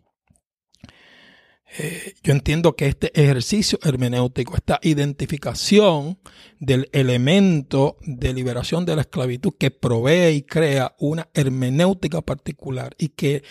Eh, 1.78 2.16
yo 2.24 2.32
entiendo 2.32 2.76
que 2.76 2.88
este 2.88 3.12
ejercicio 3.22 3.78
hermenéutico, 3.84 4.56
esta 4.56 4.80
identificación 4.82 6.20
del 6.58 6.90
elemento 6.94 7.98
de 8.02 8.34
liberación 8.34 8.86
de 8.86 8.96
la 8.96 9.02
esclavitud 9.02 9.54
que 9.60 9.72
provee 9.72 10.36
y 10.36 10.42
crea 10.44 10.96
una 11.00 11.28
hermenéutica 11.34 12.22
particular 12.22 12.96
y 12.98 13.10
que 13.10 13.44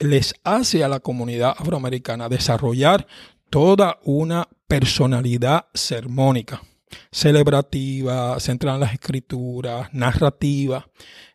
les 0.00 0.34
hace 0.42 0.82
a 0.82 0.88
la 0.88 0.98
comunidad 0.98 1.54
afroamericana 1.56 2.28
desarrollar 2.28 3.06
toda 3.50 4.00
una 4.02 4.48
personalidad 4.66 5.66
sermónica 5.74 6.62
celebrativa, 7.10 8.38
centrada 8.40 8.76
en 8.76 8.80
las 8.82 8.92
escrituras, 8.92 9.88
narrativa, 9.92 10.88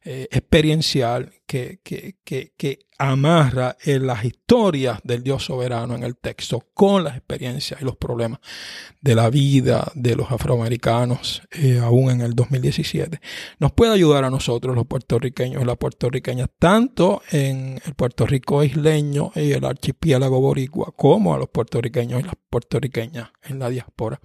eh, 0.03 0.27
experiencial, 0.31 1.31
que, 1.45 1.79
que, 1.83 2.15
que, 2.23 2.53
que 2.57 2.79
amarra 2.97 3.77
en 3.83 4.07
las 4.07 4.23
historias 4.25 4.99
del 5.03 5.23
Dios 5.23 5.45
soberano 5.45 5.95
en 5.95 6.03
el 6.03 6.17
texto 6.17 6.67
con 6.73 7.03
las 7.03 7.15
experiencias 7.17 7.81
y 7.81 7.85
los 7.85 7.97
problemas 7.97 8.39
de 9.01 9.15
la 9.15 9.29
vida 9.29 9.91
de 9.95 10.15
los 10.15 10.31
afroamericanos, 10.31 11.41
eh, 11.51 11.79
aún 11.79 12.11
en 12.11 12.21
el 12.21 12.33
2017, 12.33 13.19
nos 13.59 13.71
puede 13.73 13.93
ayudar 13.93 14.23
a 14.23 14.29
nosotros, 14.29 14.75
los 14.75 14.87
puertorriqueños 14.87 15.61
y 15.61 15.65
las 15.65 15.77
puertorriqueñas, 15.77 16.49
tanto 16.57 17.21
en 17.31 17.79
el 17.85 17.93
Puerto 17.93 18.25
Rico 18.25 18.63
isleño 18.63 19.31
y 19.35 19.51
el 19.51 19.65
archipiélago 19.65 20.39
boricua, 20.39 20.93
como 20.95 21.33
a 21.33 21.37
los 21.37 21.49
puertorriqueños 21.49 22.21
y 22.21 22.23
las 22.23 22.35
puertorriqueñas 22.49 23.31
en 23.43 23.59
la 23.59 23.69
diáspora 23.69 24.19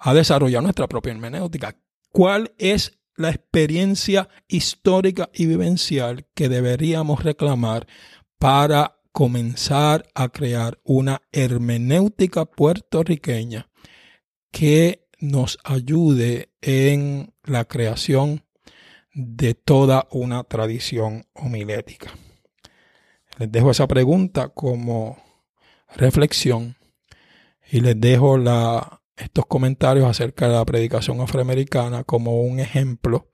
a 0.00 0.14
desarrollar 0.14 0.62
nuestra 0.62 0.88
propia 0.88 1.12
hermenéutica. 1.12 1.76
¿Cuál 2.08 2.52
es 2.58 2.98
la 3.16 3.28
experiencia 3.28 4.28
histórica 4.48 5.28
y 5.32 5.46
vivencial 5.46 6.26
que 6.34 6.48
deberíamos 6.48 7.22
reclamar 7.22 7.86
para 8.38 8.96
comenzar 9.12 10.08
a 10.14 10.30
crear 10.30 10.80
una 10.84 11.20
hermenéutica 11.30 12.46
puertorriqueña 12.46 13.68
que 14.50 15.06
nos 15.18 15.58
ayude 15.64 16.50
en 16.62 17.34
la 17.44 17.66
creación 17.66 18.44
de 19.12 19.54
toda 19.54 20.08
una 20.10 20.44
tradición 20.44 21.26
homilética. 21.34 22.10
Les 23.38 23.52
dejo 23.52 23.70
esa 23.70 23.86
pregunta 23.86 24.48
como 24.48 25.18
reflexión 25.94 26.76
y 27.70 27.80
les 27.80 28.00
dejo 28.00 28.38
la 28.38 28.99
estos 29.22 29.46
comentarios 29.46 30.06
acerca 30.08 30.48
de 30.48 30.54
la 30.54 30.64
predicación 30.64 31.20
afroamericana 31.20 32.04
como 32.04 32.42
un 32.42 32.60
ejemplo 32.60 33.28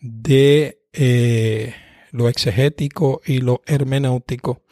de 0.00 0.82
eh, 0.92 1.74
lo 2.10 2.28
exegético 2.28 3.20
y 3.24 3.38
lo 3.38 3.62
hermenéutico 3.66 4.62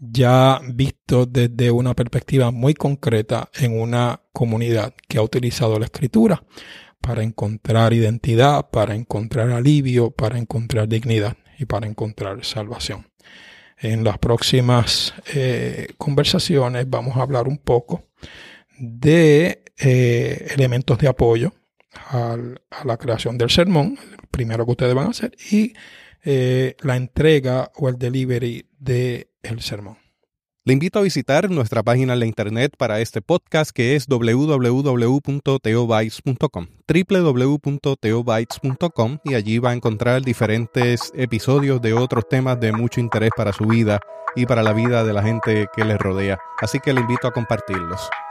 ya 0.00 0.60
visto 0.72 1.26
desde 1.26 1.70
una 1.70 1.94
perspectiva 1.94 2.50
muy 2.50 2.72
concreta 2.74 3.50
en 3.58 3.78
una 3.78 4.22
comunidad 4.32 4.94
que 5.06 5.18
ha 5.18 5.22
utilizado 5.22 5.78
la 5.78 5.84
escritura 5.84 6.42
para 7.00 7.22
encontrar 7.22 7.92
identidad, 7.92 8.70
para 8.70 8.94
encontrar 8.94 9.50
alivio, 9.50 10.10
para 10.10 10.38
encontrar 10.38 10.88
dignidad 10.88 11.36
y 11.58 11.66
para 11.66 11.86
encontrar 11.86 12.44
salvación. 12.44 13.10
En 13.78 14.04
las 14.04 14.18
próximas 14.18 15.14
eh, 15.34 15.88
conversaciones 15.98 16.88
vamos 16.88 17.16
a 17.16 17.22
hablar 17.22 17.46
un 17.46 17.58
poco 17.58 18.04
de 18.78 19.64
eh, 19.80 20.46
elementos 20.50 20.98
de 20.98 21.08
apoyo 21.08 21.52
a 22.10 22.36
la 22.84 22.96
creación 22.96 23.36
del 23.38 23.50
sermón, 23.50 23.98
el 24.12 24.28
primero 24.30 24.64
que 24.64 24.70
ustedes 24.72 24.94
van 24.94 25.08
a 25.08 25.10
hacer, 25.10 25.36
y 25.50 25.74
eh, 26.24 26.76
la 26.82 26.96
entrega 26.96 27.70
o 27.76 27.88
el 27.88 27.98
delivery 27.98 28.66
del 28.78 29.28
el 29.42 29.60
sermón. 29.60 29.98
Le 30.62 30.74
invito 30.74 30.98
a 30.98 31.02
visitar 31.02 31.50
nuestra 31.50 31.82
página 31.82 32.12
en 32.12 32.20
la 32.20 32.26
internet 32.26 32.74
para 32.76 33.00
este 33.00 33.22
podcast 33.22 33.70
que 33.70 33.96
es 33.96 34.06
www.teobytes.com 34.06 36.66
www.teobytes.com 36.86 39.18
y 39.24 39.34
allí 39.34 39.58
va 39.58 39.70
a 39.70 39.74
encontrar 39.74 40.20
diferentes 40.20 41.12
episodios 41.14 41.80
de 41.80 41.94
otros 41.94 42.28
temas 42.28 42.60
de 42.60 42.72
mucho 42.72 43.00
interés 43.00 43.30
para 43.34 43.54
su 43.54 43.64
vida 43.64 44.00
y 44.36 44.44
para 44.44 44.62
la 44.62 44.74
vida 44.74 45.02
de 45.02 45.14
la 45.14 45.22
gente 45.22 45.66
que 45.74 45.84
les 45.84 45.96
rodea. 45.98 46.38
Así 46.60 46.78
que 46.78 46.92
le 46.92 47.00
invito 47.00 47.26
a 47.26 47.32
compartirlos. 47.32 48.10